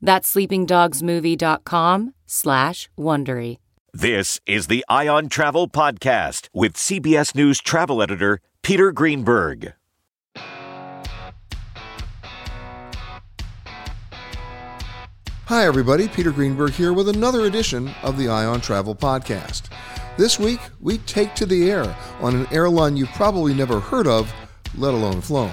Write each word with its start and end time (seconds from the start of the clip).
That's 0.00 0.34
sleepingdogsmovie.com 0.34 2.14
slash 2.26 2.88
Wondery. 2.98 3.58
This 3.92 4.40
is 4.46 4.68
the 4.68 4.84
Eye 4.88 5.08
on 5.08 5.28
Travel 5.28 5.68
Podcast 5.68 6.48
with 6.54 6.74
CBS 6.74 7.34
News 7.34 7.60
travel 7.60 8.02
editor 8.02 8.40
Peter 8.62 8.92
Greenberg. 8.92 9.72
Hi, 15.46 15.66
everybody. 15.66 16.06
Peter 16.06 16.30
Greenberg 16.30 16.70
here 16.70 16.92
with 16.92 17.08
another 17.08 17.46
edition 17.46 17.90
of 18.04 18.16
the 18.16 18.28
Eye 18.28 18.44
on 18.44 18.60
Travel 18.60 18.94
Podcast. 18.94 19.62
This 20.16 20.38
week, 20.38 20.60
we 20.80 20.98
take 20.98 21.34
to 21.34 21.46
the 21.46 21.68
air 21.68 21.96
on 22.20 22.36
an 22.36 22.46
airline 22.52 22.96
you've 22.96 23.08
probably 23.10 23.52
never 23.54 23.80
heard 23.80 24.06
of, 24.06 24.32
let 24.76 24.94
alone 24.94 25.20
flown. 25.20 25.50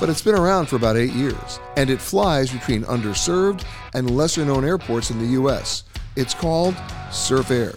But 0.00 0.08
it's 0.08 0.22
been 0.22 0.34
around 0.34 0.66
for 0.66 0.76
about 0.76 0.96
eight 0.96 1.12
years, 1.12 1.60
and 1.76 1.88
it 1.88 2.00
flies 2.00 2.50
between 2.50 2.82
underserved 2.84 3.64
and 3.94 4.16
lesser 4.16 4.44
known 4.44 4.64
airports 4.64 5.10
in 5.10 5.18
the 5.18 5.32
U.S. 5.38 5.84
It's 6.16 6.34
called 6.34 6.74
Surf 7.10 7.50
Air. 7.50 7.74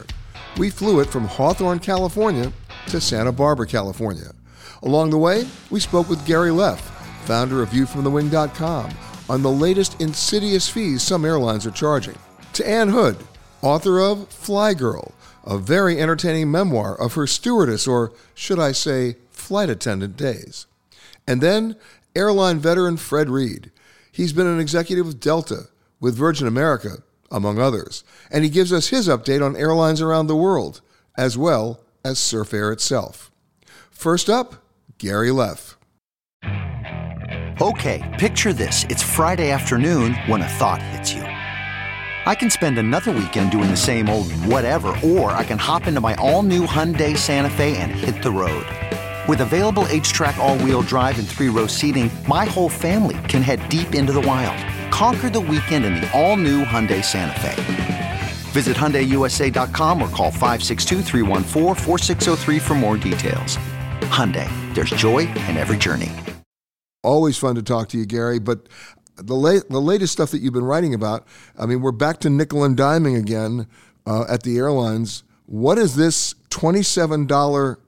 We 0.57 0.69
flew 0.69 0.99
it 0.99 1.09
from 1.09 1.25
Hawthorne, 1.25 1.79
California 1.79 2.51
to 2.87 2.99
Santa 2.99 3.31
Barbara, 3.31 3.67
California. 3.67 4.31
Along 4.81 5.09
the 5.09 5.17
way, 5.17 5.47
we 5.69 5.79
spoke 5.79 6.09
with 6.09 6.25
Gary 6.25 6.51
Leff, 6.51 6.81
founder 7.25 7.61
of 7.61 7.69
ViewFromTheWing.com, 7.69 8.91
on 9.29 9.41
the 9.41 9.51
latest 9.51 9.99
insidious 10.01 10.69
fees 10.69 11.03
some 11.03 11.25
airlines 11.25 11.65
are 11.65 11.71
charging. 11.71 12.15
To 12.53 12.67
Ann 12.67 12.89
Hood, 12.89 13.17
author 13.61 13.99
of 13.99 14.29
Fly 14.29 14.73
Girl, 14.73 15.13
a 15.45 15.57
very 15.57 15.99
entertaining 15.99 16.49
memoir 16.51 16.99
of 16.99 17.13
her 17.13 17.27
stewardess, 17.27 17.87
or 17.87 18.11
should 18.33 18.59
I 18.59 18.71
say, 18.71 19.17
flight 19.29 19.69
attendant 19.69 20.17
days. 20.17 20.65
And 21.27 21.41
then 21.41 21.75
airline 22.17 22.59
veteran 22.59 22.97
Fred 22.97 23.29
Reid. 23.29 23.71
He's 24.11 24.33
been 24.33 24.47
an 24.47 24.59
executive 24.59 25.05
with 25.05 25.19
Delta, 25.19 25.69
with 25.99 26.17
Virgin 26.17 26.47
America, 26.47 27.03
among 27.31 27.59
others, 27.59 28.03
and 28.31 28.43
he 28.43 28.49
gives 28.49 28.73
us 28.73 28.87
his 28.87 29.07
update 29.07 29.45
on 29.45 29.55
airlines 29.55 30.01
around 30.01 30.27
the 30.27 30.35
world, 30.35 30.81
as 31.15 31.37
well 31.37 31.81
as 32.03 32.17
Surf 32.17 32.53
Air 32.53 32.71
itself. 32.71 33.29
First 33.91 34.29
up, 34.29 34.63
Gary 34.97 35.31
Leff. 35.31 35.77
Okay, 37.61 38.15
picture 38.19 38.53
this. 38.53 38.83
It's 38.89 39.03
Friday 39.03 39.51
afternoon 39.51 40.13
when 40.25 40.41
a 40.41 40.47
thought 40.47 40.81
hits 40.81 41.13
you. 41.13 41.21
I 41.21 42.35
can 42.35 42.49
spend 42.49 42.77
another 42.77 43.11
weekend 43.11 43.51
doing 43.51 43.69
the 43.69 43.77
same 43.77 44.09
old 44.09 44.31
whatever, 44.31 44.89
or 45.03 45.31
I 45.31 45.43
can 45.43 45.57
hop 45.57 45.87
into 45.87 46.01
my 46.01 46.15
all 46.15 46.43
new 46.43 46.65
Hyundai 46.65 47.15
Santa 47.17 47.49
Fe 47.49 47.77
and 47.77 47.91
hit 47.91 48.21
the 48.21 48.31
road. 48.31 48.65
With 49.27 49.41
available 49.41 49.83
HTRAC, 49.83 50.37
all 50.37 50.57
wheel 50.59 50.81
drive, 50.81 51.19
and 51.19 51.27
three 51.27 51.49
row 51.49 51.67
seating, 51.67 52.09
my 52.29 52.45
whole 52.45 52.69
family 52.69 53.17
can 53.27 53.41
head 53.41 53.67
deep 53.67 53.93
into 53.93 54.13
the 54.13 54.21
wild. 54.21 54.55
Conquer 54.89 55.29
the 55.29 55.41
weekend 55.41 55.83
in 55.83 55.95
the 55.95 56.09
all 56.17 56.37
new 56.37 56.63
Hyundai 56.63 57.03
Santa 57.03 57.37
Fe. 57.41 58.21
Visit 58.51 58.77
HyundaiUSA.com 58.77 60.01
or 60.01 60.07
call 60.09 60.31
562 60.31 61.01
for 62.59 62.75
more 62.75 62.95
details. 62.95 63.57
Hyundai, 64.07 64.47
there's 64.73 64.91
joy 64.91 65.27
in 65.27 65.57
every 65.57 65.75
journey. 65.75 66.13
Always 67.03 67.37
fun 67.37 67.55
to 67.55 67.61
talk 67.61 67.89
to 67.89 67.97
you, 67.97 68.05
Gary. 68.05 68.39
But 68.39 68.69
the 69.17 69.35
late, 69.35 69.63
the 69.69 69.81
latest 69.81 70.13
stuff 70.13 70.31
that 70.31 70.39
you've 70.39 70.53
been 70.53 70.63
writing 70.63 70.93
about, 70.93 71.27
I 71.59 71.65
mean, 71.65 71.81
we're 71.81 71.91
back 71.91 72.21
to 72.21 72.29
nickel 72.29 72.63
and 72.63 72.77
diming 72.77 73.19
again 73.19 73.67
uh, 74.05 74.23
at 74.29 74.43
the 74.43 74.57
airlines. 74.57 75.25
What 75.47 75.77
is 75.77 75.97
this 75.97 76.33
twenty-seven 76.49 77.25
dollar 77.27 77.79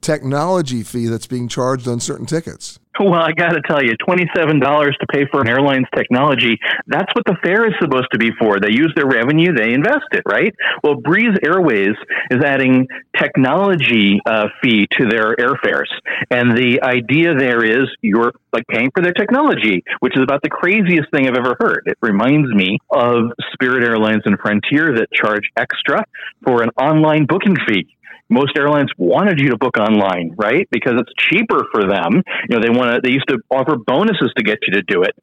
technology 0.00 0.82
fee 0.82 1.06
that's 1.06 1.26
being 1.26 1.48
charged 1.48 1.88
on 1.88 2.00
certain 2.00 2.26
tickets? 2.26 2.78
Well, 3.00 3.14
I 3.14 3.30
got 3.30 3.50
to 3.50 3.60
tell 3.60 3.82
you, 3.82 3.92
$27 4.08 4.60
to 4.60 5.06
pay 5.12 5.24
for 5.30 5.40
an 5.40 5.48
airline's 5.48 5.86
technology, 5.94 6.58
that's 6.88 7.12
what 7.14 7.24
the 7.26 7.36
fare 7.44 7.64
is 7.66 7.74
supposed 7.80 8.08
to 8.12 8.18
be 8.18 8.30
for. 8.38 8.58
They 8.58 8.72
use 8.72 8.92
their 8.96 9.06
revenue, 9.06 9.54
they 9.54 9.72
invest 9.72 10.06
it, 10.10 10.22
right? 10.28 10.52
Well, 10.82 10.96
Breeze 10.96 11.38
Airways 11.44 11.94
is 12.30 12.42
adding 12.44 12.88
technology 13.16 14.18
uh, 14.26 14.48
fee 14.60 14.88
to 14.98 15.06
their 15.06 15.36
airfares. 15.36 15.86
And 16.30 16.56
the 16.56 16.82
idea 16.82 17.34
there 17.34 17.64
is 17.64 17.86
you're 18.02 18.32
like 18.52 18.66
paying 18.66 18.90
for 18.92 19.02
their 19.02 19.12
technology, 19.12 19.84
which 20.00 20.16
is 20.16 20.22
about 20.22 20.42
the 20.42 20.50
craziest 20.50 21.08
thing 21.12 21.28
I've 21.28 21.36
ever 21.36 21.56
heard. 21.60 21.82
It 21.86 21.98
reminds 22.02 22.52
me 22.52 22.78
of 22.90 23.30
Spirit 23.52 23.84
Airlines 23.84 24.22
and 24.24 24.38
Frontier 24.40 24.94
that 24.96 25.06
charge 25.12 25.44
extra 25.56 26.04
for 26.44 26.62
an 26.62 26.70
online 26.80 27.26
booking 27.26 27.56
fee 27.68 27.86
most 28.28 28.56
airlines 28.56 28.90
wanted 28.96 29.40
you 29.40 29.50
to 29.50 29.56
book 29.56 29.76
online, 29.78 30.34
right? 30.36 30.68
Because 30.70 30.94
it's 30.98 31.12
cheaper 31.18 31.66
for 31.72 31.88
them. 31.88 32.22
You 32.48 32.56
know, 32.56 32.60
they 32.60 32.70
want 32.70 32.94
to, 32.94 33.00
they 33.02 33.12
used 33.12 33.28
to 33.28 33.38
offer 33.50 33.76
bonuses 33.76 34.32
to 34.36 34.42
get 34.42 34.58
you 34.66 34.74
to 34.74 34.82
do 34.82 35.02
it. 35.02 35.14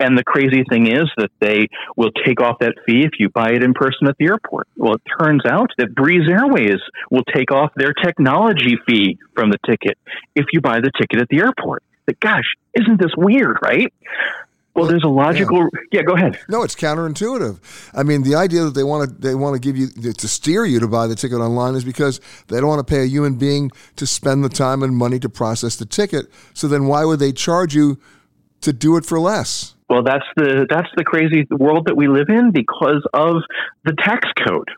And 0.00 0.16
the 0.16 0.24
crazy 0.24 0.64
thing 0.68 0.86
is 0.86 1.10
that 1.16 1.30
they 1.40 1.68
will 1.96 2.10
take 2.24 2.40
off 2.40 2.58
that 2.60 2.74
fee 2.86 3.02
if 3.04 3.12
you 3.18 3.28
buy 3.28 3.50
it 3.50 3.62
in 3.62 3.74
person 3.74 4.08
at 4.08 4.16
the 4.18 4.26
airport. 4.26 4.68
Well, 4.76 4.94
it 4.94 5.02
turns 5.18 5.42
out 5.46 5.70
that 5.78 5.94
Breeze 5.94 6.28
Airways 6.28 6.80
will 7.10 7.24
take 7.34 7.52
off 7.52 7.72
their 7.76 7.92
technology 7.92 8.76
fee 8.86 9.18
from 9.34 9.50
the 9.50 9.58
ticket 9.66 9.98
if 10.34 10.46
you 10.52 10.60
buy 10.60 10.80
the 10.80 10.90
ticket 10.98 11.20
at 11.20 11.28
the 11.28 11.38
airport. 11.38 11.82
But 12.06 12.20
gosh, 12.20 12.44
isn't 12.74 13.00
this 13.00 13.12
weird, 13.16 13.58
right? 13.62 13.92
Well, 14.74 14.86
there's 14.86 15.04
a 15.04 15.08
logical. 15.08 15.58
Yeah. 15.58 16.00
yeah. 16.00 16.02
go 16.02 16.14
ahead. 16.14 16.38
No, 16.48 16.62
it's 16.62 16.74
counterintuitive. 16.74 17.58
I 17.94 18.02
mean, 18.02 18.22
the 18.22 18.34
idea 18.34 18.64
that 18.64 18.74
they 18.74 18.82
want 18.82 19.08
to 19.08 19.14
they 19.16 19.34
want 19.34 19.54
to 19.54 19.60
give 19.60 19.76
you 19.76 19.88
to 20.12 20.28
steer 20.28 20.64
you 20.64 20.80
to 20.80 20.88
buy 20.88 21.06
the 21.06 21.14
ticket 21.14 21.38
online 21.38 21.74
is 21.74 21.84
because 21.84 22.20
they 22.48 22.58
don't 22.58 22.68
want 22.68 22.84
to 22.84 22.90
pay 22.90 23.02
a 23.02 23.06
human 23.06 23.36
being 23.36 23.70
to 23.96 24.06
spend 24.06 24.44
the 24.44 24.48
time 24.48 24.82
and 24.82 24.96
money 24.96 25.18
to 25.20 25.28
process 25.28 25.76
the 25.76 25.86
ticket. 25.86 26.26
So 26.54 26.66
then, 26.66 26.86
why 26.86 27.04
would 27.04 27.20
they 27.20 27.32
charge 27.32 27.74
you 27.74 27.98
to 28.62 28.72
do 28.72 28.96
it 28.96 29.06
for 29.06 29.20
less? 29.20 29.74
Well, 29.88 30.02
that's 30.02 30.26
the 30.36 30.66
that's 30.68 30.88
the 30.96 31.04
crazy 31.04 31.46
world 31.50 31.86
that 31.86 31.96
we 31.96 32.08
live 32.08 32.28
in 32.28 32.50
because 32.50 33.06
of 33.12 33.36
the 33.84 33.92
tax 33.92 34.28
code. 34.46 34.70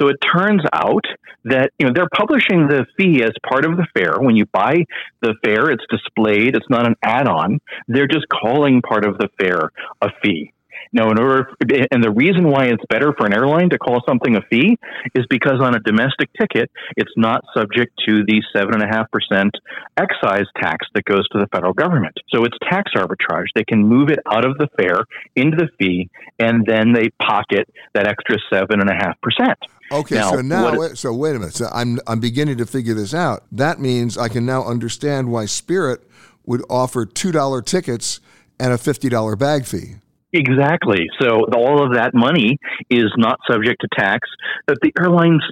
So 0.00 0.08
it 0.08 0.16
turns 0.20 0.62
out 0.72 1.04
that 1.44 1.70
you 1.78 1.86
know 1.86 1.92
they're 1.94 2.08
publishing 2.14 2.68
the 2.68 2.86
fee 2.96 3.22
as 3.22 3.32
part 3.48 3.64
of 3.64 3.76
the 3.76 3.86
fare. 3.94 4.16
When 4.18 4.36
you 4.36 4.46
buy 4.46 4.84
the 5.22 5.34
fare, 5.44 5.70
it's 5.70 5.84
displayed. 5.90 6.56
It's 6.56 6.70
not 6.70 6.86
an 6.86 6.94
add-on. 7.02 7.60
They're 7.88 8.06
just 8.06 8.26
calling 8.28 8.82
part 8.82 9.04
of 9.04 9.18
the 9.18 9.28
fare 9.38 9.70
a 10.00 10.10
fee. 10.22 10.52
Now, 10.92 11.10
in 11.10 11.18
order, 11.18 11.50
and 11.90 12.02
the 12.02 12.10
reason 12.10 12.48
why 12.48 12.66
it's 12.66 12.82
better 12.88 13.12
for 13.12 13.26
an 13.26 13.34
airline 13.34 13.70
to 13.70 13.78
call 13.78 14.02
something 14.08 14.36
a 14.36 14.40
fee 14.50 14.78
is 15.14 15.26
because 15.28 15.60
on 15.60 15.74
a 15.74 15.80
domestic 15.80 16.30
ticket, 16.38 16.70
it's 16.96 17.12
not 17.16 17.44
subject 17.54 17.92
to 18.06 18.24
the 18.24 18.42
seven 18.54 18.74
and 18.74 18.82
a 18.82 18.86
half 18.86 19.10
percent 19.10 19.54
excise 19.96 20.46
tax 20.56 20.86
that 20.94 21.04
goes 21.04 21.28
to 21.28 21.38
the 21.38 21.46
federal 21.48 21.74
government. 21.74 22.16
So 22.30 22.44
it's 22.44 22.56
tax 22.70 22.92
arbitrage. 22.94 23.48
They 23.54 23.64
can 23.64 23.86
move 23.86 24.08
it 24.08 24.20
out 24.30 24.44
of 24.44 24.56
the 24.56 24.68
fare 24.78 25.04
into 25.36 25.56
the 25.56 25.68
fee, 25.78 26.08
and 26.38 26.64
then 26.64 26.92
they 26.92 27.10
pocket 27.20 27.68
that 27.94 28.06
extra 28.06 28.38
seven 28.50 28.80
and 28.80 28.88
a 28.88 28.94
half 28.94 29.20
percent. 29.20 29.58
Okay, 29.90 30.16
now, 30.16 30.30
so 30.30 30.40
now, 30.40 30.88
so 30.94 31.14
wait 31.14 31.36
a 31.36 31.38
minute. 31.38 31.54
So 31.54 31.68
I'm 31.72 31.98
I'm 32.06 32.20
beginning 32.20 32.58
to 32.58 32.66
figure 32.66 32.94
this 32.94 33.14
out. 33.14 33.44
That 33.52 33.80
means 33.80 34.18
I 34.18 34.28
can 34.28 34.44
now 34.44 34.64
understand 34.64 35.30
why 35.30 35.46
Spirit 35.46 36.02
would 36.44 36.62
offer 36.68 37.06
two 37.06 37.32
dollar 37.32 37.62
tickets 37.62 38.20
and 38.60 38.72
a 38.72 38.78
fifty 38.78 39.08
dollar 39.08 39.36
bag 39.36 39.64
fee. 39.64 39.96
Exactly. 40.32 41.08
So 41.20 41.46
all 41.54 41.82
of 41.82 41.94
that 41.94 42.12
money 42.12 42.58
is 42.90 43.10
not 43.16 43.40
subject 43.50 43.80
to 43.80 43.88
tax 43.96 44.28
that 44.66 44.76
the 44.82 44.92
airlines 45.00 45.42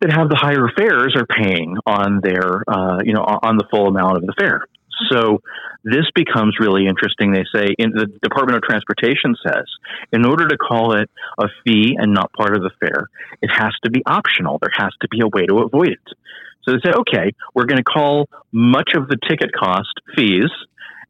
that 0.00 0.10
have 0.12 0.28
the 0.28 0.36
higher 0.36 0.68
fares 0.76 1.14
are 1.16 1.26
paying 1.26 1.76
on 1.86 2.20
their, 2.22 2.62
uh, 2.68 2.98
you 3.04 3.12
know, 3.12 3.22
on 3.22 3.56
the 3.56 3.64
full 3.70 3.88
amount 3.88 4.16
of 4.16 4.26
the 4.26 4.34
fare. 4.38 4.66
So 5.10 5.42
this 5.84 6.06
becomes 6.14 6.56
really 6.58 6.86
interesting. 6.86 7.32
They 7.32 7.44
say 7.54 7.74
in 7.78 7.90
the 7.90 8.06
Department 8.22 8.56
of 8.56 8.62
Transportation 8.62 9.36
says 9.46 9.64
in 10.12 10.24
order 10.24 10.48
to 10.48 10.56
call 10.56 10.94
it 10.94 11.10
a 11.38 11.48
fee 11.64 11.96
and 11.98 12.12
not 12.12 12.32
part 12.32 12.56
of 12.56 12.62
the 12.62 12.70
fare, 12.80 13.08
it 13.42 13.50
has 13.52 13.72
to 13.84 13.90
be 13.90 14.02
optional. 14.06 14.58
There 14.60 14.72
has 14.74 14.92
to 15.02 15.08
be 15.08 15.20
a 15.20 15.28
way 15.28 15.46
to 15.46 15.58
avoid 15.58 15.90
it. 15.90 16.16
So 16.62 16.72
they 16.72 16.78
say, 16.84 16.94
okay, 16.96 17.32
we're 17.54 17.66
going 17.66 17.78
to 17.78 17.84
call 17.84 18.28
much 18.50 18.92
of 18.96 19.06
the 19.08 19.16
ticket 19.28 19.52
cost 19.52 20.00
fees, 20.16 20.50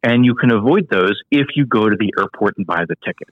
and 0.03 0.25
you 0.25 0.35
can 0.35 0.53
avoid 0.53 0.89
those 0.91 1.19
if 1.31 1.47
you 1.57 1.65
go 1.65 1.89
to 1.89 1.97
the 1.97 2.13
airport 2.19 2.59
and 2.59 2.67
buy 2.67 2.85
the 2.87 2.97
ticket. 3.05 3.31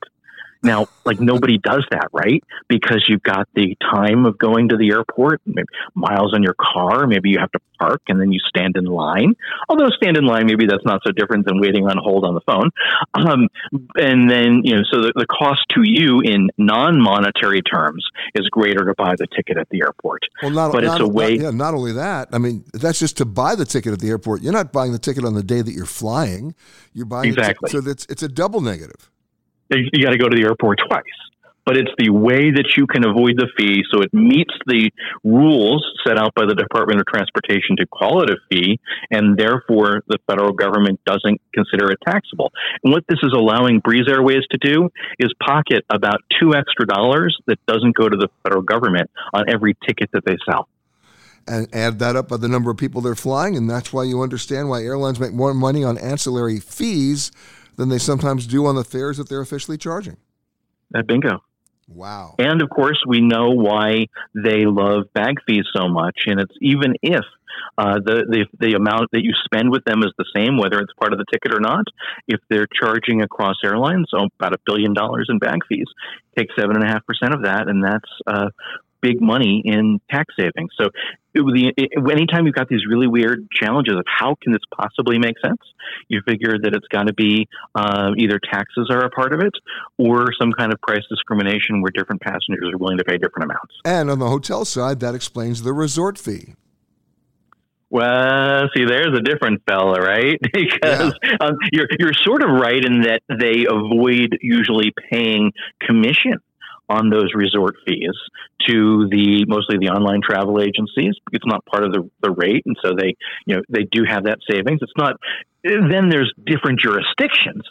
Now, 0.65 0.87
like 1.05 1.21
nobody 1.21 1.59
does 1.59 1.85
that, 1.91 2.09
right? 2.13 2.43
Because 2.69 3.05
you've 3.07 3.23
got 3.23 3.49
the 3.55 3.77
time 3.81 4.25
of 4.25 4.39
going 4.39 4.71
to 4.71 4.77
the 4.77 4.91
airport, 4.93 5.43
maybe 5.45 5.69
miles 5.95 6.33
on 6.35 6.43
your 6.43 6.55
car, 6.59 7.07
maybe 7.07 7.29
you 7.29 7.39
have 7.39 7.53
to 7.53 7.61
park 7.79 8.01
and 8.09 8.21
then 8.21 8.33
you 8.33 8.41
stand 8.49 8.77
in 8.77 8.87
line. 8.87 9.35
Although 9.69 9.89
stand 9.91 10.17
in 10.17 10.25
line, 10.25 10.47
maybe 10.47 10.67
that's 10.67 10.85
not 10.85 11.03
so 11.05 11.13
different 11.13 11.47
than 11.47 11.61
waiting 11.61 11.87
on 11.87 11.99
hold 11.99 12.25
on 12.25 12.35
the 12.35 12.41
phone. 12.47 12.71
Um, 13.15 13.49
and 13.97 14.31
then, 14.31 14.63
you 14.65 14.77
know, 14.77 14.83
so 14.91 15.01
the, 15.03 15.13
the 15.15 15.27
cost 15.27 15.61
to 15.75 15.83
you 15.85 16.21
in 16.21 16.51
non-monetary 16.57 17.63
terms 17.63 18.05
is 18.35 18.49
greater 18.49 18.85
to 18.87 18.95
buy 18.97 19.15
the 19.17 19.27
ticket 19.37 19.59
at 19.59 19.69
the 19.71 19.83
airport. 19.83 20.23
Well, 20.43 20.51
not, 20.51 20.73
but 20.73 20.85
not, 20.85 21.01
it's 21.01 21.09
a 21.09 21.13
way. 21.13 21.37
Not, 21.37 21.45
yeah, 21.45 21.51
not 21.51 21.75
only 21.75 21.93
that, 21.93 22.29
I 22.33 22.39
mean, 22.39 22.65
that's 22.73 22.99
just 22.99 23.19
to 23.19 23.25
buy 23.25 23.55
the 23.55 23.65
ticket 23.67 23.93
at 23.93 24.01
the 24.01 24.09
airport. 24.09 24.43
You're 24.43 24.53
not 24.53 24.73
buying 24.73 24.93
the 24.93 24.99
ticket 24.99 25.25
on 25.25 25.35
the 25.35 25.43
day 25.43 25.61
that 25.61 25.73
you're 25.73 25.87
flying. 25.87 26.55
You're 26.93 27.07
buying 27.07 27.29
exactly. 27.29 27.71
so 27.71 27.81
that's 27.81 28.07
it's 28.09 28.23
a 28.23 28.29
double 28.29 28.61
negative 28.61 29.11
you 29.71 30.05
got 30.05 30.11
to 30.11 30.19
go 30.19 30.29
to 30.29 30.37
the 30.37 30.45
airport 30.45 30.81
twice. 30.89 31.03
But 31.67 31.79
it's 31.79 31.91
the 31.97 32.11
way 32.11 32.51
that 32.51 32.77
you 32.77 32.87
can 32.87 33.07
avoid 33.07 33.39
the 33.39 33.49
fee 33.57 33.85
so 33.91 34.03
it 34.03 34.13
meets 34.13 34.53
the 34.67 34.91
rules 35.25 35.83
set 36.07 36.19
out 36.19 36.35
by 36.35 36.45
the 36.45 36.55
Department 36.55 37.01
of 37.01 37.07
Transportation 37.07 37.77
to 37.79 37.87
call 37.87 38.23
it 38.23 38.29
a 38.29 38.37
fee, 38.51 38.79
and 39.11 39.39
therefore 39.39 40.03
the 40.07 40.19
federal 40.27 40.53
government 40.53 41.01
doesn't 41.07 41.41
consider 41.55 41.91
it 41.91 41.99
taxable. 42.07 42.53
And 42.83 42.93
what 42.93 43.05
this 43.09 43.19
is 43.23 43.33
allowing 43.35 43.81
Breeze 43.81 44.07
Airways 44.09 44.45
to 44.51 44.59
do 44.59 44.91
is 45.19 45.33
pocket 45.43 45.87
about 45.89 46.21
two 46.39 46.55
extra 46.55 46.87
dollars 46.87 47.35
that 47.47 47.59
doesn't 47.67 47.97
go 47.97 48.11
to 48.11 48.17
the 48.17 48.29
federal 48.43 48.63
government 48.63 49.11
on 49.33 49.49
every 49.49 49.75
ticket 49.87 50.11
that 50.13 50.27
they 50.27 50.37
sell 50.45 50.69
and 51.47 51.69
add 51.75 51.99
that 51.99 52.17
up 52.17 52.29
by 52.29 52.39
the 52.39 52.49
number 52.49 52.71
of 52.71 52.77
people 52.79 53.01
they're 53.01 53.15
flying, 53.15 53.57
and 53.57 53.69
that's 53.69 53.93
why 53.93 54.03
you 54.03 54.23
understand 54.23 54.69
why 54.69 54.83
airlines 54.83 55.21
make 55.21 55.33
more 55.33 55.53
money 55.53 55.85
on 55.85 55.99
ancillary 55.99 56.59
fees 56.59 57.33
than 57.77 57.89
they 57.89 57.99
sometimes 57.99 58.47
do 58.47 58.67
on 58.67 58.75
the 58.75 58.85
fares 58.85 59.19
that 59.19 59.29
they're 59.29 59.41
officially 59.41 59.79
charging. 59.79 60.17
That 60.91 61.07
bingo. 61.07 61.43
Wow. 61.89 62.35
And 62.39 62.63
of 62.63 62.71
course, 62.71 63.03
we 63.07 63.21
know 63.21 63.51
why 63.51 64.07
they 64.35 64.65
love 64.65 65.13
bag 65.13 65.37
fees 65.47 65.67
so 65.75 65.89
much. 65.89 66.23
And 66.27 66.41
it's 66.41 66.55
even 66.61 66.95
if 67.03 67.25
uh, 67.77 68.01
the, 68.05 68.25
the, 68.29 68.47
the 68.59 68.75
amount 68.75 69.11
that 69.13 69.23
you 69.23 69.33
spend 69.45 69.71
with 69.71 69.85
them 69.85 70.03
is 70.03 70.13
the 70.19 70.25
same, 70.35 70.59
whether 70.59 70.79
it's 70.81 70.93
part 70.95 71.13
of 71.13 71.19
the 71.19 71.25
ticket 71.31 71.53
or 71.53 71.61
not, 71.61 71.85
if 72.27 72.41
they're 72.49 72.69
charging 72.73 73.23
across 73.23 73.57
airlines 73.65 74.07
oh, 74.15 74.29
about 74.39 74.55
a 74.55 74.59
billion 74.65 74.95
dollars 74.95 75.27
in 75.29 75.39
bag 75.39 75.61
fees, 75.69 75.87
take 76.37 76.49
seven 76.59 76.77
and 76.77 76.85
a 76.85 76.89
half 76.89 77.05
percent 77.07 77.35
of 77.35 77.43
that, 77.43 77.69
and 77.69 77.83
that's 77.83 78.11
uh, 78.27 78.49
big 79.05 79.21
money 79.21 79.63
in 79.65 80.01
tax 80.11 80.35
savings. 80.39 80.71
So 80.81 80.89
it, 81.35 81.75
it, 81.77 82.11
anytime 82.11 82.47
you've 82.47 82.55
got 82.55 82.69
these 82.69 82.87
really 82.89 83.07
weird 83.07 83.47
challenges 83.53 83.95
of 83.95 84.05
how 84.07 84.35
can 84.43 84.53
this 84.53 84.63
possibly 84.75 85.19
make 85.19 85.37
sense, 85.45 85.61
you 86.09 86.23
figure 86.27 86.57
that 86.59 86.75
it's 86.75 86.89
got 86.89 87.07
to 87.09 87.13
be 87.13 87.47
uh, 87.75 88.13
either 88.17 88.41
taxes 88.51 88.89
are 88.91 89.05
a 89.05 89.11
part 89.11 89.35
of 89.35 89.41
it 89.41 89.53
or 89.99 90.29
some 90.41 90.53
kind 90.53 90.73
of 90.73 90.81
price 90.81 91.03
discrimination 91.11 91.83
where 91.83 91.93
different 91.95 92.23
passengers 92.23 92.71
are 92.73 92.79
willing 92.79 92.99
to 92.99 93.05
pay 93.05 93.19
different 93.19 93.45
amounts. 93.45 93.75
And 93.85 94.11
on 94.11 94.19
the 94.19 94.29
hotel 94.29 94.65
side, 94.65 95.01
that 95.01 95.15
explains 95.15 95.63
the 95.63 95.75
resort 95.75 96.19
fee. 96.19 96.55
Well, 97.91 98.69
see, 98.75 98.85
there's 98.87 99.17
a 99.17 99.21
different 99.21 99.63
fella, 99.69 100.01
right? 100.01 100.41
because 100.53 101.15
yeah. 101.23 101.37
um, 101.41 101.57
you're 101.73 101.87
you're 101.99 102.15
sort 102.15 102.43
of 102.43 102.49
right 102.51 102.85
in 102.85 103.03
that 103.03 103.23
they 103.29 103.67
avoid 103.71 104.37
usually 104.41 104.93
paying 105.13 105.53
commission 105.81 106.41
on 106.89 107.11
those 107.11 107.31
resort 107.35 107.77
fees 107.87 108.15
to 108.69 109.09
the 109.11 109.45
mostly 109.47 109.79
the 109.79 109.89
online 109.89 110.21
travel 110.23 110.61
agencies. 110.61 111.15
It's 111.33 111.47
not 111.47 111.65
part 111.67 111.85
of 111.85 111.93
the, 111.93 112.09
the 112.23 112.31
rate, 112.31 112.63
and 112.67 112.77
so 112.85 112.93
they 112.99 113.17
you 113.47 113.57
know 113.57 113.63
they 113.69 113.85
do 113.91 114.05
have 114.09 114.25
that 114.25 114.39
savings. 114.49 114.81
It's 114.83 114.93
not. 114.97 115.17
Then 115.65 116.11
there's 116.11 116.33
different 116.45 116.79
jurisdictions. 116.79 117.63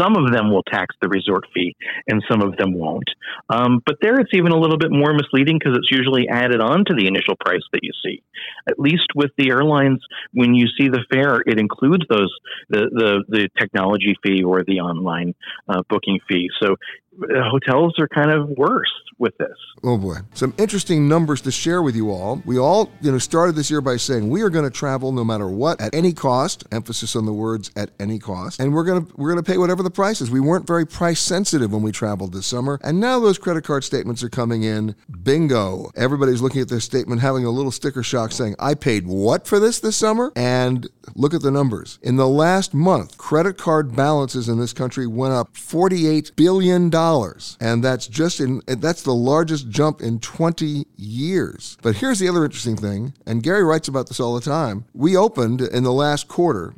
Some 0.00 0.16
of 0.16 0.32
them 0.32 0.50
will 0.50 0.62
tax 0.62 0.96
the 1.02 1.08
resort 1.08 1.44
fee, 1.52 1.76
and 2.08 2.22
some 2.30 2.40
of 2.40 2.56
them 2.56 2.72
won't. 2.72 3.08
Um, 3.50 3.82
but 3.84 3.96
there, 4.00 4.18
it's 4.18 4.32
even 4.32 4.52
a 4.52 4.58
little 4.58 4.78
bit 4.78 4.90
more 4.90 5.12
misleading 5.12 5.58
because 5.58 5.76
it's 5.76 5.90
usually 5.90 6.28
added 6.28 6.62
on 6.62 6.84
to 6.86 6.94
the 6.94 7.06
initial 7.06 7.36
price 7.38 7.62
that 7.72 7.80
you 7.82 7.92
see. 8.02 8.22
At 8.68 8.78
least 8.78 9.08
with 9.14 9.32
the 9.36 9.50
airlines, 9.50 10.00
when 10.32 10.54
you 10.54 10.66
see 10.78 10.88
the 10.88 11.04
fare, 11.12 11.42
it 11.46 11.60
includes 11.60 12.04
those 12.08 12.34
the 12.70 12.88
the, 12.90 13.24
the 13.28 13.48
technology 13.58 14.16
fee 14.22 14.42
or 14.42 14.64
the 14.64 14.80
online 14.80 15.34
uh, 15.68 15.82
booking 15.88 16.20
fee. 16.28 16.48
So 16.62 16.76
hotels 17.20 17.94
are 17.98 18.08
kind 18.08 18.30
of 18.30 18.48
worse 18.50 18.90
with 19.18 19.36
this. 19.38 19.56
Oh 19.84 19.98
boy, 19.98 20.16
some 20.34 20.54
interesting 20.58 21.08
numbers 21.08 21.40
to 21.42 21.52
share 21.52 21.82
with 21.82 21.94
you 21.94 22.10
all. 22.10 22.42
We 22.44 22.58
all, 22.58 22.90
you 23.00 23.12
know, 23.12 23.18
started 23.18 23.54
this 23.54 23.70
year 23.70 23.80
by 23.80 23.96
saying 23.96 24.28
we 24.28 24.42
are 24.42 24.50
going 24.50 24.64
to 24.64 24.70
travel 24.70 25.12
no 25.12 25.24
matter 25.24 25.48
what, 25.48 25.80
at 25.80 25.94
any 25.94 26.12
cost. 26.12 26.64
Emphasis 26.72 27.14
on 27.14 27.26
the 27.26 27.32
words 27.42 27.72
at 27.74 27.90
any 27.98 28.18
cost. 28.20 28.60
And 28.60 28.72
we're 28.72 28.84
gonna 28.84 29.06
we're 29.16 29.28
gonna 29.28 29.42
pay 29.42 29.58
whatever 29.58 29.82
the 29.82 29.90
price 29.90 30.20
is. 30.20 30.30
We 30.30 30.40
weren't 30.40 30.66
very 30.66 30.86
price 30.86 31.20
sensitive 31.20 31.72
when 31.72 31.82
we 31.82 31.90
traveled 31.90 32.32
this 32.32 32.46
summer, 32.46 32.78
and 32.84 33.00
now 33.00 33.18
those 33.18 33.36
credit 33.36 33.64
card 33.64 33.82
statements 33.82 34.22
are 34.22 34.30
coming 34.30 34.62
in. 34.62 34.94
Bingo! 35.22 35.90
Everybody's 35.96 36.40
looking 36.40 36.62
at 36.62 36.68
their 36.68 36.80
statement, 36.80 37.20
having 37.20 37.44
a 37.44 37.50
little 37.50 37.72
sticker 37.72 38.02
shock, 38.02 38.30
saying, 38.30 38.54
"I 38.58 38.74
paid 38.74 39.06
what 39.06 39.46
for 39.48 39.58
this 39.58 39.80
this 39.80 39.96
summer?" 39.96 40.32
And 40.36 40.88
look 41.16 41.34
at 41.34 41.42
the 41.42 41.50
numbers. 41.50 41.98
In 42.02 42.16
the 42.16 42.28
last 42.28 42.72
month, 42.72 43.18
credit 43.18 43.58
card 43.58 43.96
balances 43.96 44.48
in 44.48 44.60
this 44.60 44.72
country 44.72 45.06
went 45.06 45.34
up 45.34 45.56
48 45.56 46.32
billion 46.36 46.90
dollars, 46.90 47.56
and 47.60 47.82
that's 47.82 48.06
just 48.06 48.40
in 48.40 48.62
that's 48.66 49.02
the 49.02 49.14
largest 49.14 49.68
jump 49.68 50.00
in 50.00 50.20
20 50.20 50.86
years. 50.96 51.76
But 51.82 51.96
here's 51.96 52.20
the 52.20 52.28
other 52.28 52.44
interesting 52.44 52.76
thing, 52.76 53.14
and 53.26 53.42
Gary 53.42 53.64
writes 53.64 53.88
about 53.88 54.06
this 54.08 54.20
all 54.20 54.34
the 54.34 54.40
time. 54.40 54.84
We 54.94 55.16
opened 55.16 55.60
in 55.60 55.82
the 55.82 55.92
last 55.92 56.28
quarter 56.28 56.74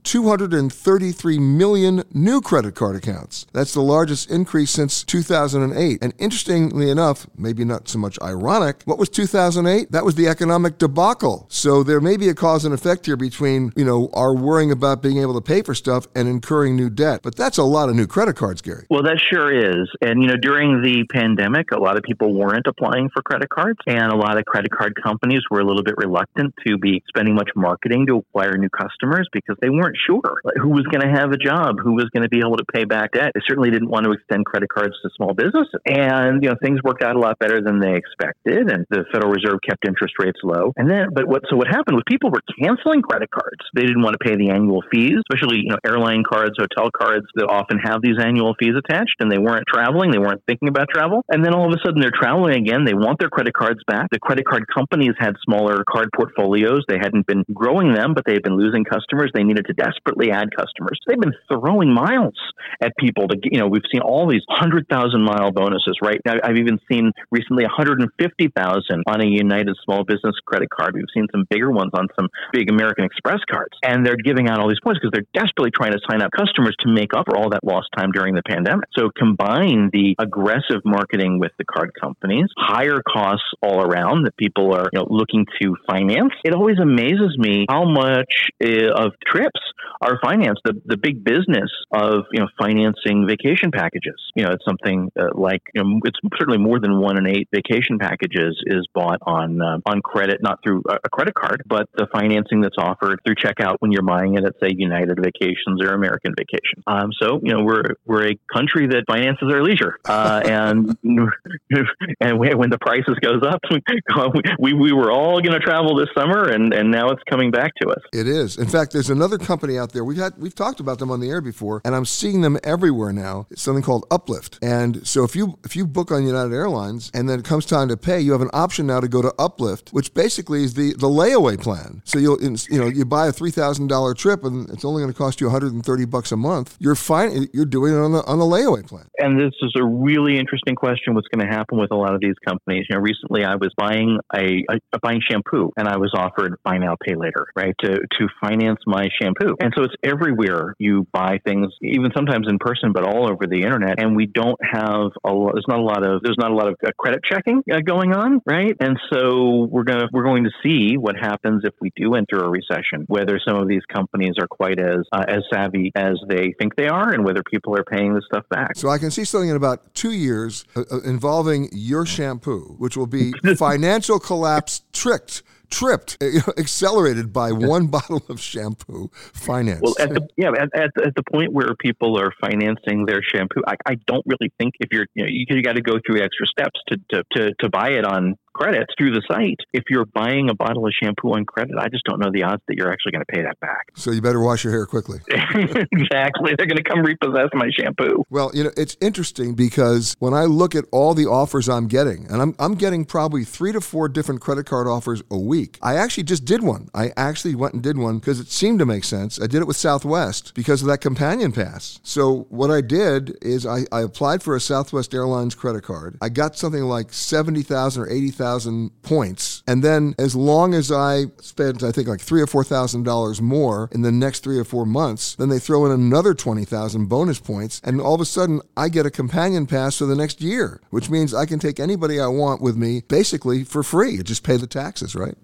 233 0.55 1.41
million 1.41 2.05
new 2.13 2.41
credit 2.41 2.77
card 2.77 2.95
accounts. 2.95 3.45
That's 3.53 3.75
the 3.75 3.81
largest 3.81 4.31
increase 4.31 4.71
since 4.71 5.03
2008. 5.03 5.99
And 6.01 6.15
interestingly 6.17 6.91
enough, 6.91 7.27
maybe 7.37 7.65
not 7.65 7.89
so 7.89 7.99
much 7.99 8.21
ironic, 8.23 8.83
what 8.85 8.97
was 8.97 9.09
2008? 9.09 9.91
That 9.91 10.05
was 10.05 10.15
the 10.15 10.29
economic 10.29 10.79
debacle. 10.79 11.47
So 11.49 11.83
there 11.83 12.01
may 12.01 12.17
be 12.17 12.29
a 12.29 12.35
cause 12.35 12.65
and 12.65 12.73
effect 12.73 13.07
here 13.07 13.17
between, 13.17 13.73
you 13.75 13.85
know, 13.85 14.11
our 14.13 14.33
worrying 14.33 14.71
about 14.71 15.03
being 15.03 15.19
able 15.19 15.35
to 15.35 15.41
pay 15.41 15.63
for 15.63 15.75
stuff 15.75 16.07
and 16.15 16.29
incurring 16.29 16.77
new 16.77 16.89
debt. 16.89 17.23
But 17.25 17.35
that's 17.35 17.59
a 17.59 17.65
lot 17.65 17.89
of 17.89 17.97
new 17.97 18.07
credit 18.07 18.37
cards, 18.37 18.63
Gary. 18.63 18.87
Well, 18.91 19.03
that 19.03 19.21
sure 19.21 19.51
is. 19.53 19.89
And, 20.03 20.23
you 20.23 20.29
know, 20.29 20.37
during 20.37 20.83
the 20.83 21.05
pandemic, 21.13 21.73
a 21.73 21.81
lot 21.81 21.97
of 21.97 22.05
people 22.05 22.33
weren't 22.33 22.69
applying 22.69 23.11
for 23.11 23.23
credit 23.23 23.49
cards, 23.51 23.81
and 23.89 24.13
a 24.13 24.17
lot 24.17 24.39
of 24.39 24.45
credit 24.45 24.71
card 24.71 24.95
companies 25.03 25.43
were 25.51 25.59
a 25.59 25.65
little 25.65 25.83
bit 25.83 25.97
reluctant 25.97 26.55
to 26.65 26.79
be 26.79 27.03
spending 27.09 27.35
much 27.35 27.51
marketing 27.57 28.07
to 28.07 28.19
acquire 28.19 28.57
new 28.57 28.71
customers 28.71 29.29
because 29.33 29.57
they 29.61 29.71
weren't 29.71 29.97
sure 30.07 30.41
who 30.61 30.71
was 30.71 30.85
going 30.93 31.01
to 31.01 31.13
have 31.13 31.33
a 31.33 31.39
job, 31.39 31.77
who 31.83 31.95
was 31.95 32.09
going 32.13 32.23
to 32.23 32.29
be 32.29 32.41
able 32.41 32.57
to 32.57 32.65
pay 32.73 32.85
back 32.85 33.13
debt. 33.13 33.33
They 33.35 33.41
certainly 33.49 33.71
didn't 33.71 33.89
want 33.89 34.05
to 34.05 34.13
extend 34.13 34.45
credit 34.45 34.69
cards 34.69 34.95
to 35.03 35.11
small 35.17 35.35
businesses. 35.35 35.73
And, 35.87 36.43
you 36.43 36.51
know, 36.51 36.57
things 36.63 36.83
worked 36.83 37.03
out 37.03 37.17
a 37.17 37.19
lot 37.19 37.39
better 37.39 37.61
than 37.61 37.81
they 37.81 37.97
expected, 37.97 38.71
and 38.71 38.87
the 38.91 39.05
Federal 39.13 39.33
Reserve 39.33 39.59
kept 39.67 39.87
interest 39.87 40.15
rates 40.19 40.39
low. 40.43 40.73
And 40.77 40.91
then, 40.91 41.09
but 41.13 41.27
what, 41.27 41.43
so 41.49 41.57
what 41.57 41.69
happened 41.69 41.97
was 41.97 42.05
people 42.09 42.31
were 42.31 42.43
canceling 42.61 43.03
credit 43.03 43.31
cards. 43.31 43.65
They 43.75 43.83
didn't 43.83 44.03
want 44.03 44.17
to 44.19 44.23
pay 44.25 44.37
the 44.37 44.51
annual 44.51 44.83
fees, 44.93 45.17
especially, 45.25 45.65
you 45.65 45.71
know, 45.71 45.79
airline 45.87 46.23
cards, 46.25 46.57
hotel 46.59 46.91
cards 46.91 47.27
that 47.37 47.49
often 47.49 47.79
have 47.79 48.03
these 48.03 48.17
annual 48.21 48.55
fees 48.59 48.75
attached, 48.77 49.17
and 49.21 49.31
they 49.31 49.39
weren't 49.39 49.65
traveling, 49.67 50.11
they 50.11 50.19
weren't 50.19 50.43
thinking 50.47 50.69
about 50.69 50.89
travel. 50.93 51.25
And 51.29 51.45
then 51.45 51.55
all 51.55 51.67
of 51.67 51.73
a 51.73 51.81
sudden 51.85 52.01
they're 52.01 52.15
traveling 52.15 52.57
again, 52.57 52.85
they 52.85 52.95
want 52.95 53.19
their 53.19 53.31
credit 53.31 53.55
cards 53.55 53.81
back. 53.87 54.09
The 54.11 54.19
credit 54.19 54.45
card 54.45 54.65
companies 54.73 55.15
had 55.19 55.35
smaller 55.45 55.85
card 55.89 56.09
portfolios. 56.15 56.85
They 56.89 56.99
hadn't 57.01 57.27
been 57.27 57.45
growing 57.53 57.95
them, 57.95 58.15
but 58.15 58.25
they 58.27 58.33
had 58.33 58.43
been 58.43 58.57
losing 58.57 58.85
customers. 58.85 59.31
They 59.35 59.45
needed 59.45 59.67
to 59.67 59.75
desperately 59.75 60.31
add 60.35 60.51
customers. 60.55 60.99
They've 61.07 61.21
been 61.21 61.35
throwing 61.49 61.93
miles 61.95 62.35
at 62.83 62.93
people 62.99 63.29
to, 63.29 63.37
you 63.43 63.59
know, 63.59 63.69
we've 63.69 63.87
seen 63.93 64.03
all 64.03 64.29
these 64.29 64.43
100,000 64.49 64.91
mile 65.23 65.53
bonuses, 65.53 65.99
right? 66.03 66.21
Now, 66.27 66.35
I've 66.43 66.59
even 66.59 66.79
seen 66.91 67.13
recently 67.31 67.65
150,000 67.65 69.03
on 69.07 69.21
a 69.21 69.27
United 69.27 69.77
Small 69.85 70.05
Business 70.05 70.35
credit 70.47 70.69
card. 70.71 70.95
We've 70.95 71.13
seen 71.15 71.27
some 71.33 71.45
bigger 71.49 71.71
ones 71.71 71.93
on 71.95 72.09
some 72.17 72.29
big 72.53 72.71
American 72.71 73.05
Express 73.05 73.41
cards. 73.51 73.77
And 73.83 74.05
they're 74.05 74.17
giving 74.17 74.49
out 74.49 74.59
all 74.59 74.69
these 74.69 74.83
points 74.83 75.01
because 75.01 75.13
they're 75.13 75.43
desperately 75.43 75.71
trying 75.71 75.93
to 75.93 76.01
sign 76.11 76.23
up 76.23 76.31
customers 76.33 76.75
to 76.81 76.93
make 76.93 77.15
up 77.15 77.27
for 77.27 77.37
all 77.37 77.51
that 77.51 77.65
lost 77.65 77.89
time 77.97 78.11
during 78.13 78.35
the 78.35 78.43
pandemic. 78.47 78.89
So 78.97 79.11
combine 79.17 79.91
the 79.93 80.15
aggressive 80.19 80.83
marketing 80.85 81.39
with 81.39 81.53
the 81.59 81.65
card 81.65 81.93
companies, 82.01 82.47
higher 82.57 83.01
costs 83.07 83.47
all 83.63 83.81
around 83.81 84.25
that 84.25 84.37
people 84.37 84.75
are 84.75 84.89
you 84.93 85.01
know, 85.01 85.07
looking 85.09 85.47
to 85.61 85.77
finance. 85.87 86.33
It 86.45 86.55
always 86.55 86.79
amazes 86.81 87.37
me 87.39 87.67
how 87.69 87.85
much 87.85 88.51
uh, 88.63 88.93
of 88.95 89.13
trips 89.27 89.61
are 90.01 90.14
financed. 90.23 90.63
The, 90.65 90.81
the 90.85 90.97
big 90.97 91.25
business 91.25 91.71
of 91.93 92.25
you 92.33 92.41
know 92.41 92.49
financing 92.59 93.27
vacation 93.27 93.71
packages. 93.71 94.17
You 94.35 94.45
know, 94.45 94.53
it's 94.53 94.65
something 94.65 95.11
uh, 95.19 95.29
like 95.35 95.63
you 95.75 95.83
know, 95.83 96.01
it's 96.05 96.19
certainly 96.39 96.59
more 96.59 96.79
than 96.81 97.01
one 97.01 97.19
in 97.19 97.27
eight 97.27 97.49
vacation 97.53 97.99
packages 97.99 98.61
is 98.67 98.87
bought 98.95 99.19
on 99.23 99.61
uh, 99.61 99.79
on 99.87 100.01
credit, 100.03 100.43
not 100.43 100.61
through 100.63 100.83
a 100.89 101.09
credit 101.09 101.35
card, 101.35 101.63
but 101.67 101.89
the 101.97 102.07
financing 102.13 102.61
that's 102.61 102.77
offered 102.79 103.21
through 103.25 103.35
checkout 103.37 103.77
when 103.81 103.93
you're 103.93 104.03
buying 104.03 104.35
it 104.35 104.45
at 104.45 104.55
say 104.63 104.75
United 104.77 105.19
Vacations 105.23 105.83
or 105.83 105.95
American 105.95 106.35
Vacation. 106.37 106.83
Um, 106.87 107.11
so 107.21 107.41
you 107.43 107.53
know 107.53 107.63
we're 107.63 107.95
we're 108.07 108.29
a 108.31 108.39
country 108.53 108.87
that 108.89 109.05
finances 109.07 109.49
our 109.51 109.63
leisure, 109.63 109.99
uh, 110.05 110.43
and 110.45 110.97
and 112.21 112.39
when 112.39 112.71
the 112.71 112.79
prices 112.81 113.17
goes 113.21 113.43
up, 113.47 113.61
we 114.59 114.73
we 114.73 114.93
were 114.93 115.11
all 115.11 115.41
going 115.41 115.59
to 115.59 115.65
travel 115.65 115.97
this 115.97 116.09
summer, 116.17 116.49
and 116.49 116.73
and 116.73 116.91
now 116.91 117.11
it's 117.11 117.23
coming 117.29 117.51
back 117.51 117.73
to 117.81 117.89
us. 117.89 118.01
It 118.13 118.27
is. 118.27 118.57
In 118.57 118.67
fact, 118.67 118.93
there's 118.93 119.11
another 119.11 119.39
company 119.39 119.79
out 119.79 119.93
there. 119.93 120.04
We've 120.05 120.19
had 120.19 120.35
we've 120.39 120.55
talked 120.55 120.81
about 120.81 120.99
them 120.99 121.11
on 121.11 121.21
the 121.21 121.31
air 121.31 121.41
before, 121.41 121.81
and 121.85 121.95
I'm 121.95 122.05
seeing 122.05 122.41
them 122.41 122.59
everywhere 122.63 123.13
now. 123.13 123.47
It's 123.51 123.63
something 123.63 123.83
called 123.83 124.07
Uplift. 124.11 124.59
And 124.63 125.07
so 125.07 125.25
if 125.25 125.35
you 125.35 125.59
if 125.65 125.77
you 125.77 125.87
book 125.87 126.11
on 126.11 126.27
United 126.27 126.55
Airlines 126.55 127.11
and 127.15 127.29
then 127.29 127.39
it 127.39 127.45
comes 127.45 127.67
time 127.67 127.89
to 127.89 127.97
pay, 127.97 128.21
you 128.21 128.33
have 128.33 128.41
an 128.41 128.51
option 128.53 128.87
now 128.87 129.01
to 129.01 129.09
go 129.09 129.23
to 129.23 129.33
Uplift, 129.39 129.91
which 129.91 130.15
basically 130.15 130.65
is 130.65 130.75
the 130.75 130.93
the 130.95 131.09
layaway 131.09 131.61
plan. 131.61 132.03
So 132.05 132.19
you'll 132.19 132.41
you 132.43 132.79
know 132.79 132.87
you 132.87 133.05
buy 133.05 133.29
a 133.29 133.33
three 133.33 133.51
thousand 133.51 133.89
dollar 133.89 134.15
trip 134.15 134.45
and 134.45 134.69
it's 134.71 134.85
only 134.85 135.03
going 135.03 135.13
to 135.13 135.19
cost 135.19 135.41
you 135.41 135.47
130 135.47 136.05
bucks 136.07 136.33
a 136.33 136.37
month. 136.37 136.77
You're 136.79 136.95
fine. 136.95 137.49
You're 137.53 137.67
doing 137.67 137.95
it 137.95 137.99
on 137.99 138.13
the 138.13 138.25
on 138.25 138.39
the 138.39 138.45
layaway 138.45 138.87
plan. 138.87 139.07
And 139.19 139.39
this 139.39 139.55
is 139.63 139.73
a 139.77 139.85
really 139.85 140.39
interesting 140.39 140.75
question. 140.75 141.15
What's 141.15 141.29
going 141.29 141.47
to 141.47 141.53
happen 141.53 141.79
with 141.79 141.91
a 141.91 141.97
lot 141.97 142.15
of 142.15 142.21
these 142.21 142.37
companies? 142.47 142.87
You 142.89 142.97
know, 142.97 143.03
recently 143.03 143.45
I 143.45 143.57
was 143.57 143.73
buying 143.77 144.19
a, 144.35 144.65
a 144.93 144.99
buying 145.01 145.21
shampoo 145.29 145.71
and 145.77 145.89
I 145.89 145.97
was 145.97 146.13
offered 146.15 146.57
buy 146.65 146.79
now 146.79 146.97
pay 147.01 147.15
later, 147.15 147.47
right, 147.57 147.75
to 147.83 147.95
to 147.95 148.29
finance 148.41 148.81
my 148.87 149.09
shampoo. 149.21 149.57
And 149.61 149.73
so 149.77 149.85
it's 149.85 149.94
everywhere. 150.03 150.75
You 150.79 151.07
buy 151.13 151.41
things, 151.45 151.73
even 151.83 152.11
sometimes 152.15 152.47
in 152.49 152.59
person, 152.59 152.93
but 152.93 153.05
all 153.05 153.31
over 153.31 153.47
the 153.47 153.63
internet. 153.63 154.01
And 154.01 154.17
we 154.17 154.27
don't 154.27 154.59
have 154.63 155.11
a 155.25 155.33
lot. 155.33 155.55
There's 155.55 155.67
not 155.69 155.79
a 155.79 155.83
lot 155.83 156.05
of 156.05 156.23
there's 156.23 156.39
not 156.39 156.51
a 156.51 156.55
lot 156.55 156.69
of 156.69 156.77
uh, 156.85 156.91
credit 156.99 157.21
checking 157.25 157.63
uh, 157.73 157.81
going 157.81 158.13
on, 158.13 158.41
right? 158.47 158.77
And 158.81 158.99
so 159.13 159.69
we're 159.71 159.85
gonna 159.85 160.09
we're 160.13 160.25
going 160.25 160.45
to 160.45 160.51
see 160.63 160.97
what 160.97 161.17
happens 161.17 161.63
if 161.65 161.75
we 161.81 161.93
do 161.97 162.15
enter 162.15 162.39
a 162.45 162.49
recession. 162.49 163.05
Whether 163.07 163.41
some 163.47 163.57
of 163.57 163.69
these 163.69 163.83
companies 163.93 164.35
are 164.39 164.47
quite 164.47 164.79
as 164.79 165.01
uh, 165.13 165.25
as 165.27 165.43
savvy 165.53 165.93
as 165.95 166.15
they 166.29 166.55
think 166.59 166.77
they 166.77 166.89
are, 166.89 167.13
and 167.13 167.25
whether 167.25 167.43
people 167.43 167.77
are 167.77 167.85
paying 167.85 168.15
this 168.15 168.25
stuff 168.27 168.45
back. 168.51 168.77
So 168.77 168.89
I 168.89 168.99
can 168.99 169.11
see 169.11 169.25
something 169.25 169.51
in 169.51 169.57
about 169.57 169.95
two 169.95 170.13
years 170.13 170.65
uh, 170.77 170.85
uh 170.91 171.01
involving 171.01 171.69
your 171.73 172.07
shampoo, 172.07 172.77
which 172.79 172.97
will 172.97 173.07
be 173.07 173.33
financial 173.57 174.19
collapse 174.19 174.83
tricked 174.93 175.43
tripped, 175.75 176.17
accelerated 176.59 177.33
by 177.33 177.53
one 177.53 177.87
bottle 177.99 178.23
of 178.29 178.41
shampoo 178.41 179.11
finance. 179.33 179.81
Well, 179.83 179.95
at 179.99 180.11
the, 180.11 180.27
yeah, 180.37 180.51
at, 180.51 180.75
at, 180.75 180.91
at, 181.05 181.15
the 181.17 181.23
point 181.31 181.53
where 181.53 181.75
people 181.79 182.19
are 182.19 182.33
financing 182.41 183.07
their 183.07 183.23
shampoo, 183.23 183.63
I, 183.67 183.75
I 183.87 183.97
don't 184.07 184.25
really 184.27 184.53
think 184.59 184.75
if 184.81 184.89
you're, 184.93 185.07
you, 185.15 185.25
know, 185.25 185.31
you, 185.31 185.47
you 185.49 185.63
got 185.63 185.75
to 185.75 185.83
go 185.83 185.95
through 186.07 186.23
extra 186.23 186.47
steps 186.47 186.81
to, 186.89 186.97
to, 187.11 187.25
to, 187.33 187.55
to 187.61 187.69
buy 187.69 187.91
it 187.91 188.05
on 188.05 188.37
credit 188.55 188.89
through 188.97 189.11
the 189.11 189.23
site. 189.29 189.59
If 189.73 189.85
you're 189.91 190.07
buying 190.07 190.49
a 190.49 190.55
bottle 190.55 190.87
of 190.87 190.93
shampoo 190.93 191.33
on 191.33 191.45
credit, 191.45 191.77
I 191.79 191.89
just 191.89 192.05
don't 192.05 192.21
know 192.21 192.31
the 192.33 192.45
odds 192.45 192.63
that 192.69 192.77
you're 192.77 192.91
actually 192.91 193.13
going 193.13 193.25
to 193.29 193.33
pay 193.33 193.43
that 193.43 193.59
back. 193.61 193.89
So 193.95 194.11
you 194.11 194.23
better 194.23 194.41
wash 194.41 194.65
your 194.65 194.73
hair 194.73 194.87
quickly. 194.87 195.19
exactly. 195.29 196.55
They're 196.57 196.67
going 196.67 196.77
to 196.77 196.83
come 196.83 197.01
repossess 197.01 197.51
my 197.53 197.69
shampoo. 197.77 198.25
Well, 198.31 198.51
you 198.55 198.65
know, 198.65 198.71
it's 198.77 198.97
interesting 199.01 199.55
because 199.55 200.15
when 200.21 200.33
I 200.33 200.45
look 200.45 200.75
at 200.75 200.85
all 200.93 201.15
the 201.15 201.27
offers 201.27 201.69
I'm 201.69 201.89
getting, 201.89 202.27
and 202.31 202.41
I'm, 202.41 202.55
I'm 202.59 202.75
getting 202.75 203.05
probably 203.05 203.45
three 203.45 203.73
to 203.73 203.81
four 203.81 204.09
different 204.09 204.41
credit 204.41 204.67
card 204.67 204.87
offers 204.87 205.23
a 205.31 205.39
week. 205.39 205.79
I 205.83 205.97
actually 205.97 206.25
just 206.25 206.45
did 206.45 206.63
one. 206.63 206.89
I 206.95 207.13
actually 207.17 207.55
went 207.55 207.75
and 207.75 207.83
did 207.83 207.99
one 207.99 208.19
because 208.19 208.41
it 208.41 208.49
seemed 208.49 208.79
to 208.79 208.87
make 208.87 209.05
sense. 209.05 209.41
I 209.41 209.47
did 209.47 209.61
it 209.61 209.67
with 209.67 209.77
Southwest 209.77 210.55
because 210.55 210.81
of 210.81 210.89
that 210.89 210.99
companion 210.99 211.53
pass. 211.53 211.99
So 212.03 212.47
what 212.51 212.71
I 212.71 212.81
did 212.81 213.37
is 213.43 213.67
I, 213.67 213.81
I 213.91 214.03
applied 214.03 214.43
for 214.43 214.55
a 214.55 214.61
Southwest 214.61 215.13
Airlines 215.13 215.55
credit 215.55 215.83
card. 215.83 216.17
I 216.23 216.29
got 216.29 216.57
something 216.57 216.83
like 216.83 217.13
70,000 217.13 218.03
or 218.03 218.09
80,000 218.09 218.44
thousand 218.45 218.91
points, 219.03 219.63
and 219.67 219.83
then 219.83 220.15
as 220.19 220.35
long 220.37 220.75
as 220.75 220.93
I 220.93 221.27
spent, 221.41 221.83
I 221.83 221.93
think 221.93 222.09
like 222.09 222.21
three 222.21 222.43
or 222.43 222.47
four 222.47 222.65
thousand 222.65 223.05
dollars 223.05 223.41
more 223.41 223.89
in 223.93 224.03
the 224.03 224.13
next 224.13 224.45
three 224.45 224.59
or 224.59 224.65
four 224.65 224.85
months, 224.85 225.35
then 225.37 225.49
they 225.49 225.59
throw 225.59 225.87
in 225.87 225.93
another 225.93 226.35
twenty 226.35 226.65
thousand 226.65 227.07
bonus 227.07 227.41
points, 227.41 227.81
and 227.85 228.01
all 228.01 228.15
of 228.15 228.21
a 228.21 228.27
sudden 228.27 228.61
I 228.77 228.89
get 228.89 229.07
a 229.07 229.11
companion 229.11 229.67
pass 229.67 229.99
for 229.99 230.07
the 230.07 230.17
next 230.17 230.41
year, 230.41 230.81
which 230.91 231.09
means 231.09 231.33
I 231.33 231.47
can 231.47 231.59
take 231.59 231.81
anybody 231.81 232.21
I 232.21 232.27
want 232.27 232.61
with 232.61 232.77
me 232.77 233.03
basically 233.09 233.65
for 233.65 233.83
free. 233.83 234.23
Just 234.23 234.45
pay 234.45 234.57
the 234.57 234.67
taxes, 234.67 235.15
right? 235.15 235.37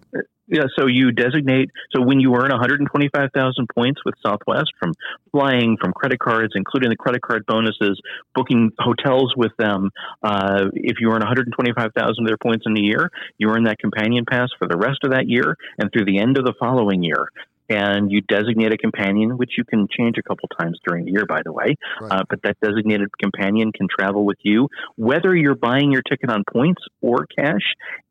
Yeah, 0.50 0.64
so 0.76 0.86
you 0.86 1.12
designate. 1.12 1.70
So 1.94 2.02
when 2.02 2.18
you 2.18 2.34
earn 2.34 2.50
125,000 2.50 3.68
points 3.74 4.00
with 4.04 4.14
Southwest 4.24 4.72
from 4.80 4.94
flying, 5.30 5.76
from 5.80 5.92
credit 5.92 6.18
cards, 6.18 6.54
including 6.56 6.90
the 6.90 6.96
credit 6.96 7.22
card 7.22 7.46
bonuses, 7.46 8.00
booking 8.34 8.72
hotels 8.78 9.32
with 9.36 9.52
them, 9.58 9.90
uh, 10.22 10.64
if 10.74 10.96
you 11.00 11.08
earn 11.10 11.20
125,000 11.20 11.94
of 12.18 12.26
their 12.26 12.36
points 12.36 12.64
in 12.66 12.76
a 12.76 12.80
year, 12.80 13.10
you 13.38 13.48
earn 13.48 13.64
that 13.64 13.78
companion 13.78 14.24
pass 14.28 14.48
for 14.58 14.66
the 14.66 14.76
rest 14.76 14.98
of 15.04 15.12
that 15.12 15.28
year 15.28 15.56
and 15.78 15.92
through 15.92 16.04
the 16.04 16.18
end 16.18 16.36
of 16.36 16.44
the 16.44 16.54
following 16.58 17.02
year 17.04 17.28
and 17.70 18.10
you 18.10 18.20
designate 18.20 18.72
a 18.72 18.76
companion, 18.76 19.38
which 19.38 19.52
you 19.56 19.64
can 19.64 19.86
change 19.96 20.18
a 20.18 20.22
couple 20.22 20.48
times 20.58 20.78
during 20.84 21.04
the 21.04 21.12
year, 21.12 21.24
by 21.24 21.40
the 21.44 21.52
way. 21.52 21.76
Right. 22.00 22.12
Uh, 22.12 22.22
but 22.28 22.42
that 22.42 22.56
designated 22.60 23.08
companion 23.22 23.70
can 23.70 23.86
travel 23.88 24.24
with 24.24 24.38
you, 24.42 24.68
whether 24.96 25.34
you're 25.34 25.54
buying 25.54 25.92
your 25.92 26.02
ticket 26.02 26.30
on 26.30 26.42
points 26.52 26.82
or 27.00 27.26
cash. 27.26 27.62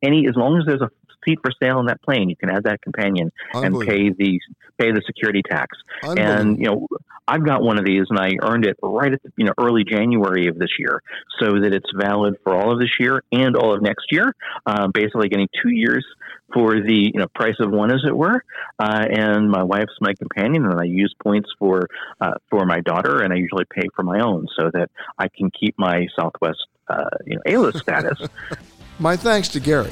Any 0.02 0.28
as 0.28 0.36
long 0.38 0.58
as 0.58 0.64
there's 0.66 0.82
a 0.82 0.90
seat 1.26 1.40
for 1.44 1.52
sale 1.62 1.78
on 1.78 1.86
that 1.88 2.02
plane, 2.02 2.30
you 2.30 2.36
can 2.36 2.50
add 2.50 2.64
that 2.64 2.82
companion 2.82 3.32
and 3.54 3.80
pay 3.80 4.10
the 4.10 4.40
pay 4.78 4.92
the 4.92 5.02
security 5.06 5.42
tax. 5.48 5.78
And 6.04 6.58
you 6.58 6.66
know, 6.66 6.88
I've 7.28 7.46
got 7.46 7.62
one 7.62 7.78
of 7.78 7.86
these, 7.86 8.06
and 8.10 8.18
I 8.18 8.32
earned 8.42 8.66
it 8.66 8.78
right 8.82 9.14
at 9.14 9.22
the, 9.22 9.32
you 9.38 9.46
know 9.46 9.54
early 9.60 9.84
January 9.84 10.48
of 10.48 10.58
this 10.58 10.72
year, 10.80 11.02
so 11.40 11.60
that 11.60 11.74
it's 11.74 11.90
valid 11.96 12.36
for 12.44 12.56
all 12.56 12.72
of 12.72 12.80
this 12.80 12.92
year 13.00 13.24
and 13.32 13.56
all 13.56 13.74
of 13.74 13.82
next 13.82 14.12
year. 14.12 14.34
Uh, 14.66 14.88
basically, 14.88 15.30
getting 15.30 15.48
two 15.62 15.70
years 15.70 16.06
for 16.54 16.82
the 16.82 17.12
you 17.14 17.20
know 17.20 17.28
price 17.36 17.56
of 17.60 17.72
one, 17.72 17.92
as 17.92 18.02
it 18.08 18.16
were. 18.16 18.44
Uh, 18.80 19.06
and 19.10 19.50
my 19.50 19.64
wife's 19.64 19.94
my 20.02 20.14
companion, 20.18 20.66
and 20.66 20.80
I 20.80 20.86
use 20.86 21.14
points 21.22 21.50
for 21.60 21.88
uh, 22.20 22.34
for 22.50 22.66
my 22.66 22.80
daughter, 22.80 23.22
and 23.22 23.32
I 23.32 23.36
usually 23.36 23.66
pay 23.72 23.88
for 23.96 24.04
my 24.04 24.20
own 24.22 24.48
so 24.58 24.72
that 24.74 24.90
I 25.18 25.28
can 25.28 25.52
keep 25.52 25.76
my 25.78 26.08
Southwest 26.20 26.66
uh, 26.88 27.10
you 27.26 27.36
know 27.36 27.42
A-list 27.46 27.80
status. 27.80 28.20
my 29.00 29.16
thanks 29.16 29.50
to 29.50 29.60
Gary. 29.60 29.92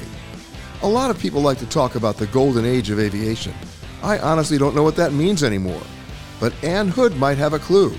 A 0.82 0.86
lot 0.88 1.10
of 1.10 1.18
people 1.18 1.40
like 1.40 1.58
to 1.58 1.66
talk 1.66 1.96
about 1.96 2.18
the 2.18 2.28
golden 2.28 2.64
age 2.64 2.90
of 2.90 3.00
aviation. 3.00 3.52
I 4.00 4.20
honestly 4.20 4.58
don't 4.58 4.76
know 4.76 4.84
what 4.84 4.94
that 4.94 5.12
means 5.12 5.42
anymore, 5.42 5.82
but 6.38 6.52
Ann 6.62 6.86
Hood 6.86 7.16
might 7.16 7.36
have 7.36 7.52
a 7.52 7.58
clue. 7.58 7.98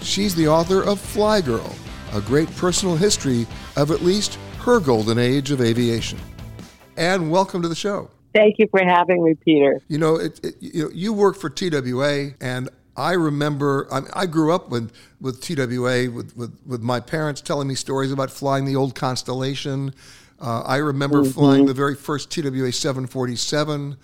She's 0.00 0.34
the 0.34 0.48
author 0.48 0.82
of 0.82 0.98
Fly 0.98 1.42
Girl, 1.42 1.74
a 2.14 2.22
great 2.22 2.50
personal 2.56 2.96
history 2.96 3.46
of 3.76 3.90
at 3.90 4.00
least 4.00 4.38
her 4.60 4.80
golden 4.80 5.18
age 5.18 5.50
of 5.50 5.60
aviation. 5.60 6.18
Ann, 6.96 7.28
welcome 7.28 7.60
to 7.60 7.68
the 7.68 7.74
show. 7.74 8.08
Thank 8.34 8.58
you 8.58 8.68
for 8.70 8.82
having 8.82 9.22
me, 9.22 9.34
Peter. 9.34 9.82
You 9.88 9.98
know, 9.98 10.16
it, 10.16 10.42
it, 10.42 10.54
you, 10.60 10.84
know 10.84 10.90
you 10.94 11.12
work 11.12 11.36
for 11.36 11.50
TWA, 11.50 12.30
and 12.40 12.70
I 12.96 13.12
remember 13.12 13.86
I, 13.92 14.00
mean, 14.00 14.10
I, 14.14 14.24
grew 14.24 14.54
up 14.54 14.70
with, 14.70 14.92
with 15.20 15.42
TWA, 15.42 16.10
with, 16.10 16.34
with, 16.36 16.58
with 16.66 16.80
my 16.80 17.00
parents 17.00 17.42
telling 17.42 17.68
me 17.68 17.74
stories 17.74 18.12
about 18.12 18.30
flying 18.30 18.64
the 18.64 18.76
old 18.76 18.94
Constellation. 18.94 19.94
Uh, 20.44 20.60
I 20.60 20.76
remember 20.76 21.22
mm-hmm. 21.22 21.30
flying 21.30 21.64
the 21.64 21.72
very 21.72 21.94
first 21.94 22.30
TWA 22.30 22.70
747. 22.70 23.96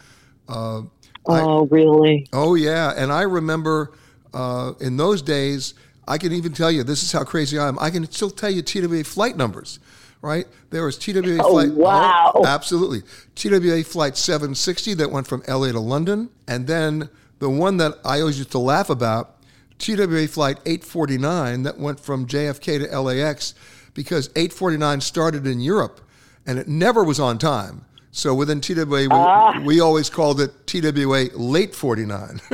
Uh, 0.49 0.52
oh, 0.52 0.88
I, 1.26 1.68
really? 1.70 2.26
Oh, 2.32 2.54
yeah. 2.54 2.94
And 2.97 3.12
I 3.12 3.23
remember 3.23 3.92
uh, 4.32 4.73
in 4.80 4.97
those 4.97 5.20
days, 5.20 5.75
I 6.09 6.16
can 6.16 6.32
even 6.32 6.54
tell 6.54 6.70
you, 6.70 6.82
this 6.82 7.02
is 7.02 7.12
how 7.12 7.25
crazy 7.25 7.59
I 7.59 7.68
am. 7.68 7.78
I 7.78 7.90
can 7.90 8.11
still 8.11 8.30
tell 8.30 8.50
you 8.50 8.62
TWA 8.62 9.04
flight 9.04 9.37
numbers 9.37 9.78
right? 10.23 10.47
There 10.68 10.85
was 10.85 10.99
TWA 10.99 11.38
oh, 11.40 11.50
flight. 11.50 11.70
Wow. 11.70 12.32
Oh, 12.35 12.47
absolutely. 12.47 13.02
TWA 13.35 13.82
flight 13.82 14.18
760 14.18 14.94
that 14.94 15.11
went 15.11 15.26
from 15.26 15.42
LA 15.49 15.73
to 15.73 15.80
London. 15.80 16.28
And 16.47 16.66
then 16.66 17.09
the 17.38 17.49
one 17.49 17.78
that 17.78 17.94
I 18.04 18.20
always 18.20 18.37
used 18.37 18.50
to 18.52 18.59
laugh 18.59 18.90
about, 18.90 19.37
TWA 19.78 20.28
flight 20.28 20.59
849 20.66 21.62
that 21.62 21.78
went 21.78 21.99
from 21.99 22.26
JFK 22.26 22.90
to 22.90 23.00
LAX 23.00 23.54
because 23.94 24.28
849 24.37 25.00
started 25.00 25.47
in 25.47 25.61
Europe 25.61 26.02
and 26.47 26.59
it 26.59 26.68
never 26.68 27.04
was 27.04 27.20
on 27.20 27.38
time. 27.38 27.85
So 28.12 28.35
within 28.35 28.61
TWA, 28.61 28.85
we, 28.85 29.09
uh. 29.11 29.61
we 29.61 29.80
always 29.80 30.11
called 30.11 30.40
it 30.40 30.66
TWA 30.66 31.28
late 31.35 31.75
49. 31.75 32.40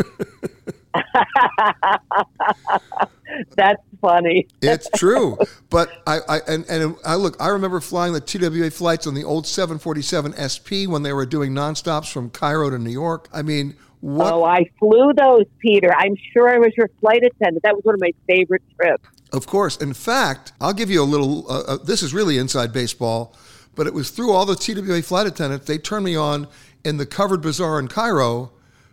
That's 3.56 3.82
funny. 4.00 4.46
it's 4.62 4.88
true, 4.96 5.36
but 5.68 6.02
I, 6.06 6.20
I 6.28 6.40
and, 6.48 6.64
and 6.68 6.96
I 7.04 7.16
look. 7.16 7.36
I 7.40 7.48
remember 7.48 7.80
flying 7.80 8.12
the 8.12 8.20
TWA 8.20 8.70
flights 8.70 9.06
on 9.06 9.14
the 9.14 9.24
old 9.24 9.46
747 9.46 10.32
SP 10.36 10.86
when 10.86 11.02
they 11.02 11.12
were 11.12 11.26
doing 11.26 11.52
nonstops 11.52 12.10
from 12.10 12.30
Cairo 12.30 12.70
to 12.70 12.78
New 12.78 12.90
York. 12.90 13.28
I 13.32 13.42
mean, 13.42 13.76
what? 14.00 14.32
Oh, 14.32 14.44
I 14.44 14.70
flew 14.78 15.12
those, 15.14 15.44
Peter. 15.58 15.92
I'm 15.94 16.16
sure 16.32 16.48
I 16.48 16.58
was 16.58 16.72
your 16.76 16.88
flight 17.00 17.22
attendant. 17.24 17.62
That 17.62 17.74
was 17.74 17.84
one 17.84 17.94
of 17.94 18.00
my 18.00 18.12
favorite 18.26 18.62
trips. 18.76 19.08
Of 19.32 19.46
course. 19.46 19.76
In 19.76 19.92
fact, 19.92 20.52
I'll 20.60 20.72
give 20.72 20.90
you 20.90 21.02
a 21.02 21.04
little. 21.04 21.50
Uh, 21.50 21.62
uh, 21.62 21.76
this 21.78 22.02
is 22.02 22.14
really 22.14 22.38
inside 22.38 22.72
baseball, 22.72 23.34
but 23.76 23.86
it 23.86 23.94
was 23.94 24.10
through 24.10 24.32
all 24.32 24.44
the 24.44 24.56
TWA 24.56 25.02
flight 25.02 25.26
attendants. 25.28 25.66
They 25.66 25.78
turned 25.78 26.04
me 26.04 26.16
on 26.16 26.48
in 26.84 26.96
the 26.96 27.06
covered 27.06 27.42
bazaar 27.42 27.78
in 27.78 27.86
Cairo 27.86 28.50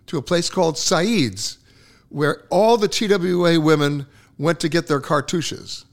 to 0.08 0.18
a 0.18 0.22
place 0.22 0.50
called 0.50 0.78
Saeed's, 0.78 1.58
where 2.10 2.44
all 2.52 2.78
the 2.78 2.88
TWA 2.88 3.60
women 3.60 4.06
went 4.38 4.60
to 4.60 4.70
get 4.70 4.88
their 4.88 5.00
cartouches. 5.00 5.86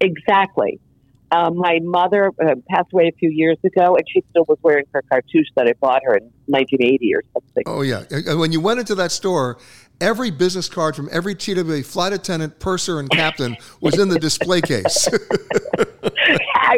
Exactly. 0.00 0.80
Um, 1.30 1.58
my 1.58 1.78
mother 1.82 2.32
uh, 2.42 2.54
passed 2.70 2.92
away 2.92 3.08
a 3.08 3.18
few 3.18 3.30
years 3.30 3.58
ago, 3.62 3.96
and 3.96 4.04
she 4.08 4.24
still 4.30 4.44
was 4.48 4.58
wearing 4.62 4.86
her 4.92 5.02
cartouche 5.10 5.48
that 5.56 5.66
I 5.66 5.74
bought 5.74 6.02
her 6.04 6.16
in 6.16 6.24
1980 6.46 7.14
or 7.14 7.22
something. 7.34 7.64
Oh 7.66 7.82
yeah, 7.82 8.04
and 8.10 8.40
when 8.40 8.50
you 8.50 8.60
went 8.60 8.80
into 8.80 8.94
that 8.94 9.12
store, 9.12 9.58
every 10.00 10.30
business 10.30 10.68
card 10.68 10.96
from 10.96 11.08
every 11.12 11.34
TWA 11.34 11.82
flight 11.82 12.14
attendant, 12.14 12.58
purser, 12.60 12.98
and 12.98 13.10
captain 13.10 13.56
was 13.80 13.98
in 13.98 14.08
the 14.08 14.18
display 14.18 14.62
case. 14.62 15.08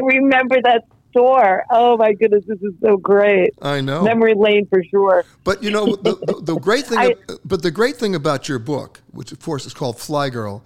I 0.02 0.16
remember 0.16 0.60
that 0.62 0.84
store. 1.10 1.64
Oh 1.70 1.96
my 1.96 2.12
goodness, 2.12 2.44
this 2.46 2.60
is 2.62 2.72
so 2.82 2.96
great. 2.96 3.50
I 3.60 3.80
know. 3.80 4.02
Memory 4.02 4.34
lane 4.34 4.66
for 4.66 4.82
sure. 4.84 5.24
But 5.44 5.62
you 5.62 5.70
know, 5.70 5.96
the, 5.96 6.16
the, 6.16 6.40
the 6.42 6.56
great 6.56 6.86
thing, 6.86 6.98
I, 6.98 7.14
but 7.44 7.62
the 7.62 7.70
great 7.70 7.96
thing 7.96 8.14
about 8.14 8.48
your 8.48 8.58
book, 8.58 9.00
which 9.10 9.32
of 9.32 9.40
course 9.40 9.66
is 9.66 9.74
called 9.74 9.98
Fly 9.98 10.30
Girl, 10.30 10.64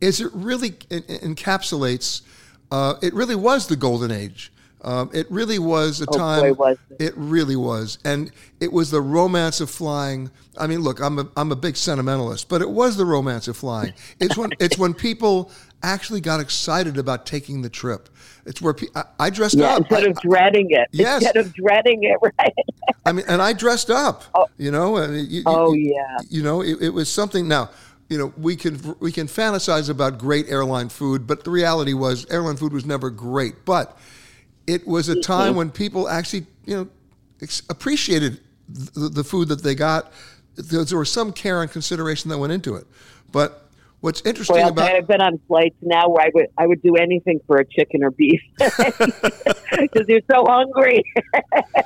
is 0.00 0.20
it 0.20 0.30
really 0.32 0.70
encapsulates. 0.70 2.22
Uh, 2.70 2.94
it 3.02 3.14
really 3.14 3.34
was 3.34 3.66
the 3.66 3.76
golden 3.76 4.10
age. 4.10 4.52
Um, 4.82 5.10
it 5.12 5.28
really 5.30 5.58
was 5.58 6.00
a 6.00 6.06
oh, 6.08 6.16
time. 6.16 6.40
Boy, 6.40 6.52
was 6.52 6.78
it. 6.90 7.06
it. 7.06 7.14
really 7.16 7.56
was, 7.56 7.98
and 8.04 8.30
it 8.60 8.72
was 8.72 8.92
the 8.92 9.00
romance 9.00 9.60
of 9.60 9.70
flying. 9.70 10.30
I 10.56 10.68
mean, 10.68 10.80
look, 10.80 11.00
I'm 11.00 11.18
a 11.18 11.28
I'm 11.36 11.50
a 11.50 11.56
big 11.56 11.76
sentimentalist, 11.76 12.48
but 12.48 12.62
it 12.62 12.70
was 12.70 12.96
the 12.96 13.04
romance 13.04 13.48
of 13.48 13.56
flying. 13.56 13.92
It's 14.20 14.36
when 14.36 14.52
it's 14.60 14.78
when 14.78 14.94
people 14.94 15.50
actually 15.82 16.20
got 16.20 16.38
excited 16.38 16.96
about 16.96 17.26
taking 17.26 17.62
the 17.62 17.68
trip. 17.68 18.08
It's 18.48 18.62
where 18.62 18.72
pe- 18.72 18.86
I, 18.94 19.04
I 19.20 19.30
dressed 19.30 19.58
yeah, 19.58 19.74
up 19.74 19.80
instead 19.80 20.04
I, 20.04 20.06
of 20.08 20.20
dreading 20.22 20.70
it. 20.70 20.88
Yes. 20.90 21.22
instead 21.22 21.36
of 21.36 21.52
dreading 21.52 22.04
it, 22.04 22.18
right? 22.38 22.54
I 23.04 23.12
mean, 23.12 23.26
and 23.28 23.42
I 23.42 23.52
dressed 23.52 23.90
up. 23.90 24.24
Oh, 24.34 24.46
you 24.56 24.70
know. 24.70 25.04
You, 25.04 25.42
oh 25.44 25.74
you, 25.74 25.94
yeah. 25.94 26.18
You 26.30 26.42
know, 26.42 26.62
it, 26.62 26.78
it 26.80 26.88
was 26.88 27.12
something. 27.12 27.46
Now, 27.46 27.68
you 28.08 28.16
know, 28.16 28.32
we 28.38 28.56
can 28.56 28.96
we 29.00 29.12
can 29.12 29.26
fantasize 29.26 29.90
about 29.90 30.18
great 30.18 30.48
airline 30.48 30.88
food, 30.88 31.26
but 31.26 31.44
the 31.44 31.50
reality 31.50 31.92
was 31.92 32.24
airline 32.30 32.56
food 32.56 32.72
was 32.72 32.86
never 32.86 33.10
great. 33.10 33.66
But 33.66 33.98
it 34.66 34.86
was 34.86 35.10
a 35.10 35.12
mm-hmm. 35.12 35.20
time 35.20 35.54
when 35.54 35.70
people 35.70 36.08
actually, 36.08 36.46
you 36.64 36.74
know, 36.74 36.88
ex- 37.42 37.62
appreciated 37.68 38.40
the, 38.68 39.10
the, 39.10 39.24
food 39.24 39.48
that 39.48 39.62
they 39.62 39.74
got. 39.74 40.10
There, 40.56 40.84
there 40.84 40.98
was 40.98 41.12
some 41.12 41.32
care 41.32 41.60
and 41.60 41.70
consideration 41.70 42.30
that 42.30 42.38
went 42.38 42.52
into 42.52 42.76
it. 42.76 42.86
But 43.30 43.67
what's 44.00 44.20
interesting 44.22 44.56
well, 44.56 44.70
about 44.70 44.90
I've 44.90 45.06
been 45.06 45.20
on 45.20 45.38
flights 45.48 45.76
now 45.82 46.08
where 46.08 46.26
I 46.26 46.30
would 46.34 46.46
I 46.56 46.66
would 46.66 46.82
do 46.82 46.96
anything 46.96 47.40
for 47.46 47.58
a 47.58 47.64
chicken 47.64 48.02
or 48.02 48.10
beef 48.10 48.40
because 48.58 50.06
you're 50.08 50.20
so 50.30 50.44
hungry. 50.46 51.02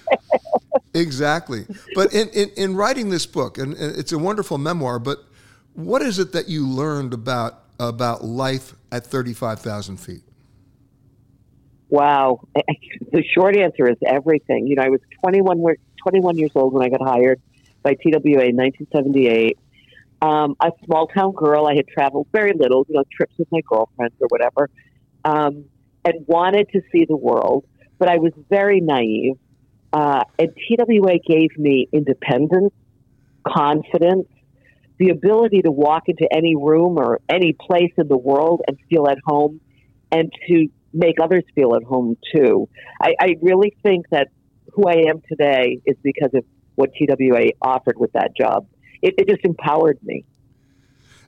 exactly. 0.95 1.67
But 1.95 2.13
in, 2.13 2.29
in, 2.31 2.51
in 2.57 2.77
writing 2.77 3.11
this 3.11 3.27
book, 3.27 3.59
and 3.59 3.75
it's 3.75 4.13
a 4.13 4.19
wonderful 4.19 4.59
memoir, 4.59 4.99
but 4.99 5.25
what 5.75 6.03
is 6.03 6.19
it 6.19 6.33
that 6.33 6.49
you 6.49 6.67
learned 6.67 7.15
about 7.15 7.61
about 7.81 8.25
life 8.25 8.75
at 8.91 9.07
35,000 9.07 9.97
feet? 9.97 10.23
Wow. 11.89 12.41
The 13.11 13.23
short 13.35 13.57
answer 13.57 13.89
is 13.89 13.99
everything. 14.07 14.67
You 14.67 14.77
know, 14.77 14.83
I 14.83 14.89
was 14.89 15.01
21, 15.21 15.63
21 16.03 16.39
years 16.39 16.53
old 16.55 16.73
when 16.73 16.83
I 16.83 16.89
got 16.89 17.03
hired 17.03 17.41
by 17.83 17.95
TWA 17.95 18.49
in 18.49 18.57
1978. 18.57 19.59
Um, 20.23 20.55
a 20.61 20.71
small 20.85 21.09
town 21.09 21.33
girl. 21.33 21.67
I 21.67 21.75
had 21.75 21.89
traveled 21.89 22.29
very 22.33 22.53
little, 22.57 22.87
you 22.89 22.95
know, 22.95 23.05
trips 23.13 23.35
with 23.39 23.49
my 23.51 23.61
girlfriends 23.69 24.15
or 24.21 24.29
whatever, 24.29 24.71
um, 25.25 25.65
and 26.05 26.25
wanted 26.27 26.69
to 26.73 26.81
see 26.93 27.05
the 27.07 27.17
world. 27.17 27.65
But 27.99 28.09
I 28.09 28.19
was 28.19 28.33
very 28.49 28.81
naive. 28.81 29.35
Uh, 29.93 30.23
and 30.39 30.49
TWA 30.57 31.19
gave 31.27 31.59
me 31.59 31.89
independence, 31.93 32.73
confidence, 33.47 34.29
the 34.99 35.11
ability 35.11 35.63
to 35.63 35.71
walk 35.73 36.05
into 36.07 36.27
any 36.33 36.55
room 36.55 36.99
or 36.99 37.21
any 37.29 37.53
place 37.53 37.93
in 37.99 38.07
the 38.09 38.17
world 38.17 38.63
and 38.69 38.79
feel 38.89 39.09
at 39.09 39.19
home 39.25 39.61
and 40.13 40.33
to 40.49 40.69
make 40.93 41.17
others 41.21 41.43
feel 41.55 41.75
at 41.75 41.83
home 41.83 42.17
too. 42.35 42.69
I, 43.01 43.15
I 43.19 43.35
really 43.43 43.75
think 43.83 44.07
that 44.11 44.29
who 44.73 44.85
I 44.87 45.09
am 45.09 45.21
today 45.29 45.81
is 45.85 45.97
because 46.03 46.31
of 46.35 46.45
what 46.77 46.91
TWA 46.95 47.51
offered 47.61 47.99
with 47.99 48.13
that 48.13 48.37
job. 48.37 48.67
It, 49.03 49.15
it 49.19 49.29
just 49.29 49.45
empowered 49.45 49.99
me. 50.03 50.25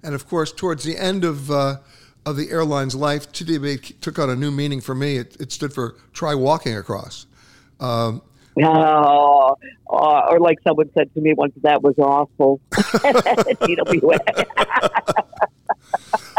And 0.03 0.15
of 0.15 0.29
course, 0.29 0.53
towards 0.53 0.85
the 0.85 0.97
end 0.97 1.25
of 1.25 1.51
uh, 1.51 1.79
of 2.27 2.37
the 2.37 2.51
airline's 2.51 2.95
life, 2.95 3.31
TWA 3.33 3.77
took 3.79 4.19
on 4.19 4.31
a 4.31 4.37
new 4.37 4.51
meaning 4.51 4.81
for 4.81 4.95
me. 4.95 5.17
It, 5.17 5.37
it 5.41 5.53
stood 5.53 5.73
for 5.73 5.97
try 6.13 6.35
walking 6.35 6.77
across. 6.77 7.27
Um, 7.81 8.23
Oh, 8.63 9.57
or 9.89 10.39
like 10.39 10.59
someone 10.67 10.89
said 10.95 11.13
to 11.15 11.21
me 11.21 11.35
once, 11.35 11.55
that 11.63 11.83
was 11.83 11.99
awful. 11.99 12.61
TWA. 12.73 14.19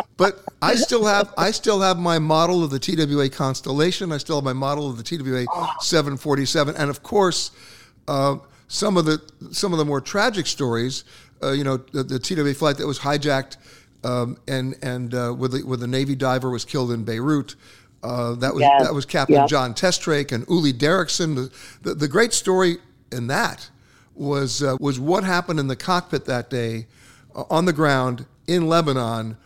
but 0.18 0.44
I 0.62 0.76
still 0.76 1.06
have 1.06 1.34
I 1.38 1.52
still 1.52 1.82
have 1.82 1.98
my 1.98 2.20
model 2.20 2.64
of 2.64 2.70
the 2.70 2.80
TWA 2.80 3.30
Constellation. 3.30 4.12
I 4.12 4.18
still 4.18 4.38
have 4.38 4.46
my 4.46 4.54
model 4.54 4.90
of 4.90 4.98
the 4.98 5.04
TWA 5.04 5.46
747, 5.82 6.76
and 6.76 6.90
of 6.90 7.04
course, 7.04 7.52
uh, 8.08 8.38
some 8.68 8.98
of 8.98 9.06
the 9.06 9.22
some 9.52 9.74
of 9.74 9.80
the 9.80 9.86
more 9.86 10.02
tragic 10.02 10.48
stories. 10.48 11.04
Uh, 11.46 11.52
you 11.52 11.64
know, 11.64 11.78
the, 11.78 12.04
the, 12.04 12.20
TWA 12.20 12.54
flight 12.54 12.78
that 12.78 12.88
was 12.88 13.00
hijacked, 13.00 13.58
um, 14.04 14.38
and 14.48 14.76
and 14.82 15.14
uh, 15.14 15.34
with 15.38 15.52
the, 15.52 15.64
with 15.64 15.80
the 15.80 15.88
Navy 15.88 16.16
diver 16.16 16.50
was 16.50 16.66
killed 16.66 16.92
in 16.92 17.04
Beirut. 17.04 17.56
Uh, 18.04 18.36
that 18.36 18.54
was 18.54 18.62
Yes. 18.62 18.84
that 18.84 18.94
was 18.94 19.06
Captain 19.06 19.36
Yep. 19.36 19.50
John 19.50 19.74
Testrake 19.74 20.32
and 20.32 20.46
Uli 20.48 20.74
Derickson. 20.74 21.36
The, 21.36 21.52
the, 21.82 21.96
the 21.96 22.08
great 22.08 22.34
story 22.34 22.78
in 23.12 23.28
that 23.28 23.70
was 24.14 24.64
uh, 24.64 24.78
was 24.80 25.00
what 25.00 25.24
happened 25.24 25.60
in 25.60 25.68
the 25.68 25.76
cockpit 25.76 26.26
that 26.26 26.50
day 26.50 26.88
uh, 27.36 27.44
on 27.50 27.66
the 27.66 27.74
ground 27.74 28.26
in 28.48 28.68
Lebanon 28.68 29.38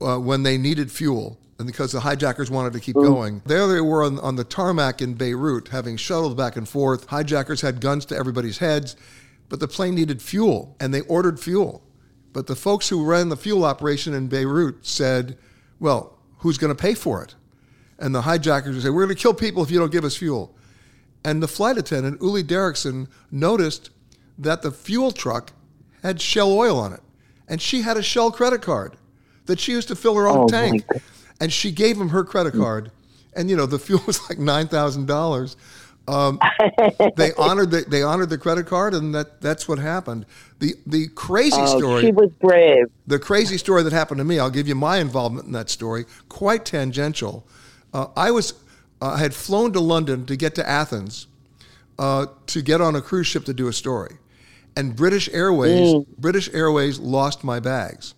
uh, 0.00 0.18
when 0.18 0.42
they 0.42 0.56
needed 0.58 0.90
fuel. 0.90 1.38
And 1.58 1.68
because 1.68 1.92
the 1.92 2.00
hijackers 2.00 2.50
wanted 2.50 2.72
to 2.72 2.80
keep 2.80 2.96
going, 2.96 3.40
there 3.46 3.68
they 3.68 3.80
were 3.80 4.02
on, 4.02 4.18
on 4.18 4.34
the 4.34 4.42
tarmac 4.42 5.00
in 5.00 5.14
Beirut, 5.14 5.68
having 5.68 5.96
shuttled 5.96 6.36
back 6.36 6.56
and 6.56 6.68
forth. 6.68 7.06
Hijackers 7.06 7.60
had 7.60 7.80
guns 7.80 8.04
to 8.06 8.16
everybody's 8.16 8.58
heads, 8.58 8.96
but 9.54 9.60
the 9.60 9.68
plane 9.68 9.94
needed 9.94 10.20
fuel, 10.20 10.74
and 10.80 10.92
they 10.92 11.02
ordered 11.02 11.38
fuel. 11.38 11.80
But 12.32 12.48
the 12.48 12.56
folks 12.56 12.88
who 12.88 13.04
ran 13.04 13.28
the 13.28 13.36
fuel 13.36 13.64
operation 13.64 14.12
in 14.12 14.26
Beirut 14.26 14.84
said, 14.84 15.38
"Well, 15.78 16.18
who's 16.38 16.58
going 16.58 16.74
to 16.74 16.82
pay 16.82 16.94
for 16.94 17.22
it?" 17.22 17.36
And 17.96 18.12
the 18.12 18.22
hijackers 18.22 18.74
would 18.74 18.82
say, 18.82 18.90
"We're 18.90 19.04
going 19.04 19.14
to 19.14 19.22
kill 19.22 19.32
people 19.32 19.62
if 19.62 19.70
you 19.70 19.78
don't 19.78 19.92
give 19.92 20.04
us 20.04 20.16
fuel." 20.16 20.56
And 21.24 21.40
the 21.40 21.46
flight 21.46 21.78
attendant, 21.78 22.20
Uli 22.20 22.42
Derickson, 22.42 23.06
noticed 23.30 23.90
that 24.36 24.62
the 24.62 24.72
fuel 24.72 25.12
truck 25.12 25.52
had 26.02 26.20
Shell 26.20 26.50
oil 26.52 26.76
on 26.76 26.92
it, 26.92 27.02
and 27.46 27.62
she 27.62 27.82
had 27.82 27.96
a 27.96 28.02
Shell 28.02 28.32
credit 28.32 28.60
card 28.60 28.96
that 29.46 29.60
she 29.60 29.70
used 29.70 29.86
to 29.86 29.94
fill 29.94 30.16
her 30.16 30.26
own 30.26 30.46
Oh, 30.46 30.48
tank. 30.48 30.84
And 31.40 31.52
she 31.52 31.70
gave 31.70 31.96
him 32.00 32.08
her 32.08 32.24
credit 32.24 32.54
card, 32.54 32.90
and 33.36 33.48
you 33.48 33.54
know 33.54 33.66
the 33.66 33.78
fuel 33.86 34.02
was 34.04 34.28
like 34.28 34.40
nine 34.40 34.66
thousand 34.66 35.06
dollars. 35.06 35.56
Um, 36.06 36.38
they 37.16 37.32
honored 37.34 37.70
the, 37.70 37.84
they 37.88 38.02
honored 38.02 38.28
the 38.28 38.36
credit 38.38 38.66
card, 38.66 38.92
and 38.94 39.14
that 39.14 39.40
that's 39.40 39.66
what 39.68 39.78
happened. 39.78 40.26
The 40.58 40.74
the 40.86 41.08
crazy 41.14 41.56
Oh, 41.58 41.78
story. 41.78 42.02
she 42.02 42.10
was 42.12 42.30
brave. 42.40 42.86
The 43.06 43.18
crazy 43.18 43.56
story 43.58 43.82
that 43.82 43.92
happened 43.92 44.18
to 44.18 44.24
me, 44.24 44.38
I'll 44.38 44.50
give 44.50 44.68
you 44.68 44.74
my 44.74 44.98
involvement 44.98 45.46
in 45.46 45.52
that 45.52 45.70
story, 45.70 46.04
quite 46.28 46.64
tangential. 46.66 47.46
Uh, 47.92 48.08
I 48.16 48.30
was, 48.32 48.52
uh, 49.00 49.12
I 49.12 49.18
had 49.18 49.34
flown 49.34 49.72
to 49.72 49.80
London 49.80 50.26
to 50.26 50.36
get 50.36 50.54
to 50.56 50.68
Athens 50.68 51.26
uh, 51.98 52.26
to 52.48 52.60
get 52.62 52.80
on 52.80 52.94
a 52.96 53.00
cruise 53.00 53.26
ship 53.26 53.44
to 53.46 53.54
do 53.54 53.68
a 53.68 53.72
story. 53.72 54.16
And 54.76 54.96
British 54.96 55.28
Airways, 55.32 55.94
Mm. 55.94 56.06
British 56.18 56.52
Airways 56.52 56.98
lost 56.98 57.44
my 57.44 57.60
bags. 57.60 58.14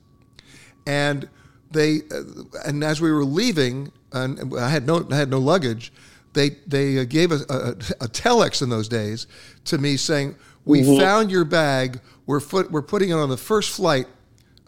And 0.87 1.29
they, 1.71 2.01
uh, 2.11 2.23
and 2.65 2.83
as 2.83 3.01
we 3.01 3.13
were 3.13 3.25
leaving, 3.25 3.93
and 4.13 4.55
I 4.59 4.71
had 4.71 4.87
no, 4.87 5.07
I 5.11 5.17
had 5.17 5.29
no 5.31 5.39
luggage, 5.39 5.93
they, 6.37 6.51
they 6.69 6.99
uh, 7.01 7.05
gave 7.05 7.33
a, 7.33 7.41
a, 7.51 7.71
a 8.05 8.09
telex 8.09 8.63
in 8.63 8.69
those 8.69 8.87
days 8.89 9.27
to 9.65 9.79
me 9.79 9.97
saying, 9.97 10.37
we 10.65 10.83
Mhm. 10.83 11.01
found 11.01 11.31
your 11.33 11.45
bag. 11.45 12.01
We're, 12.27 12.39
foot, 12.41 12.71
we're 12.71 12.83
putting 12.83 13.11
it 13.11 13.15
on 13.15 13.29
the 13.29 13.37
first 13.37 13.71
flight 13.71 14.07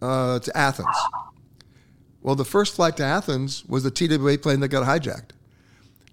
uh, 0.02 0.38
to 0.40 0.56
Athens. 0.56 0.96
Well, 2.22 2.34
the 2.34 2.44
first 2.44 2.74
flight 2.74 2.96
to 2.96 3.04
Athens 3.04 3.64
was 3.66 3.82
the 3.84 3.90
TWA 3.90 4.38
plane 4.38 4.60
that 4.60 4.68
got 4.68 4.86
hijacked. 4.86 5.30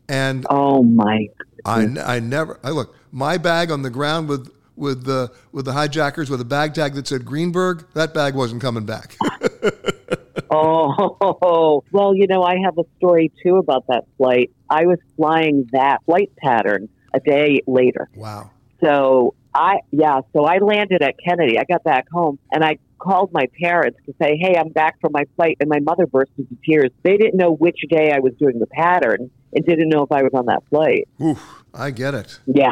And 0.08 0.46
oh 0.52 0.84
my! 0.84 1.30
I, 1.66 1.88
I 2.06 2.20
never. 2.20 2.60
I 2.64 2.70
look 2.70 2.96
my 3.12 3.40
bag 3.40 3.72
on 3.72 3.82
the 3.82 3.90
ground 3.90 4.30
with 4.30 4.52
with 4.76 5.04
the 5.04 5.32
with 5.52 5.66
the 5.66 5.74
hijackers 5.74 6.30
with 6.30 6.40
a 6.42 6.46
bag 6.46 6.76
tag 6.76 6.94
that 6.94 7.08
said 7.08 7.26
Greenberg. 7.26 7.86
That 7.96 8.14
bag 8.14 8.36
wasn't 8.36 8.62
coming 8.62 8.86
back. 8.86 9.18
Oh, 10.56 11.84
well, 11.92 12.16
you 12.16 12.28
know, 12.28 12.44
I 12.44 12.56
have 12.64 12.78
a 12.78 12.84
story 12.98 13.32
too 13.44 13.58
about 13.58 13.88
that 13.88 14.06
flight. 14.18 14.52
I 14.70 14.86
was 14.86 15.00
flying 15.16 15.70
that 15.72 16.00
flight 16.06 16.32
pattern 16.38 16.90
a 17.14 17.20
day 17.20 17.62
later. 17.68 18.10
Wow. 18.16 18.52
So 18.82 19.36
I, 19.54 19.80
yeah, 19.92 20.22
so 20.34 20.46
I 20.46 20.58
landed 20.58 21.02
at 21.02 21.16
Kennedy. 21.24 21.58
I 21.60 21.64
got 21.64 21.84
back 21.84 22.10
home 22.10 22.40
and 22.52 22.64
I 22.64 22.78
called 23.00 23.32
my 23.32 23.48
parents 23.62 24.00
to 24.06 24.14
say, 24.22 24.38
hey, 24.40 24.56
I'm 24.58 24.70
back 24.70 25.00
from 25.00 25.12
my 25.14 25.26
flight. 25.36 25.58
And 25.60 25.70
my 25.70 25.80
mother 25.80 26.08
burst 26.08 26.32
into 26.38 26.58
tears. 26.66 26.92
They 27.04 27.18
didn't 27.18 27.38
know 27.38 27.52
which 27.52 27.80
day 27.90 28.12
I 28.12 28.20
was 28.20 28.34
doing 28.40 28.60
the 28.60 28.68
pattern 28.68 29.30
and 29.54 29.66
didn't 29.66 29.90
know 29.90 30.04
if 30.04 30.12
I 30.12 30.24
was 30.24 30.32
on 30.34 30.48
that 30.48 30.64
flight. 30.70 31.08
Oof, 31.22 31.64
I 31.74 31.92
get 31.92 32.14
it. 32.14 32.40
Yeah, 32.46 32.72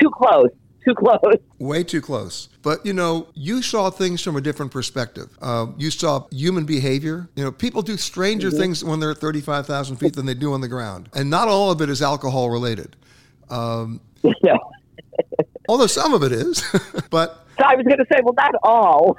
too 0.00 0.10
close, 0.10 0.50
too 0.84 0.94
close. 0.94 1.36
Way 1.58 1.84
too 1.84 2.00
close. 2.00 2.48
But 2.62 2.84
you 2.86 2.92
know, 2.92 3.28
you 3.34 3.62
saw 3.62 3.90
things 3.90 4.22
from 4.22 4.36
a 4.36 4.40
different 4.40 4.72
perspective. 4.72 5.28
Uh, 5.40 5.66
you 5.76 5.90
saw 5.90 6.26
human 6.30 6.64
behavior. 6.64 7.28
You 7.36 7.44
know, 7.44 7.52
people 7.52 7.82
do 7.82 7.96
stranger 7.96 8.50
Mhm. 8.50 8.56
things 8.58 8.84
when 8.84 9.00
they're 9.00 9.10
at 9.12 9.18
thirty-five 9.18 9.66
thousand 9.66 9.96
feet 9.96 10.14
than 10.14 10.26
they 10.26 10.34
do 10.34 10.52
on 10.52 10.60
the 10.60 10.68
ground, 10.68 11.08
and 11.14 11.28
not 11.30 11.48
all 11.48 11.70
of 11.70 11.80
it 11.80 11.88
is 11.88 12.02
alcohol 12.02 12.50
related. 12.50 12.96
Um, 13.50 14.00
although 15.68 15.86
some 15.86 16.14
of 16.14 16.22
it 16.22 16.32
is, 16.32 16.62
but 17.10 17.46
So 17.58 17.64
I 17.64 17.74
was 17.76 17.84
going 17.84 17.98
to 17.98 18.06
say, 18.12 18.20
well, 18.22 18.34
not 18.34 18.54
all. 18.62 19.16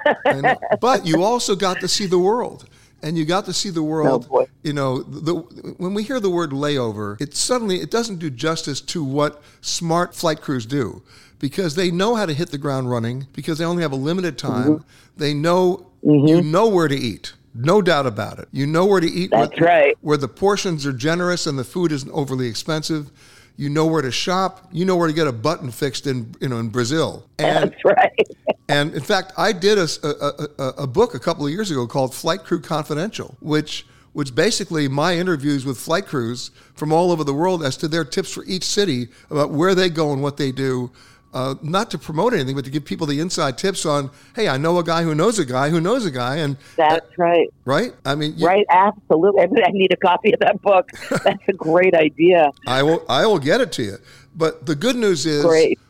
But 0.80 1.06
you 1.06 1.22
also 1.22 1.54
got 1.56 1.80
to 1.80 1.88
see 1.88 2.06
the 2.06 2.18
world 2.18 2.66
and 3.02 3.18
you 3.18 3.24
got 3.26 3.44
to 3.44 3.52
see 3.52 3.68
the 3.70 3.82
world 3.82 4.26
boy. 4.28 4.46
you 4.62 4.72
know 4.72 5.02
the, 5.02 5.34
when 5.76 5.92
we 5.92 6.02
hear 6.02 6.18
the 6.20 6.30
word 6.30 6.50
layover 6.52 7.20
it 7.20 7.34
suddenly 7.36 7.80
it 7.80 7.90
doesn't 7.90 8.16
do 8.18 8.30
justice 8.30 8.80
to 8.80 9.04
what 9.04 9.42
smart 9.60 10.14
flight 10.14 10.40
crews 10.40 10.64
do 10.64 11.02
because 11.38 11.74
they 11.74 11.90
know 11.90 12.14
how 12.14 12.26
to 12.26 12.32
hit 12.34 12.50
the 12.50 12.58
ground 12.58 12.90
running 12.90 13.26
because 13.32 13.58
they 13.58 13.64
only 13.64 13.82
have 13.82 13.92
a 13.92 13.96
limited 13.96 14.38
time 14.38 14.64
Mm-hmm. 14.64 14.84
they 15.16 15.34
know 15.34 15.86
you 16.02 16.42
know 16.42 16.68
where 16.68 16.88
to 16.88 16.96
eat 16.96 17.32
no 17.54 17.80
doubt 17.82 18.06
about 18.06 18.38
it 18.38 18.48
you 18.52 18.66
know 18.66 18.84
where 18.86 19.00
to 19.00 19.06
eat 19.10 19.30
That's 19.30 19.58
where, 19.60 19.68
right. 19.68 19.96
where 20.00 20.16
the 20.16 20.28
portions 20.28 20.84
are 20.86 20.92
generous 20.92 21.46
and 21.46 21.58
the 21.58 21.64
food 21.64 21.92
isn't 21.92 22.10
overly 22.12 22.46
expensive 22.46 23.10
you 23.56 23.68
know 23.70 23.86
where 23.86 24.02
to 24.02 24.10
shop 24.10 24.68
you 24.72 24.84
know 24.84 24.96
where 24.96 25.06
to 25.08 25.14
get 25.14 25.26
a 25.26 25.32
button 25.32 25.70
fixed 25.70 26.06
in 26.06 26.34
you 26.40 26.48
know 26.48 26.58
in 26.58 26.68
brazil 26.68 27.24
and 27.38 27.70
That's 27.72 27.84
right. 27.84 28.28
and 28.68 28.94
in 28.94 29.02
fact, 29.02 29.32
I 29.36 29.52
did 29.52 29.78
a, 29.78 29.86
a, 30.02 30.62
a, 30.62 30.68
a 30.82 30.86
book 30.86 31.14
a 31.14 31.18
couple 31.18 31.46
of 31.46 31.52
years 31.52 31.70
ago 31.70 31.86
called 31.86 32.14
Flight 32.14 32.44
Crew 32.44 32.60
Confidential, 32.60 33.36
which 33.40 33.86
was 34.14 34.30
basically 34.30 34.88
my 34.88 35.16
interviews 35.16 35.64
with 35.66 35.76
flight 35.78 36.06
crews 36.06 36.50
from 36.74 36.92
all 36.92 37.10
over 37.12 37.24
the 37.24 37.34
world 37.34 37.62
as 37.64 37.76
to 37.78 37.88
their 37.88 38.04
tips 38.04 38.32
for 38.32 38.44
each 38.46 38.64
city 38.64 39.08
about 39.30 39.50
where 39.50 39.74
they 39.74 39.88
go 39.90 40.12
and 40.12 40.22
what 40.22 40.36
they 40.36 40.50
do. 40.52 40.90
Uh, 41.34 41.56
not 41.62 41.90
to 41.90 41.98
promote 41.98 42.32
anything, 42.32 42.54
but 42.54 42.64
to 42.64 42.70
give 42.70 42.84
people 42.84 43.08
the 43.08 43.18
inside 43.18 43.58
tips 43.58 43.84
on, 43.84 44.08
hey, 44.36 44.46
I 44.46 44.56
know 44.56 44.78
a 44.78 44.84
guy 44.84 45.02
who 45.02 45.16
knows 45.16 45.36
a 45.40 45.44
guy 45.44 45.68
who 45.68 45.80
knows 45.80 46.06
a 46.06 46.10
guy, 46.12 46.36
and 46.36 46.56
That's 46.76 47.18
right. 47.18 47.48
right. 47.64 47.92
I 48.04 48.14
mean, 48.14 48.34
you- 48.38 48.46
Right, 48.46 48.64
absolutely. 48.70 49.42
I, 49.42 49.46
mean, 49.48 49.64
I 49.66 49.70
need 49.72 49.92
a 49.92 49.96
copy 49.96 50.32
of 50.32 50.38
that 50.38 50.62
book. 50.62 50.90
That's 51.24 51.42
a 51.48 51.52
great 51.52 51.92
idea. 51.92 52.52
I 52.68 52.84
will 52.84 53.04
I 53.08 53.26
will 53.26 53.40
get 53.40 53.60
it 53.60 53.72
to 53.72 53.82
you. 53.82 53.96
But 54.36 54.66
the 54.66 54.76
good 54.76 54.94
news 54.94 55.26
is, 55.26 55.44
Great. 55.44 55.80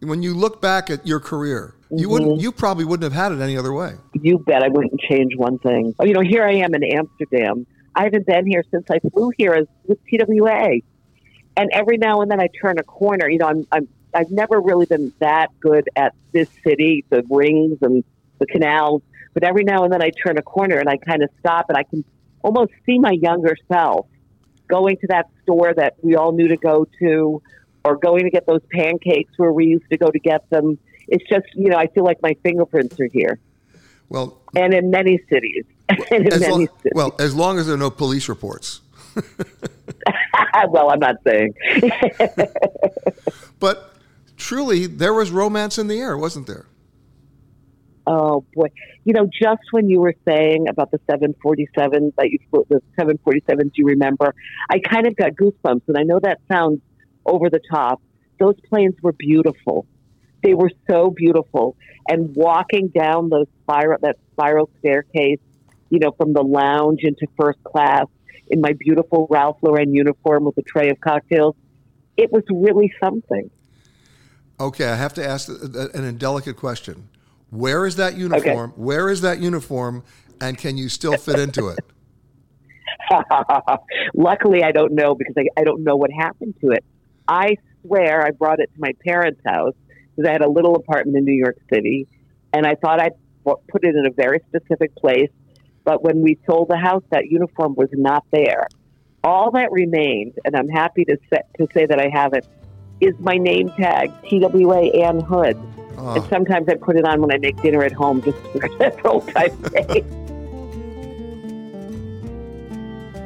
when 0.00 0.22
you 0.22 0.32
look 0.32 0.62
back 0.62 0.88
at 0.88 1.06
your 1.06 1.20
career, 1.20 1.74
you 1.90 2.08
wouldn't 2.08 2.40
you 2.40 2.50
probably 2.50 2.86
wouldn't 2.86 3.04
have 3.04 3.12
had 3.12 3.30
it 3.38 3.42
any 3.42 3.58
other 3.58 3.74
way. 3.74 3.92
You 4.14 4.38
bet 4.38 4.62
I 4.62 4.68
wouldn't 4.68 4.98
change 5.02 5.36
one 5.36 5.58
thing. 5.58 5.94
Oh, 5.98 6.06
you 6.06 6.14
know, 6.14 6.22
here 6.22 6.44
I 6.44 6.54
am 6.54 6.74
in 6.74 6.82
Amsterdam. 6.82 7.66
I 7.94 8.04
haven't 8.04 8.26
been 8.26 8.46
here 8.46 8.64
since 8.70 8.86
I 8.90 9.00
flew 9.10 9.30
here 9.36 9.52
as 9.52 9.66
with 9.86 9.98
TWA. 10.06 10.80
And 11.56 11.70
every 11.72 11.98
now 11.98 12.20
and 12.22 12.30
then 12.30 12.40
I 12.40 12.48
turn 12.60 12.78
a 12.78 12.82
corner. 12.82 13.28
You 13.28 13.38
know, 13.38 13.46
I'm, 13.46 13.66
I'm 13.70 13.88
I've 14.14 14.30
never 14.30 14.60
really 14.60 14.86
been 14.86 15.12
that 15.18 15.48
good 15.60 15.88
at 15.96 16.14
this 16.32 16.48
city, 16.62 17.04
the 17.10 17.24
rings 17.28 17.78
and 17.82 18.04
the 18.38 18.46
canals. 18.46 19.02
But 19.32 19.42
every 19.42 19.64
now 19.64 19.84
and 19.84 19.92
then 19.92 20.02
I 20.02 20.10
turn 20.10 20.38
a 20.38 20.42
corner 20.42 20.78
and 20.78 20.88
I 20.88 20.96
kind 20.96 21.22
of 21.22 21.30
stop 21.40 21.66
and 21.68 21.76
I 21.76 21.82
can 21.82 22.04
almost 22.42 22.72
see 22.86 22.98
my 22.98 23.10
younger 23.10 23.56
self 23.70 24.06
going 24.68 24.96
to 24.98 25.06
that 25.08 25.28
store 25.42 25.74
that 25.74 25.94
we 26.02 26.14
all 26.14 26.32
knew 26.32 26.48
to 26.48 26.56
go 26.56 26.86
to, 26.98 27.42
or 27.84 27.96
going 27.96 28.24
to 28.24 28.30
get 28.30 28.46
those 28.46 28.62
pancakes 28.72 29.32
where 29.36 29.52
we 29.52 29.66
used 29.66 29.88
to 29.90 29.98
go 29.98 30.10
to 30.10 30.18
get 30.18 30.48
them. 30.50 30.78
It's 31.06 31.24
just, 31.28 31.46
you 31.54 31.68
know, 31.68 31.76
I 31.76 31.86
feel 31.88 32.04
like 32.04 32.22
my 32.22 32.34
fingerprints 32.42 32.98
are 32.98 33.08
here. 33.12 33.38
Well, 34.08 34.40
and 34.56 34.72
in 34.72 34.90
many 34.90 35.20
cities. 35.30 35.64
and 35.88 36.26
in 36.26 36.32
as 36.32 36.40
many 36.40 36.52
long, 36.52 36.68
cities. 36.78 36.92
well, 36.94 37.14
as 37.18 37.34
long 37.34 37.58
as 37.58 37.66
there 37.66 37.74
are 37.74 37.78
no 37.78 37.90
police 37.90 38.28
reports. 38.28 38.80
well, 40.68 40.90
I'm 40.90 41.00
not 41.00 41.16
saying. 41.24 41.54
But 43.60 43.93
truly, 44.36 44.86
there 44.86 45.14
was 45.14 45.30
romance 45.30 45.78
in 45.78 45.88
the 45.88 45.98
air, 45.98 46.16
wasn't 46.16 46.46
there? 46.46 46.66
oh 48.06 48.44
boy, 48.54 48.68
you 49.04 49.12
know, 49.12 49.26
just 49.26 49.62
when 49.70 49.88
you 49.88 50.00
were 50.00 50.14
saying 50.26 50.68
about 50.68 50.90
the 50.90 51.00
747 51.10 52.12
that 52.16 52.30
you 52.30 52.38
the 52.68 52.82
747s 52.98 53.72
you 53.74 53.86
remember, 53.86 54.34
I 54.70 54.78
kind 54.78 55.06
of 55.06 55.16
got 55.16 55.32
goosebumps, 55.32 55.82
and 55.88 55.96
I 55.96 56.02
know 56.02 56.20
that 56.22 56.40
sounds 56.50 56.80
over 57.24 57.50
the 57.50 57.60
top. 57.70 58.02
Those 58.38 58.56
planes 58.68 58.94
were 59.02 59.12
beautiful. 59.12 59.86
They 60.42 60.54
were 60.54 60.70
so 60.90 61.10
beautiful, 61.10 61.76
and 62.08 62.34
walking 62.36 62.88
down 62.88 63.30
those 63.30 63.46
spiral 63.62 63.98
that 64.02 64.16
spiral 64.32 64.70
staircase, 64.78 65.40
you 65.88 65.98
know, 65.98 66.12
from 66.12 66.32
the 66.32 66.42
lounge 66.42 67.00
into 67.02 67.26
first 67.38 67.62
class 67.64 68.06
in 68.48 68.60
my 68.60 68.74
beautiful 68.74 69.26
Ralph 69.30 69.56
Lauren 69.62 69.94
uniform 69.94 70.44
with 70.44 70.58
a 70.58 70.62
tray 70.62 70.90
of 70.90 71.00
cocktails, 71.00 71.56
it 72.16 72.30
was 72.30 72.42
really 72.50 72.92
something. 73.02 73.50
Okay, 74.60 74.86
I 74.86 74.94
have 74.94 75.14
to 75.14 75.26
ask 75.26 75.48
an 75.48 76.04
indelicate 76.04 76.56
question. 76.56 77.08
Where 77.50 77.86
is 77.86 77.96
that 77.96 78.16
uniform? 78.16 78.72
Where 78.76 79.10
is 79.10 79.20
that 79.22 79.40
uniform? 79.40 80.04
And 80.40 80.58
can 80.58 80.76
you 80.76 80.88
still 80.88 81.16
fit 81.16 81.38
into 81.38 81.68
it? 81.68 81.80
Luckily, 84.14 84.62
I 84.62 84.72
don't 84.72 84.92
know 84.92 85.14
because 85.14 85.34
I, 85.36 85.46
I 85.56 85.64
don't 85.64 85.82
know 85.84 85.96
what 85.96 86.10
happened 86.10 86.54
to 86.60 86.70
it. 86.70 86.84
I 87.26 87.56
swear 87.82 88.24
I 88.24 88.30
brought 88.30 88.60
it 88.60 88.70
to 88.74 88.80
my 88.80 88.92
parents' 89.04 89.40
house 89.44 89.74
because 90.14 90.28
I 90.28 90.32
had 90.32 90.42
a 90.42 90.48
little 90.48 90.76
apartment 90.76 91.16
in 91.16 91.24
New 91.24 91.32
York 91.32 91.58
City, 91.72 92.06
and 92.52 92.66
I 92.66 92.74
thought 92.74 93.00
I'd 93.00 93.14
put 93.44 93.84
it 93.84 93.94
in 93.94 94.06
a 94.06 94.10
very 94.10 94.40
specific 94.48 94.94
place. 94.96 95.30
But 95.84 96.02
when 96.02 96.22
we 96.22 96.38
sold 96.46 96.68
the 96.68 96.78
house, 96.78 97.02
that 97.10 97.26
uniform 97.26 97.74
was 97.74 97.90
not 97.92 98.24
there. 98.30 98.68
All 99.22 99.50
that 99.52 99.70
remained, 99.70 100.34
and 100.44 100.56
I'm 100.56 100.68
happy 100.68 101.04
to, 101.04 101.18
say, 101.30 101.40
to 101.58 101.68
say 101.74 101.86
that 101.86 102.00
I 102.00 102.08
have 102.12 102.32
it, 102.32 102.46
is 103.00 103.14
my 103.20 103.36
name 103.36 103.70
tag, 103.70 104.12
TWA 104.28 104.86
Ann 104.88 105.20
Hood. 105.20 105.58
Oh. 105.96 106.14
And 106.14 106.24
sometimes 106.28 106.68
I 106.68 106.74
put 106.74 106.96
it 106.96 107.04
on 107.04 107.20
when 107.20 107.32
I 107.32 107.38
make 107.38 107.60
dinner 107.62 107.82
at 107.82 107.92
home 107.92 108.22
just 108.22 108.38
for 108.38 108.68
old 109.08 109.28
time's 109.32 109.70
sake. 109.70 110.04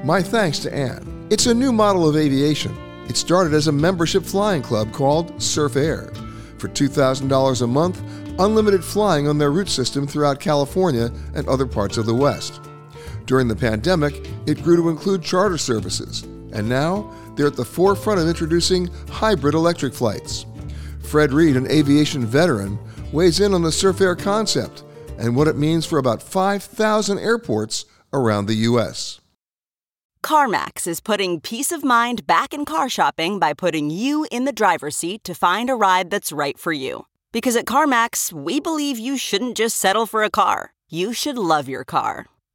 My 0.04 0.22
thanks 0.22 0.59
to 0.61 0.74
Ann. 0.74 1.26
It's 1.31 1.46
a 1.46 1.54
new 1.54 1.72
model 1.72 2.09
of 2.09 2.16
aviation. 2.16 2.76
It 3.09 3.16
started 3.16 3.54
as 3.54 3.66
a 3.66 3.72
membership 3.72 4.24
flying 4.24 4.62
club 4.62 4.92
called 4.92 5.42
Surf 5.42 5.76
Air. 5.76 6.12
For 6.59 6.68
$2,000 6.68 7.62
a 7.62 7.66
month, 7.66 8.02
unlimited 8.38 8.85
flying 8.85 9.28
on 9.28 9.38
their 9.38 9.50
route 9.50 9.68
system 9.68 10.07
throughout 10.07 10.40
California 10.40 11.11
and 11.35 11.48
other 11.48 11.66
parts 11.66 11.96
of 11.96 12.07
the 12.07 12.14
West. 12.14 12.61
During 13.26 13.48
the 13.48 13.57
pandemic, 13.57 14.28
it 14.46 14.62
grew 14.62 14.76
to 14.76 14.88
include 14.88 15.22
charter 15.22 15.59
services, 15.59 16.22
and 16.52 16.68
now 16.68 17.12
they're 17.38 17.46
at 17.46 17.57
the 17.57 17.64
forefront 17.64 18.20
of 18.20 18.29
introducing 18.29 18.88
hybrid 19.09 19.55
electric 19.55 19.94
flights. 19.94 20.44
Fred 21.03 21.33
Reid, 21.33 21.57
an 21.57 21.70
aviation 21.70 22.27
veteran, 22.27 22.79
weighs 23.12 23.38
in 23.38 23.55
on 23.55 23.62
the 23.62 23.72
Surf 23.72 24.01
Air 24.01 24.16
concept 24.16 24.83
and 25.18 25.37
what 25.37 25.48
it 25.48 25.57
means 25.57 25.87
for 25.87 25.98
about 25.98 26.22
5,000 26.22 27.18
airports 27.18 27.85
around 28.12 28.46
the 28.46 28.55
U.S. 28.55 29.20
CarMax 30.22 30.87
is 30.88 31.01
putting 31.01 31.40
peace 31.40 31.70
of 31.70 31.85
mind 31.85 32.27
back 32.27 32.53
in 32.53 32.64
car 32.64 32.88
shopping 32.88 33.38
by 33.38 33.55
putting 33.55 33.88
you 33.88 34.27
in 34.33 34.44
the 34.44 34.53
driver's 34.53 34.96
seat 34.96 35.22
to 35.24 35.35
find 35.35 35.70
a 35.70 35.77
ride 35.77 36.11
that's 36.11 36.33
right 36.33 36.59
for 36.59 36.72
you. 36.72 37.07
Because 37.31 37.55
at 37.55 37.66
CarMax, 37.66 38.33
we 38.33 38.59
believe 38.59 38.98
you 38.98 39.16
shouldn't 39.16 39.57
just 39.57 39.77
settle 39.77 40.07
for 40.07 40.24
a 40.24 40.31
car, 40.31 40.72
you 40.90 41.12
should 41.12 41.38
love 41.38 41.68
your 41.68 41.85
car. 41.85 42.27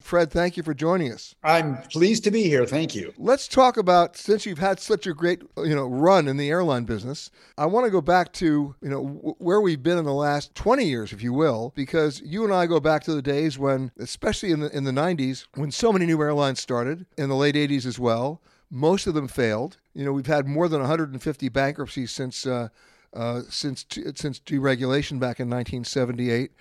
Fred, 0.00 0.30
thank 0.30 0.56
you 0.56 0.62
for 0.62 0.74
joining 0.74 1.12
us. 1.12 1.34
I'm 1.44 1.76
pleased 1.82 2.24
to 2.24 2.30
be 2.30 2.44
here. 2.44 2.64
Thank 2.64 2.94
you. 2.94 3.12
Let's 3.18 3.46
talk 3.46 3.76
about 3.76 4.16
since 4.16 4.46
you've 4.46 4.58
had 4.58 4.80
such 4.80 5.06
a 5.06 5.12
great, 5.12 5.42
you 5.58 5.74
know, 5.74 5.86
run 5.86 6.26
in 6.26 6.36
the 6.36 6.48
airline 6.48 6.84
business. 6.84 7.30
I 7.58 7.66
want 7.66 7.84
to 7.84 7.90
go 7.90 8.00
back 8.00 8.32
to, 8.34 8.74
you 8.80 8.88
know, 8.88 9.04
w- 9.04 9.34
where 9.38 9.60
we've 9.60 9.82
been 9.82 9.98
in 9.98 10.06
the 10.06 10.14
last 10.14 10.54
20 10.54 10.84
years, 10.84 11.12
if 11.12 11.22
you 11.22 11.32
will, 11.32 11.72
because 11.76 12.20
you 12.22 12.44
and 12.44 12.52
I 12.52 12.66
go 12.66 12.80
back 12.80 13.04
to 13.04 13.14
the 13.14 13.22
days 13.22 13.58
when, 13.58 13.92
especially 13.98 14.50
in 14.50 14.60
the 14.60 14.76
in 14.76 14.84
the 14.84 14.90
90s, 14.90 15.46
when 15.54 15.70
so 15.70 15.92
many 15.92 16.06
new 16.06 16.20
airlines 16.20 16.60
started, 16.60 17.06
in 17.16 17.28
the 17.28 17.36
late 17.36 17.54
80s 17.54 17.84
as 17.84 17.98
well. 17.98 18.40
Most 18.70 19.06
of 19.06 19.14
them 19.14 19.28
failed. 19.28 19.78
You 19.94 20.04
know, 20.04 20.12
we've 20.12 20.26
had 20.26 20.46
more 20.46 20.68
than 20.68 20.80
150 20.80 21.48
bankruptcies 21.48 22.10
since 22.10 22.46
uh, 22.46 22.68
uh, 23.12 23.42
since 23.48 23.84
since 24.14 24.40
deregulation 24.40 25.18
back 25.18 25.40
in 25.40 25.50
1978. 25.50 26.52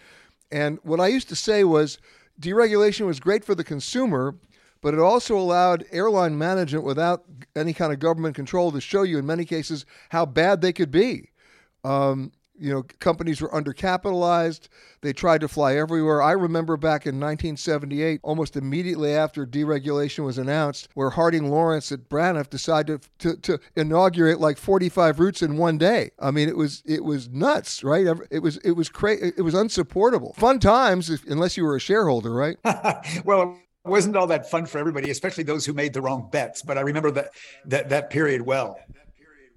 And 0.52 0.80
what 0.84 1.00
I 1.00 1.08
used 1.08 1.30
to 1.30 1.36
say 1.36 1.64
was 1.64 2.00
deregulation 2.40 3.06
was 3.06 3.20
great 3.20 3.44
for 3.44 3.56
the 3.56 3.64
consumer, 3.64 4.36
but 4.82 4.94
it 4.94 5.00
also 5.00 5.38
allowed 5.38 5.86
airline 5.92 6.38
management 6.38 6.86
without 6.86 7.24
any 7.56 7.74
kind 7.74 7.92
of 7.92 8.00
government 8.00 8.36
control 8.36 8.72
to 8.72 8.82
show 8.82 9.04
you 9.04 9.18
in 9.18 9.26
many 9.26 9.46
cases 9.46 9.86
how 10.10 10.26
bad 10.26 10.62
they 10.62 10.74
could 10.74 10.92
be. 10.92 11.30
Um, 11.84 12.32
you 12.60 12.72
know, 12.72 12.84
companies 13.00 13.42
were 13.42 13.50
undercapitalized. 13.50 14.68
They 15.02 15.14
tried 15.14 15.42
to 15.42 15.48
fly 15.48 15.76
everywhere. 15.76 16.22
I 16.22 16.34
remember 16.34 16.78
back 16.78 17.06
in 17.06 17.16
1978, 17.16 18.20
almost 18.24 18.56
immediately 18.56 19.14
after 19.14 19.46
deregulation 19.46 20.26
was 20.26 20.38
announced, 20.38 20.90
where 20.94 21.12
Harding 21.12 21.50
Lawrence 21.50 21.92
at 21.92 22.10
Braniff 22.10 22.50
decided 22.50 23.08
to, 23.20 23.38
to 23.38 23.60
inaugurate 23.76 24.40
like 24.40 24.58
45 24.58 25.20
routes 25.20 25.42
in 25.42 25.58
one 25.58 25.78
day. 25.78 26.12
I 26.20 26.32
mean, 26.32 26.50
it 26.50 26.58
was 26.58 26.84
it 26.86 27.04
was 27.04 27.30
nuts, 27.30 27.84
right? 27.84 28.06
It 28.30 28.40
was 28.40 28.58
it 28.58 28.72
was 28.72 28.90
crazy. 28.90 29.32
It 29.38 29.42
was 29.42 29.54
unsupportable. 29.54 30.34
Fun 30.34 30.60
times, 30.60 31.10
if, 31.10 31.26
unless 31.28 31.56
you 31.56 31.64
were 31.64 31.76
a 31.76 31.80
shareholder, 31.80 32.32
right? 32.32 32.58
well. 33.26 33.58
It 33.86 33.90
wasn't 33.90 34.18
all 34.18 34.28
that 34.28 34.48
fun 34.52 34.66
for 34.66 34.78
everybody, 34.78 35.10
especially 35.10 35.46
those 35.46 35.66
who 35.66 35.72
made 35.72 35.94
the 35.94 36.02
wrong 36.02 36.28
bets. 36.30 36.62
But 36.62 36.78
I 36.78 36.82
remember 36.82 37.12
that 37.12 37.30
that 37.66 37.90
that 37.90 38.10
period 38.10 38.42
well. 38.42 38.78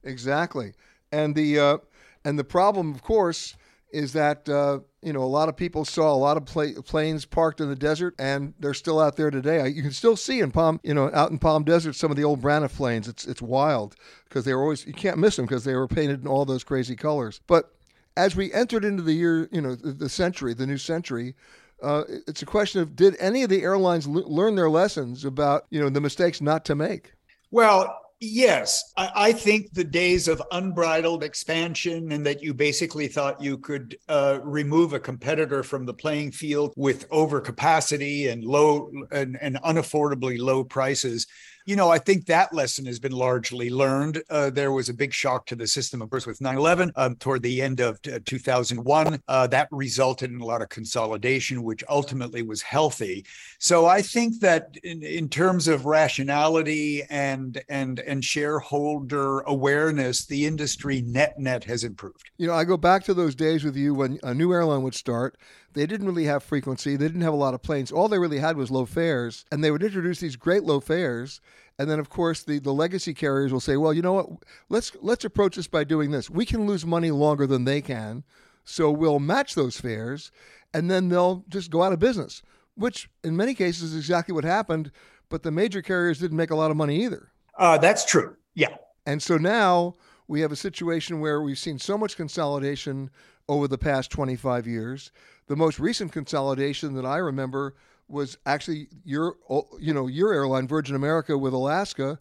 Exactly, 0.04 0.74
and 1.10 1.34
the 1.34 1.58
uh, 1.58 1.78
and 2.24 2.38
the 2.38 2.44
problem, 2.44 2.94
of 2.94 3.02
course, 3.02 3.56
is 3.92 4.14
that 4.14 4.48
uh, 4.48 4.80
you 5.02 5.12
know 5.12 5.22
a 5.22 5.24
lot 5.24 5.48
of 5.48 5.56
people 5.56 5.84
saw 5.84 6.12
a 6.12 6.16
lot 6.16 6.36
of 6.36 6.46
pla- 6.46 6.80
planes 6.84 7.24
parked 7.24 7.60
in 7.60 7.68
the 7.68 7.76
desert, 7.76 8.14
and 8.18 8.54
they're 8.58 8.74
still 8.74 8.98
out 8.98 9.16
there 9.16 9.30
today. 9.30 9.68
You 9.68 9.82
can 9.82 9.92
still 9.92 10.16
see 10.16 10.40
in 10.40 10.50
Palm, 10.50 10.80
you 10.82 10.94
know, 10.94 11.10
out 11.12 11.30
in 11.30 11.38
Palm 11.38 11.64
Desert, 11.64 11.94
some 11.94 12.10
of 12.10 12.16
the 12.16 12.24
old 12.24 12.40
Braniff 12.40 12.74
planes. 12.76 13.06
It's 13.06 13.26
it's 13.26 13.42
wild 13.42 13.94
because 14.28 14.44
they 14.44 14.54
were 14.54 14.62
always 14.62 14.86
you 14.86 14.94
can't 14.94 15.18
miss 15.18 15.36
them 15.36 15.44
because 15.44 15.64
they 15.64 15.74
were 15.74 15.88
painted 15.88 16.22
in 16.22 16.26
all 16.26 16.44
those 16.44 16.64
crazy 16.64 16.96
colors. 16.96 17.40
But 17.46 17.74
as 18.16 18.34
we 18.34 18.52
entered 18.52 18.84
into 18.84 19.02
the 19.02 19.14
year, 19.14 19.48
you 19.52 19.60
know, 19.60 19.74
the, 19.74 19.92
the 19.92 20.08
century, 20.08 20.54
the 20.54 20.66
new 20.66 20.78
century. 20.78 21.34
Uh, 21.82 22.04
it's 22.28 22.42
a 22.42 22.46
question 22.46 22.80
of 22.80 22.94
did 22.94 23.16
any 23.18 23.42
of 23.42 23.48
the 23.48 23.60
airlines 23.60 24.06
l- 24.06 24.32
learn 24.32 24.54
their 24.54 24.70
lessons 24.70 25.24
about 25.24 25.66
you 25.70 25.80
know 25.80 25.88
the 25.88 26.00
mistakes 26.00 26.40
not 26.40 26.64
to 26.64 26.76
make? 26.76 27.12
Well, 27.50 27.98
Yes, 28.24 28.92
I, 28.96 29.32
think 29.32 29.74
the 29.74 29.82
days 29.82 30.28
of 30.28 30.40
unbridled 30.52 31.24
expansion 31.24 32.12
and 32.12 32.24
that 32.24 32.40
you 32.40 32.54
basically 32.54 33.08
thought 33.08 33.42
you 33.42 33.58
could 33.58 33.98
uh, 34.08 34.38
remove 34.44 34.92
a 34.92 35.00
competitor 35.00 35.64
from 35.64 35.84
the 35.84 35.92
playing 35.92 36.30
field 36.30 36.72
with 36.76 37.10
overcapacity 37.10 38.30
and 38.30 38.44
low 38.44 38.92
and, 39.10 39.36
and 39.40 39.56
unaffordably 39.64 40.38
low 40.38 40.62
prices 40.62 41.26
you 41.64 41.76
know, 41.76 41.90
I 41.90 41.98
think 41.98 42.26
that 42.26 42.52
lesson 42.52 42.86
has 42.86 42.98
been 42.98 43.12
largely 43.12 43.70
learned. 43.70 44.22
Uh, 44.28 44.50
there 44.50 44.72
was 44.72 44.88
a 44.88 44.94
big 44.94 45.12
shock 45.12 45.46
to 45.46 45.56
the 45.56 45.66
system, 45.66 46.02
of 46.02 46.10
course, 46.10 46.26
with 46.26 46.40
9 46.40 46.56
11 46.56 46.92
um, 46.96 47.16
toward 47.16 47.42
the 47.42 47.62
end 47.62 47.80
of 47.80 48.00
t- 48.02 48.18
2001. 48.18 49.22
Uh, 49.28 49.46
that 49.46 49.68
resulted 49.70 50.30
in 50.30 50.40
a 50.40 50.44
lot 50.44 50.62
of 50.62 50.68
consolidation, 50.68 51.62
which 51.62 51.84
ultimately 51.88 52.42
was 52.42 52.62
healthy. 52.62 53.24
So 53.58 53.86
I 53.86 54.02
think 54.02 54.40
that 54.40 54.76
in, 54.82 55.02
in 55.02 55.28
terms 55.28 55.68
of 55.68 55.86
rationality 55.86 57.02
and 57.10 57.62
and 57.68 58.00
and 58.00 58.24
shareholder 58.24 59.40
awareness, 59.40 60.26
the 60.26 60.46
industry 60.46 61.02
net 61.02 61.38
net 61.38 61.64
has 61.64 61.84
improved. 61.84 62.30
You 62.38 62.48
know, 62.48 62.54
I 62.54 62.64
go 62.64 62.76
back 62.76 63.04
to 63.04 63.14
those 63.14 63.34
days 63.34 63.64
with 63.64 63.76
you 63.76 63.94
when 63.94 64.18
a 64.22 64.34
new 64.34 64.52
airline 64.52 64.82
would 64.82 64.94
start 64.94 65.36
they 65.74 65.86
didn't 65.86 66.06
really 66.06 66.24
have 66.24 66.42
frequency. 66.42 66.96
They 66.96 67.06
didn't 67.06 67.22
have 67.22 67.32
a 67.32 67.36
lot 67.36 67.54
of 67.54 67.62
planes. 67.62 67.92
All 67.92 68.08
they 68.08 68.18
really 68.18 68.38
had 68.38 68.56
was 68.56 68.70
low 68.70 68.86
fares, 68.86 69.44
and 69.50 69.62
they 69.62 69.70
would 69.70 69.82
introduce 69.82 70.20
these 70.20 70.36
great 70.36 70.64
low 70.64 70.80
fares. 70.80 71.40
And 71.78 71.90
then, 71.90 71.98
of 71.98 72.10
course, 72.10 72.42
the, 72.42 72.58
the 72.58 72.72
legacy 72.72 73.14
carriers 73.14 73.52
will 73.52 73.60
say, 73.60 73.76
"Well, 73.76 73.94
you 73.94 74.02
know 74.02 74.12
what? 74.12 74.28
Let's 74.68 74.92
let's 75.00 75.24
approach 75.24 75.56
this 75.56 75.68
by 75.68 75.84
doing 75.84 76.10
this. 76.10 76.30
We 76.30 76.46
can 76.46 76.66
lose 76.66 76.84
money 76.84 77.10
longer 77.10 77.46
than 77.46 77.64
they 77.64 77.80
can, 77.80 78.24
so 78.64 78.90
we'll 78.90 79.18
match 79.18 79.54
those 79.54 79.80
fares, 79.80 80.30
and 80.74 80.90
then 80.90 81.08
they'll 81.08 81.44
just 81.48 81.70
go 81.70 81.82
out 81.82 81.92
of 81.92 81.98
business." 81.98 82.42
Which, 82.74 83.10
in 83.22 83.36
many 83.36 83.54
cases, 83.54 83.92
is 83.92 83.96
exactly 83.96 84.34
what 84.34 84.44
happened. 84.44 84.92
But 85.28 85.42
the 85.42 85.50
major 85.50 85.82
carriers 85.82 86.18
didn't 86.18 86.36
make 86.36 86.50
a 86.50 86.56
lot 86.56 86.70
of 86.70 86.76
money 86.76 87.04
either. 87.04 87.32
Uh, 87.58 87.78
that's 87.78 88.04
true. 88.04 88.36
Yeah. 88.54 88.76
And 89.06 89.22
so 89.22 89.36
now 89.36 89.94
we 90.32 90.40
have 90.40 90.50
a 90.50 90.56
situation 90.56 91.20
where 91.20 91.42
we've 91.42 91.58
seen 91.58 91.78
so 91.78 91.98
much 91.98 92.16
consolidation 92.16 93.10
over 93.50 93.68
the 93.68 93.76
past 93.76 94.10
25 94.10 94.66
years 94.66 95.12
the 95.46 95.56
most 95.56 95.78
recent 95.78 96.12
consolidation 96.12 96.94
that 96.94 97.04
I 97.04 97.18
remember 97.18 97.74
was 98.08 98.38
actually 98.46 98.88
your, 99.04 99.36
you 99.78 99.92
know, 99.92 100.06
your 100.06 100.32
airline, 100.32 100.66
Virgin 100.66 100.96
America, 100.96 101.36
with 101.36 101.52
Alaska. 101.52 102.18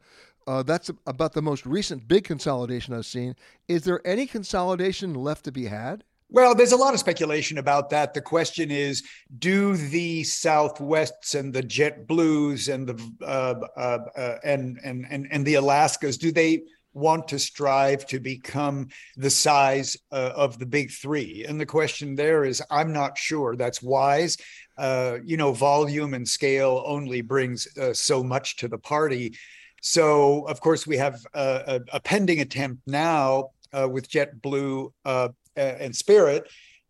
Uh, 0.47 0.63
that's 0.63 0.91
about 1.07 1.31
the 1.31 1.41
most 1.41 1.65
recent 1.65 2.07
big 2.09 2.25
consolidation 2.25 2.93
I've 2.93 3.05
seen. 3.05 3.35
Is 3.69 3.83
there 3.83 4.05
any 4.05 4.25
consolidation 4.25 5.13
left 5.13 5.45
to 5.45 5.51
be 5.51 5.65
had? 5.65 6.03
Well, 6.29 6.55
there's 6.55 6.71
a 6.71 6.77
lot 6.77 6.93
of 6.93 6.99
speculation 6.99 7.57
about 7.57 7.89
that. 7.89 8.13
The 8.13 8.21
question 8.21 8.71
is, 8.71 9.03
do 9.39 9.75
the 9.75 10.23
Southwests 10.23 11.35
and 11.35 11.53
the 11.53 11.63
JetBlues 11.63 12.73
and 12.73 12.87
the 12.87 13.25
uh, 13.25 13.55
uh, 13.77 13.99
uh, 14.17 14.37
and 14.43 14.79
and 14.83 15.05
and 15.09 15.27
and 15.29 15.45
the 15.45 15.55
Alaskas 15.55 16.17
do 16.17 16.31
they 16.31 16.63
want 16.93 17.27
to 17.29 17.39
strive 17.39 18.05
to 18.07 18.19
become 18.19 18.87
the 19.17 19.29
size 19.29 19.97
uh, 20.11 20.31
of 20.35 20.59
the 20.59 20.65
big 20.65 20.91
three. 20.91 21.45
And 21.47 21.59
the 21.59 21.65
question 21.65 22.15
there 22.15 22.43
is, 22.43 22.61
I'm 22.69 22.91
not 22.91 23.17
sure 23.17 23.55
that's 23.55 23.81
wise. 23.81 24.37
Uh, 24.77 25.17
you 25.23 25.37
know, 25.37 25.53
volume 25.53 26.13
and 26.13 26.27
scale 26.27 26.83
only 26.85 27.21
brings 27.21 27.67
uh, 27.77 27.93
so 27.93 28.23
much 28.23 28.57
to 28.57 28.67
the 28.67 28.77
party. 28.77 29.33
So, 29.81 30.45
of 30.47 30.59
course, 30.61 30.85
we 30.85 30.97
have 30.97 31.19
a, 31.33 31.79
a, 31.91 31.97
a 31.97 31.99
pending 31.99 32.41
attempt 32.41 32.81
now 32.87 33.49
uh, 33.73 33.87
with 33.89 34.09
JetBlue 34.09 34.91
uh, 35.05 35.29
and 35.55 35.95
Spirit. 35.95 36.49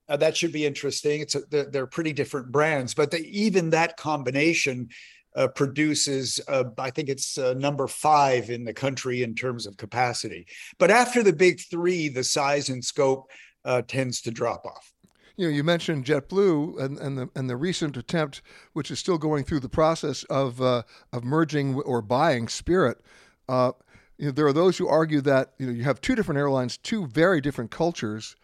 Uh, 0.09 0.17
that 0.17 0.35
should 0.35 0.51
be 0.51 0.65
interesting. 0.65 1.21
It's 1.21 1.35
a, 1.35 1.41
they're, 1.49 1.65
they're, 1.65 1.87
pretty 1.87 2.11
different 2.11 2.51
brands, 2.51 2.93
but 2.93 3.13
even 3.13 3.69
that 3.69 3.95
combination 3.95 4.89
uh, 5.35 5.47
produces, 5.47 6.39
uh, 6.47 6.65
I 6.77 6.89
think 6.89 7.09
it's 7.09 7.37
uh, 7.37 7.53
number 7.53 7.87
five 7.87 8.49
in 8.49 8.63
the 8.63 8.73
country 8.73 9.23
in 9.23 9.35
terms 9.35 9.65
of 9.65 9.77
capacity. 9.77 10.45
But 10.77 10.91
after 10.91 11.23
the 11.23 11.33
big 11.33 11.61
three, 11.69 12.09
the 12.09 12.23
size 12.23 12.69
and 12.69 12.83
scope 12.83 13.29
uh, 13.63 13.81
tends 13.87 14.21
to 14.21 14.31
drop 14.31 14.65
off. 14.65 14.91
you 15.37 15.47
know, 15.47 15.53
you 15.53 15.63
mentioned 15.63 16.05
JetBlue 16.05 16.79
and, 16.79 16.97
and 16.97 17.17
the 17.17 17.29
and 17.35 17.49
the 17.49 17.55
recent 17.55 17.97
attempt, 17.97 18.41
which 18.73 18.91
is 18.91 18.99
still 18.99 19.17
going 19.17 19.43
through 19.43 19.61
the 19.61 19.69
process 19.69 20.23
of 20.25 20.61
uh, 20.61 20.83
of 21.13 21.23
merging 21.23 21.75
or 21.81 22.01
buying 22.01 22.47
Spirit. 22.47 22.99
Uh, 23.47 23.71
you 24.17 24.25
know, 24.25 24.31
there 24.31 24.45
are 24.45 24.53
those 24.53 24.77
who 24.77 24.87
argue 24.87 25.21
that 25.21 25.53
you 25.57 25.65
know 25.65 25.71
you 25.71 25.83
have 25.83 26.01
two 26.01 26.15
different 26.15 26.39
airlines, 26.39 26.77
two 26.77 27.07
very 27.07 27.41
different 27.41 27.71
cultures, 27.71 28.35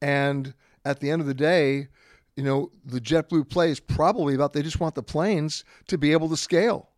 and 0.00 0.54
at 0.84 1.00
the 1.00 1.10
end 1.10 1.20
of 1.20 1.26
the 1.26 1.34
day, 1.34 1.88
you 2.40 2.46
know, 2.46 2.70
the 2.86 3.02
JetBlue 3.02 3.50
play 3.50 3.70
is 3.70 3.80
probably 3.80 4.34
about 4.34 4.54
they 4.54 4.62
just 4.62 4.80
want 4.80 4.94
the 4.94 5.02
planes 5.02 5.62
to 5.88 5.98
be 5.98 6.12
able 6.12 6.30
to 6.30 6.38
scale. 6.38 6.88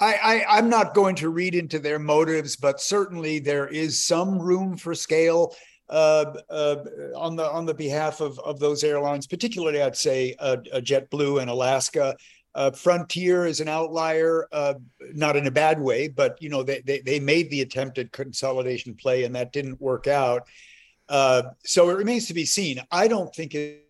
I, 0.00 0.42
I, 0.48 0.58
am 0.58 0.68
not 0.68 0.92
going 0.92 1.14
to 1.16 1.28
read 1.28 1.54
into 1.54 1.78
their 1.78 2.00
motives, 2.00 2.56
but 2.56 2.80
certainly 2.80 3.38
there 3.38 3.68
is 3.68 4.04
some 4.04 4.40
room 4.40 4.76
for 4.76 4.92
scale 4.96 5.54
uh, 5.88 6.34
uh, 6.50 6.84
on 7.14 7.36
the 7.36 7.48
on 7.48 7.64
the 7.64 7.74
behalf 7.74 8.20
of, 8.20 8.40
of 8.40 8.58
those 8.58 8.82
airlines, 8.82 9.28
particularly 9.28 9.80
I'd 9.80 9.96
say 9.96 10.34
uh, 10.40 10.56
JetBlue 10.56 11.40
and 11.40 11.48
Alaska. 11.48 12.16
Uh, 12.56 12.72
Frontier 12.72 13.46
is 13.46 13.60
an 13.60 13.68
outlier, 13.68 14.48
uh, 14.50 14.74
not 15.12 15.36
in 15.36 15.46
a 15.46 15.50
bad 15.52 15.80
way, 15.80 16.08
but 16.08 16.42
you 16.42 16.48
know 16.48 16.64
they, 16.64 16.80
they, 16.80 16.98
they 17.02 17.20
made 17.20 17.50
the 17.50 17.60
attempted 17.60 18.10
consolidation 18.10 18.96
play 18.96 19.22
and 19.22 19.36
that 19.36 19.52
didn't 19.52 19.80
work 19.80 20.08
out. 20.08 20.48
Uh, 21.08 21.42
so 21.64 21.90
it 21.90 21.96
remains 21.96 22.26
to 22.26 22.34
be 22.34 22.44
seen. 22.44 22.80
I 22.90 23.06
don't 23.06 23.32
think 23.32 23.54
it, 23.54 23.81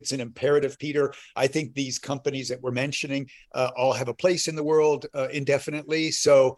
it's 0.00 0.12
an 0.12 0.20
imperative, 0.20 0.78
Peter. 0.78 1.12
I 1.36 1.46
think 1.46 1.74
these 1.74 1.98
companies 1.98 2.48
that 2.48 2.60
we're 2.62 2.70
mentioning 2.70 3.28
uh, 3.54 3.70
all 3.76 3.92
have 3.92 4.08
a 4.08 4.14
place 4.14 4.48
in 4.48 4.54
the 4.54 4.64
world 4.64 5.06
uh, 5.14 5.28
indefinitely. 5.32 6.10
So 6.10 6.56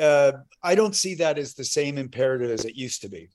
uh, 0.00 0.32
I 0.62 0.74
don't 0.74 0.94
see 0.94 1.14
that 1.16 1.38
as 1.38 1.54
the 1.54 1.64
same 1.64 1.98
imperative 1.98 2.50
as 2.50 2.64
it 2.64 2.74
used 2.74 3.02
to 3.02 3.08
be. 3.08 3.28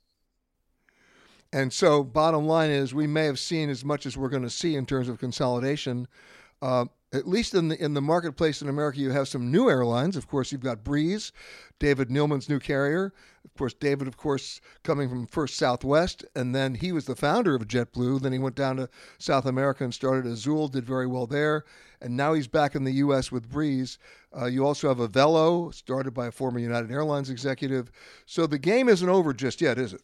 And 1.52 1.74
so, 1.74 2.04
bottom 2.04 2.46
line 2.46 2.70
is, 2.70 2.94
we 2.94 3.08
may 3.08 3.26
have 3.26 3.40
seen 3.40 3.70
as 3.70 3.84
much 3.84 4.06
as 4.06 4.16
we're 4.16 4.30
going 4.30 4.44
to 4.44 4.52
see 4.52 4.76
in 4.76 4.86
terms 4.86 5.10
of 5.10 5.18
consolidation. 5.18 6.08
Uh, 6.62 6.86
at 7.12 7.28
least 7.28 7.56
in 7.56 7.70
the 7.70 7.84
in 7.84 7.96
the 7.96 8.02
marketplace 8.02 8.62
in 8.62 8.70
America, 8.70 9.00
you 9.00 9.10
have 9.10 9.28
some 9.28 9.50
new 9.50 9.68
airlines. 9.68 10.16
Of 10.16 10.28
course, 10.28 10.52
you've 10.52 10.62
got 10.62 10.84
Breeze, 10.84 11.32
David 11.80 12.10
Neeleman's 12.10 12.50
new 12.50 12.60
carrier. 12.60 13.14
Of 13.50 13.58
course, 13.58 13.74
David, 13.74 14.08
of 14.08 14.16
course, 14.16 14.62
coming 14.84 15.10
from 15.10 15.28
first 15.28 15.58
Southwest, 15.58 16.24
and 16.36 16.56
then 16.56 16.76
he 16.76 16.92
was 16.92 17.06
the 17.06 17.16
founder 17.16 17.56
of 17.56 17.68
JetBlue. 17.68 18.22
Then 18.22 18.32
he 18.32 18.40
went 18.40 18.56
down 18.56 18.78
to 18.78 18.90
South 19.18 19.46
America 19.46 19.84
and 19.84 19.94
started 19.94 20.26
Azul, 20.26 20.68
did 20.68 20.86
very 20.86 21.08
well 21.08 21.28
there, 21.28 21.66
and 22.00 22.16
now 22.16 22.34
he's 22.34 22.48
back 22.48 22.76
in 22.76 22.84
the 22.84 22.94
U.S. 22.94 23.32
with 23.32 23.50
Breeze. 23.50 23.98
Uh, 24.38 24.46
you 24.46 24.66
also 24.66 24.88
have 24.88 25.00
Avelo, 25.00 25.74
started 25.74 26.14
by 26.14 26.28
a 26.28 26.32
former 26.32 26.60
United 26.60 26.92
Airlines 26.92 27.30
executive. 27.30 27.92
So 28.26 28.48
the 28.48 28.60
game 28.60 28.88
isn't 28.88 29.10
over 29.10 29.34
just 29.34 29.60
yet, 29.60 29.78
is 29.78 29.94
it? 29.94 30.02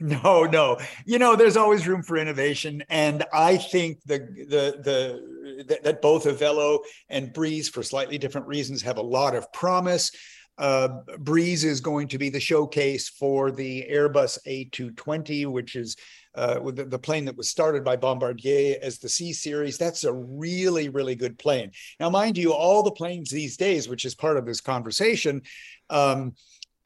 No, 0.00 0.42
no. 0.44 0.78
You 1.06 1.18
know, 1.18 1.36
there's 1.36 1.56
always 1.56 1.86
room 1.86 2.02
for 2.02 2.16
innovation, 2.16 2.82
and 2.88 3.24
I 3.32 3.56
think 3.56 4.02
the 4.04 4.18
the 4.18 4.80
the 4.82 5.64
that, 5.68 5.84
that 5.84 6.02
both 6.02 6.24
Avelo 6.24 6.80
and 7.08 7.32
Breeze, 7.32 7.68
for 7.68 7.82
slightly 7.82 8.18
different 8.18 8.48
reasons, 8.48 8.82
have 8.82 8.98
a 8.98 9.02
lot 9.02 9.34
of 9.34 9.52
promise. 9.52 10.10
Uh, 10.56 11.00
Breeze 11.18 11.64
is 11.64 11.80
going 11.80 12.08
to 12.08 12.18
be 12.18 12.30
the 12.30 12.40
showcase 12.40 13.08
for 13.08 13.50
the 13.50 13.86
Airbus 13.90 14.38
A220, 14.46 15.46
which 15.46 15.74
is 15.74 15.96
uh, 16.36 16.60
with 16.62 16.76
the, 16.76 16.84
the, 16.84 16.98
plane 16.98 17.24
that 17.24 17.36
was 17.36 17.48
started 17.48 17.84
by 17.84 17.96
Bombardier 17.96 18.76
as 18.82 18.98
the 18.98 19.08
C 19.08 19.32
series. 19.32 19.78
That's 19.78 20.04
a 20.04 20.12
really, 20.12 20.88
really 20.88 21.14
good 21.14 21.38
plane. 21.38 21.70
Now, 21.98 22.10
mind 22.10 22.36
you, 22.36 22.52
all 22.52 22.82
the 22.82 22.90
planes 22.90 23.30
these 23.30 23.56
days, 23.56 23.88
which 23.88 24.04
is 24.04 24.14
part 24.14 24.36
of 24.36 24.46
this 24.46 24.60
conversation, 24.60 25.42
um, 25.90 26.34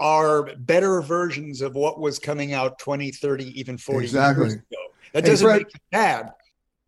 are 0.01 0.55
better 0.57 1.01
versions 1.03 1.61
of 1.61 1.75
what 1.75 2.01
was 2.01 2.19
coming 2.19 2.53
out 2.53 2.79
20, 2.79 3.11
30, 3.11 3.59
even 3.59 3.77
40 3.77 4.05
exactly. 4.05 4.45
years 4.45 4.55
ago. 4.55 4.63
That 5.13 5.25
doesn't 5.25 5.47
hey, 5.47 5.53
Fred, 5.53 5.67
make 5.67 5.75
it 5.75 5.83
bad. 5.91 6.33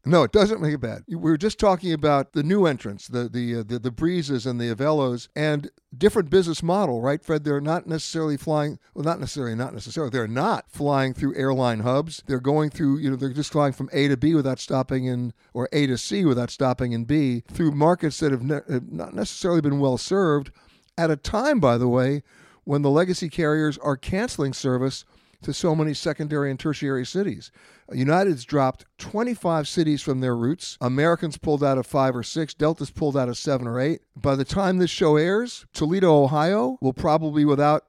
No, 0.05 0.23
it 0.23 0.33
doesn't 0.33 0.63
make 0.63 0.73
it 0.73 0.81
bad. 0.81 1.03
We 1.09 1.17
were 1.17 1.37
just 1.37 1.59
talking 1.59 1.93
about 1.93 2.33
the 2.33 2.43
new 2.43 2.65
entrants, 2.65 3.07
the 3.07 3.29
the 3.29 3.57
uh, 3.57 3.63
the, 3.67 3.79
the 3.79 3.91
breezes 3.91 4.47
and 4.47 4.59
the 4.59 4.75
Avelos, 4.75 5.29
and 5.37 5.71
different 5.97 6.31
business 6.31 6.63
model, 6.63 7.03
right, 7.03 7.23
Fred? 7.23 7.45
They're 7.45 7.61
not 7.61 7.87
necessarily 7.87 8.39
flying. 8.39 8.79
Well, 8.95 9.05
not 9.05 9.21
necessarily, 9.21 9.55
not 9.55 9.75
necessarily. 9.75 10.11
They're 10.11 10.27
not 10.27 10.71
flying 10.71 11.13
through 11.13 11.37
airline 11.37 11.81
hubs. 11.81 12.23
They're 12.27 12.41
going 12.41 12.71
through. 12.71 12.99
You 12.99 13.11
know, 13.11 13.17
they're 13.17 13.35
just 13.35 13.53
flying 13.53 13.75
from 13.75 13.91
A 13.93 14.09
to 14.09 14.17
B 14.17 14.35
without 14.35 14.59
stopping 14.59 15.05
in, 15.05 15.35
or 15.53 15.69
A 15.71 15.87
to 15.87 15.99
C 15.99 16.25
without 16.25 16.51
stopping 16.51 16.93
in 16.93 17.05
B, 17.05 17.45
through 17.53 17.73
markets 17.73 18.21
that 18.21 18.33
have, 18.33 18.43
ne- 18.43 18.61
have 18.71 18.91
not 18.91 19.15
necessarily 19.15 19.61
been 19.61 19.81
well 19.81 19.99
served. 19.99 20.51
At 20.97 21.11
a 21.11 21.17
time, 21.17 21.61
by 21.61 21.77
the 21.77 21.89
way, 21.89 22.23
when 22.65 22.81
the 22.81 22.91
legacy 22.91 23.29
carriers 23.29 23.77
are 23.79 23.97
canceling 23.97 24.55
service 24.55 25.05
to 25.43 25.53
so 25.53 25.75
many 25.75 25.95
secondary 25.95 26.51
and 26.51 26.59
tertiary 26.59 27.07
cities. 27.07 27.51
United's 27.93 28.45
dropped 28.45 28.85
25 28.99 29.67
cities 29.67 30.03
from 30.03 30.21
their 30.21 30.37
routes. 30.37 30.77
Americans 30.81 31.39
pulled 31.39 31.65
out 31.65 31.79
of 31.79 31.87
five 31.87 32.15
or 32.15 32.23
six. 32.23 32.55
Delta's 32.55 32.91
pulled 32.91 33.17
out 33.17 33.29
of 33.29 33.39
seven 33.39 33.67
or 33.67 33.81
eight. 33.81 34.03
By 34.15 34.37
the 34.37 34.45
time 34.45 34.79
this 34.79 34.91
show 34.91 35.17
airs, 35.17 35.67
Toledo, 35.73 36.23
Ohio 36.23 36.79
will 36.81 36.93
probably 36.93 37.45
without 37.45 37.85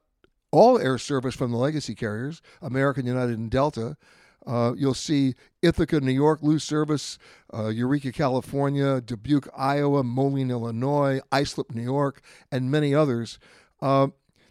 all 0.52 0.80
air 0.80 0.98
service 0.98 1.36
from 1.36 1.52
the 1.52 1.58
legacy 1.58 1.96
carriers, 1.96 2.42
American, 2.62 3.06
United, 3.06 3.38
and 3.38 3.50
Delta. 3.50 3.98
Uh, 4.46 4.74
you'll 4.76 4.94
see 4.94 5.36
Ithaca, 5.62 6.00
New 6.02 6.12
York, 6.12 6.40
lose 6.42 6.64
service, 6.64 7.20
uh, 7.54 7.68
Eureka, 7.68 8.12
California, 8.12 9.00
Dubuque, 9.00 9.48
Iowa, 9.56 10.04
Moline, 10.04 10.50
Illinois, 10.50 11.22
Islip, 11.32 11.74
New 11.74 11.84
York, 11.84 12.22
and 12.52 12.72
many 12.72 12.94
others. 12.94 13.38
Uh, 13.82 14.08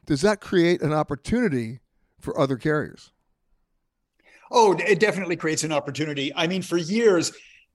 does 0.06 0.22
that 0.22 0.40
create 0.40 0.80
an 0.80 0.92
opportunity 0.92 1.80
for 2.20 2.38
other 2.38 2.56
carriers? 2.56 3.12
Oh, 4.50 4.72
it 4.72 4.98
definitely 4.98 5.36
creates 5.36 5.64
an 5.64 5.72
opportunity. 5.72 6.32
I 6.34 6.46
mean, 6.46 6.62
for 6.62 6.76
years, 6.76 7.32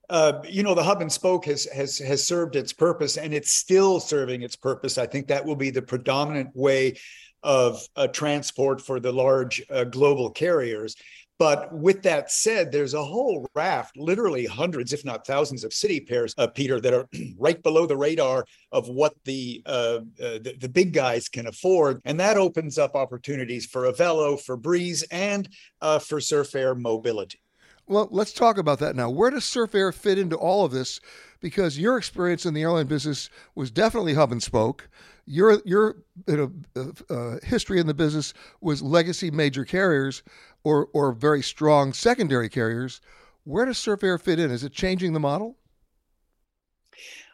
uh, 0.09 0.41
you 0.47 0.61
know, 0.61 0.75
the 0.75 0.83
hub 0.83 1.01
and 1.01 1.11
spoke 1.11 1.45
has 1.45 1.65
has 1.65 1.97
has 1.99 2.27
served 2.27 2.55
its 2.55 2.73
purpose, 2.73 3.17
and 3.17 3.33
it's 3.33 3.51
still 3.51 3.99
serving 3.99 4.41
its 4.41 4.55
purpose. 4.55 4.97
I 4.97 5.07
think 5.07 5.27
that 5.27 5.45
will 5.45 5.55
be 5.55 5.71
the 5.71 5.81
predominant 5.81 6.49
way 6.53 6.97
of 7.43 7.87
uh, 7.95 8.07
transport 8.07 8.81
for 8.81 8.99
the 8.99 9.11
large 9.11 9.63
uh, 9.69 9.85
global 9.85 10.29
carriers. 10.31 10.95
But 11.37 11.73
with 11.73 12.01
that 12.03 12.31
said, 12.31 12.71
there's 12.71 12.93
a 12.93 13.03
whole 13.03 13.45
raft, 13.55 13.97
literally 13.97 14.45
hundreds, 14.45 14.93
if 14.93 15.03
not 15.03 15.27
thousands, 15.27 15.65
of 15.65 15.73
city 15.73 15.99
pairs, 15.99 16.33
uh, 16.37 16.47
Peter, 16.47 16.79
that 16.79 16.93
are 16.93 17.07
right 17.37 17.61
below 17.61 17.85
the 17.85 17.97
radar 17.97 18.45
of 18.71 18.87
what 18.87 19.13
the, 19.25 19.61
uh, 19.65 19.99
uh, 20.21 20.39
the, 20.39 20.55
the 20.59 20.69
big 20.69 20.93
guys 20.93 21.27
can 21.27 21.47
afford, 21.47 22.01
and 22.05 22.19
that 22.19 22.37
opens 22.37 22.77
up 22.77 22.95
opportunities 22.95 23.65
for 23.65 23.91
Avelo, 23.91 24.39
for 24.39 24.55
Breeze, 24.55 25.03
and 25.11 25.49
uh, 25.81 25.99
for 25.99 26.21
Surf 26.21 26.55
Air 26.55 26.73
Mobility. 26.73 27.39
Well, 27.87 28.07
let's 28.11 28.33
talk 28.33 28.57
about 28.57 28.79
that 28.79 28.95
now. 28.95 29.09
Where 29.09 29.29
does 29.29 29.45
Surf 29.45 29.75
Air 29.75 29.91
fit 29.91 30.17
into 30.17 30.37
all 30.37 30.65
of 30.65 30.71
this? 30.71 30.99
Because 31.39 31.77
your 31.77 31.97
experience 31.97 32.45
in 32.45 32.53
the 32.53 32.63
airline 32.63 32.87
business 32.87 33.29
was 33.53 33.69
definitely 33.69 34.15
hub 34.15 34.31
and 34.31 34.41
spoke. 34.41 34.89
Your 35.25 35.61
your 35.65 35.97
you 36.27 36.37
know, 36.37 36.51
uh, 36.75 37.13
uh 37.13 37.37
history 37.43 37.79
in 37.79 37.87
the 37.87 37.93
business 37.93 38.33
was 38.61 38.81
legacy 38.81 39.31
major 39.31 39.65
carriers 39.65 40.23
or 40.63 40.87
or 40.93 41.11
very 41.11 41.41
strong 41.41 41.93
secondary 41.93 42.49
carriers. 42.49 43.01
Where 43.43 43.65
does 43.65 43.77
Surf 43.77 44.03
Air 44.03 44.17
fit 44.17 44.39
in? 44.39 44.51
Is 44.51 44.63
it 44.63 44.71
changing 44.71 45.13
the 45.13 45.19
model? 45.19 45.57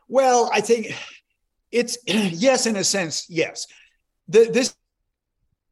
Well, 0.07 0.49
I 0.53 0.61
think 0.61 0.93
it's 1.71 1.97
yes, 2.07 2.65
in 2.65 2.75
a 2.75 2.83
sense, 2.83 3.25
yes. 3.29 3.67
The, 4.27 4.49
this 4.51 4.75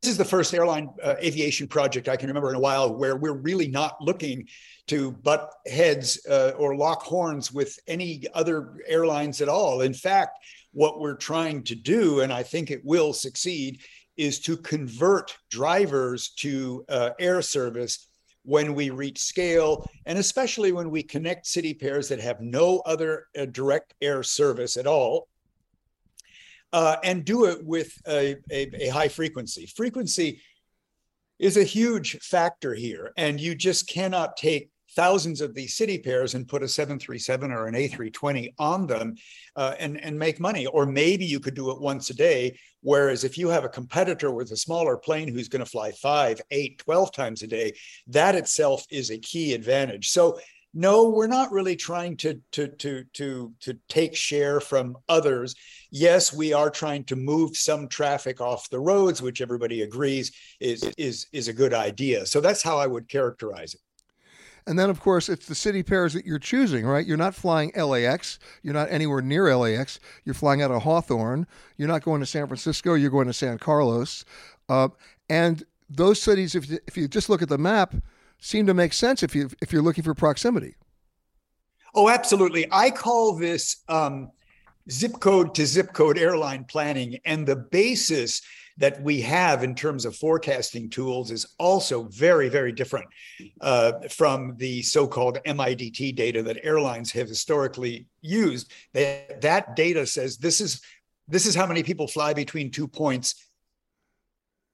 this 0.02 0.12
is 0.12 0.18
the 0.18 0.26
first 0.26 0.54
airline 0.54 0.90
uh, 1.04 1.16
aviation 1.22 1.68
project 1.68 2.08
I 2.08 2.16
can 2.16 2.30
remember 2.30 2.50
in 2.50 2.56
a 2.56 2.60
while 2.60 2.96
where 2.96 3.18
we're 3.18 3.34
really 3.34 3.68
not 3.68 3.98
looking 4.00 4.48
to 4.88 5.12
butt 5.12 5.52
heads 5.68 6.26
uh, 6.30 6.54
or 6.58 6.78
lock 6.78 7.04
horns 7.04 7.52
with 7.52 7.78
any 7.86 8.26
other 8.34 8.78
airlines 8.88 9.42
at 9.42 9.50
all. 9.50 9.82
In 9.82 9.94
fact, 9.94 10.40
what 10.72 11.00
we're 11.00 11.16
trying 11.16 11.64
to 11.64 11.76
do, 11.76 12.22
and 12.22 12.32
I 12.32 12.44
think 12.44 12.70
it 12.70 12.86
will 12.86 13.14
succeed, 13.14 13.82
is 14.18 14.40
to 14.42 14.58
convert 14.58 15.38
drivers 15.50 16.30
to 16.40 16.86
uh, 16.90 17.12
air 17.20 17.42
service 17.42 18.08
when 18.44 18.74
we 18.74 18.90
reach 18.90 19.20
scale, 19.20 19.90
and 20.06 20.18
especially 20.18 20.72
when 20.72 20.90
we 20.90 21.04
connect 21.04 21.46
city 21.46 21.74
pairs 21.74 22.10
that 22.10 22.20
have 22.20 22.42
no 22.42 22.80
other 22.80 23.28
uh, 23.38 23.46
direct 23.46 23.94
air 24.02 24.24
service 24.24 24.78
at 24.78 24.88
all, 24.88 25.28
uh, 26.74 26.98
and 27.04 27.26
do 27.26 27.46
it 27.46 27.64
with 27.66 27.98
a, 28.08 28.36
a, 28.52 28.88
a 28.88 28.90
high 28.90 29.08
frequency. 29.08 29.66
Frequency 29.66 30.42
is 31.40 31.58
a 31.58 31.64
huge 31.64 32.20
factor 32.20 32.74
here, 32.74 33.12
and 33.18 33.40
you 33.40 33.56
just 33.56 33.88
cannot 33.88 34.38
take 34.38 34.70
thousands 35.00 35.40
of 35.40 35.54
these 35.54 35.78
city 35.78 35.98
pairs 35.98 36.36
and 36.36 36.46
put 36.46 36.62
a 36.62 36.68
737 36.68 37.54
or 37.54 37.68
an 37.68 37.74
A320 37.74 38.54
on 38.60 38.86
them 38.86 39.16
uh, 39.56 39.74
and, 39.80 39.98
and 40.04 40.20
make 40.20 40.42
money. 40.42 40.66
Or 40.66 40.86
maybe 40.86 41.24
you 41.24 41.40
could 41.40 41.54
do 41.54 41.72
it 41.72 41.80
once 41.80 42.10
a 42.10 42.14
day. 42.14 42.60
Whereas 42.82 43.24
if 43.24 43.38
you 43.38 43.48
have 43.48 43.64
a 43.64 43.70
competitor 43.70 44.30
with 44.30 44.52
a 44.52 44.58
smaller 44.58 44.98
plane 44.98 45.30
who's 45.30 45.48
going 45.48 45.64
to 45.64 45.72
fly 45.72 45.94
five, 45.94 46.42
eight, 46.52 46.80
12 46.80 47.14
times 47.14 47.44
a 47.44 47.48
day, 47.48 47.72
that 48.08 48.36
itself 48.36 48.86
is 48.90 49.10
a 49.10 49.18
key 49.18 49.54
advantage. 49.54 50.10
So 50.10 50.38
no, 50.74 51.10
we're 51.10 51.28
not 51.28 51.54
really 51.54 51.78
trying 51.78 52.18
to 52.18 52.42
to 52.52 52.68
to 52.68 53.04
to 53.14 53.54
to 53.62 53.80
take 53.88 54.16
share 54.16 54.60
from 54.60 54.98
others. 55.08 55.56
Yes, 55.92 56.32
we 56.32 56.52
are 56.54 56.70
trying 56.70 57.06
to 57.06 57.16
move 57.16 57.58
some 57.58 57.88
traffic 57.88 58.40
off 58.40 58.70
the 58.70 58.80
roads, 58.80 59.20
which 59.22 59.42
everybody 59.42 59.82
agrees 59.82 60.32
is 60.60 60.84
is 60.96 61.26
is 61.32 61.48
a 61.48 61.54
good 61.54 61.74
idea. 61.74 62.26
So 62.26 62.40
that's 62.40 62.62
how 62.62 62.78
I 62.78 62.86
would 62.86 63.08
characterize 63.08 63.74
it. 63.74 63.82
And 64.70 64.78
then, 64.78 64.92
of 64.92 65.00
course, 65.00 65.30
it's 65.30 65.48
the 65.48 65.56
city 65.56 65.82
pairs 65.82 66.14
that 66.14 66.28
you're 66.28 66.38
choosing, 66.38 66.86
right? 66.86 67.04
You're 67.04 67.18
not 67.18 67.34
flying 67.34 67.72
LAX. 67.76 68.38
You're 68.62 68.76
not 68.76 68.92
anywhere 68.92 69.20
near 69.20 69.56
LAX. 69.56 70.00
You're 70.26 70.36
flying 70.36 70.62
out 70.62 70.70
of 70.70 70.84
Hawthorne. 70.84 71.48
You're 71.76 71.88
not 71.88 72.04
going 72.04 72.20
to 72.20 72.28
San 72.28 72.46
Francisco. 72.46 72.94
You're 72.94 73.10
going 73.10 73.26
to 73.26 73.34
San 73.34 73.58
Carlos. 73.58 74.24
Uh, 74.70 74.90
and 75.28 75.64
those 75.90 76.22
cities, 76.22 76.54
if 76.54 76.70
you, 76.70 76.78
if 76.86 76.96
you 76.96 77.08
just 77.08 77.30
look 77.30 77.42
at 77.42 77.50
the 77.50 77.58
map, 77.58 77.96
seem 78.38 78.68
to 78.68 78.76
make 78.76 78.94
sense 78.94 79.24
if 79.24 79.34
you 79.34 79.50
if 79.60 79.74
you're 79.74 79.82
looking 79.82 80.04
for 80.04 80.14
proximity. 80.14 80.76
Oh, 81.96 82.08
absolutely. 82.08 82.68
I 82.72 82.92
call 82.92 83.40
this 83.40 83.78
um, 83.90 84.30
zip 84.92 85.14
code 85.20 85.56
to 85.56 85.66
zip 85.66 85.94
code 85.94 86.20
airline 86.20 86.66
planning, 86.66 87.18
and 87.26 87.48
the 87.48 87.56
basis 87.56 88.44
that 88.80 89.02
we 89.02 89.20
have 89.22 89.64
in 89.64 89.76
terms 89.76 90.06
of 90.06 90.16
forecasting 90.16 90.90
tools 90.90 91.32
is 91.32 91.46
also 91.60 92.04
very, 92.04 92.48
very 92.48 92.72
different 92.72 93.06
uh, 93.60 93.92
from 94.10 94.56
the 94.56 94.82
so-called 94.82 95.38
MIDT 95.46 96.16
data 96.16 96.42
that 96.44 96.64
airlines 96.64 97.12
have 97.12 97.28
historically 97.28 98.08
used. 98.22 98.72
That 98.94 99.42
that 99.42 99.76
data 99.76 100.06
says 100.06 100.38
this 100.38 100.62
is 100.62 100.82
this 101.28 101.46
is 101.46 101.56
how 101.56 101.68
many 101.68 101.84
people 101.84 102.08
fly 102.08 102.34
between 102.34 102.72
two 102.72 102.88
points. 102.88 103.36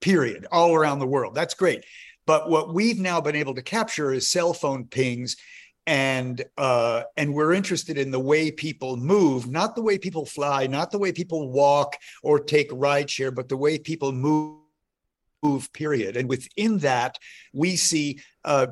Period, 0.01 0.45
all 0.51 0.75
around 0.75 0.99
the 0.99 1.07
world. 1.07 1.33
That's 1.33 1.55
great. 1.55 1.83
But 2.27 2.49
what 2.49 2.73
we've 2.73 2.99
now 2.99 3.21
been 3.21 3.35
able 3.35 3.55
to 3.55 3.61
capture 3.63 4.13
is 4.13 4.29
cell 4.29 4.53
phone 4.53 4.85
pings 4.85 5.35
and 5.87 6.43
uh, 6.57 7.03
and 7.17 7.33
we're 7.33 7.53
interested 7.53 7.97
in 7.97 8.11
the 8.11 8.19
way 8.19 8.51
people 8.51 8.97
move, 8.97 9.49
not 9.49 9.75
the 9.75 9.81
way 9.81 9.97
people 9.97 10.25
fly, 10.25 10.67
not 10.67 10.91
the 10.91 10.97
way 10.97 11.11
people 11.11 11.51
walk 11.51 11.95
or 12.23 12.39
take 12.39 12.69
rideshare, 12.71 13.33
but 13.33 13.49
the 13.49 13.57
way 13.57 13.77
people 13.77 14.11
move. 14.11 14.64
Period. 15.73 16.17
And 16.17 16.29
within 16.29 16.79
that, 16.79 17.17
we 17.53 17.75
see 17.75 18.19
uh, 18.43 18.67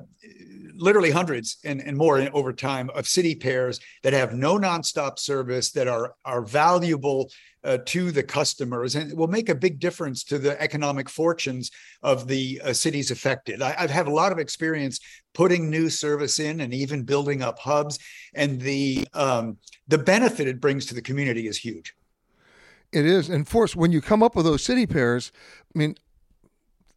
literally 0.76 1.12
hundreds 1.12 1.58
and, 1.64 1.82
and 1.82 1.98
more 1.98 2.20
in, 2.20 2.30
over 2.34 2.54
time 2.54 2.90
of 2.96 3.08
city 3.08 3.36
pairs 3.36 3.80
that 4.04 4.14
have 4.14 4.34
no 4.34 4.58
nonstop 4.58 5.20
service 5.20 5.72
that 5.72 5.88
are 5.88 6.16
are 6.26 6.42
valuable 6.42 7.30
uh, 7.64 7.78
to 7.86 8.12
the 8.12 8.24
customers 8.24 8.96
and 8.96 9.16
will 9.18 9.28
make 9.28 9.50
a 9.50 9.56
big 9.56 9.80
difference 9.80 10.24
to 10.26 10.38
the 10.38 10.62
economic 10.62 11.10
fortunes 11.10 11.72
of 12.02 12.28
the 12.28 12.62
uh, 12.64 12.74
cities 12.74 13.10
affected. 13.12 13.62
I, 13.62 13.72
have 13.72 13.90
had 13.90 14.08
a 14.08 14.12
lot 14.12 14.32
of 14.32 14.40
experience 14.40 15.00
putting 15.34 15.70
new 15.70 15.90
service 15.90 16.40
in 16.40 16.62
and 16.62 16.74
even 16.74 17.04
building 17.04 17.42
up 17.42 17.60
hubs, 17.60 18.00
and 18.34 18.60
the 18.60 19.08
um, 19.14 19.58
the 19.88 19.98
benefit 19.98 20.48
it 20.48 20.60
brings 20.60 20.86
to 20.88 20.96
the 20.96 21.02
community 21.02 21.48
is 21.48 21.58
huge. 21.58 21.94
It 22.92 23.06
is, 23.06 23.30
and 23.30 23.48
force 23.48 23.76
when 23.76 23.92
you 23.92 24.02
come 24.02 24.22
up 24.22 24.36
with 24.36 24.46
those 24.46 24.64
city 24.64 24.86
pairs. 24.86 25.32
I 25.76 25.80
mean, 25.80 25.96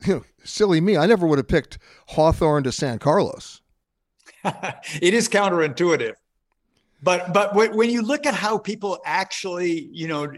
you 0.04 0.14
know, 0.14 0.24
silly 0.44 0.80
me, 0.80 0.96
I 0.96 1.06
never 1.06 1.26
would 1.26 1.38
have 1.38 1.48
picked 1.48 1.78
Hawthorne 2.08 2.64
to 2.64 2.72
San 2.72 2.98
Carlos. 2.98 3.60
it 4.44 5.14
is 5.14 5.28
counterintuitive. 5.28 6.14
But 7.02 7.34
but 7.34 7.54
when 7.54 7.90
you 7.90 8.00
look 8.00 8.24
at 8.24 8.34
how 8.34 8.56
people 8.56 8.98
actually 9.04 9.90
you 9.92 10.08
know 10.08 10.32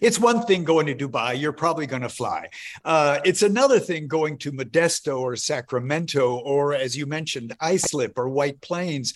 it's 0.00 0.18
one 0.18 0.42
thing 0.42 0.64
going 0.64 0.86
to 0.86 0.94
dubai 0.94 1.38
you're 1.40 1.52
probably 1.52 1.86
going 1.86 2.02
to 2.02 2.08
fly. 2.08 2.48
Uh, 2.84 3.20
it's 3.24 3.42
another 3.42 3.78
thing 3.78 4.08
going 4.08 4.36
to 4.38 4.50
modesto 4.50 5.20
or 5.20 5.36
sacramento 5.36 6.38
or 6.38 6.74
as 6.74 6.96
you 6.96 7.06
mentioned 7.06 7.54
islip 7.60 8.18
or 8.18 8.28
white 8.28 8.60
plains. 8.60 9.14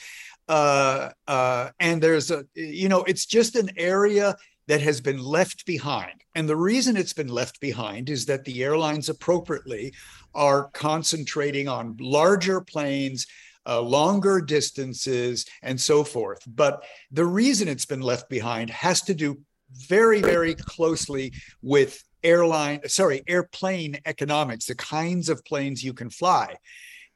Uh, 0.49 1.11
uh, 1.27 1.69
and 1.79 2.01
there's 2.01 2.31
a 2.31 2.45
you 2.55 2.89
know 2.89 3.03
it's 3.03 3.27
just 3.27 3.57
an 3.57 3.71
area 3.77 4.37
that 4.69 4.81
has 4.81 5.01
been 5.01 5.19
left 5.19 5.67
behind 5.67 6.23
and 6.35 6.49
the 6.49 6.57
reason 6.57 6.97
it's 6.97 7.13
been 7.13 7.29
left 7.29 7.61
behind 7.61 8.09
is 8.09 8.27
that 8.27 8.45
the 8.45 8.63
airlines 8.63 9.09
appropriately 9.09 9.93
are 10.35 10.71
concentrating 10.73 11.67
on 11.67 11.97
larger 11.99 12.61
planes 12.61 13.27
uh, 13.69 13.81
longer 13.81 14.41
distances, 14.41 15.45
and 15.63 15.79
so 15.79 16.03
forth. 16.03 16.41
But 16.47 16.85
the 17.11 17.27
reason 17.27 17.69
it's 17.69 17.85
been 17.85 18.01
left 18.01 18.31
behind 18.31 18.71
has 18.71 19.03
to 19.03 19.15
do 19.15 19.39
very, 19.73 20.23
very 20.23 20.55
closely 20.55 21.35
with 21.61 22.03
airline, 22.25 22.81
sorry, 22.89 23.23
airplane 23.29 23.99
economics, 24.07 24.67
the 24.67 24.75
kinds 24.75 25.29
of 25.29 25.45
planes 25.45 25.85
you 25.85 25.93
can 25.93 26.09
fly. 26.09 26.57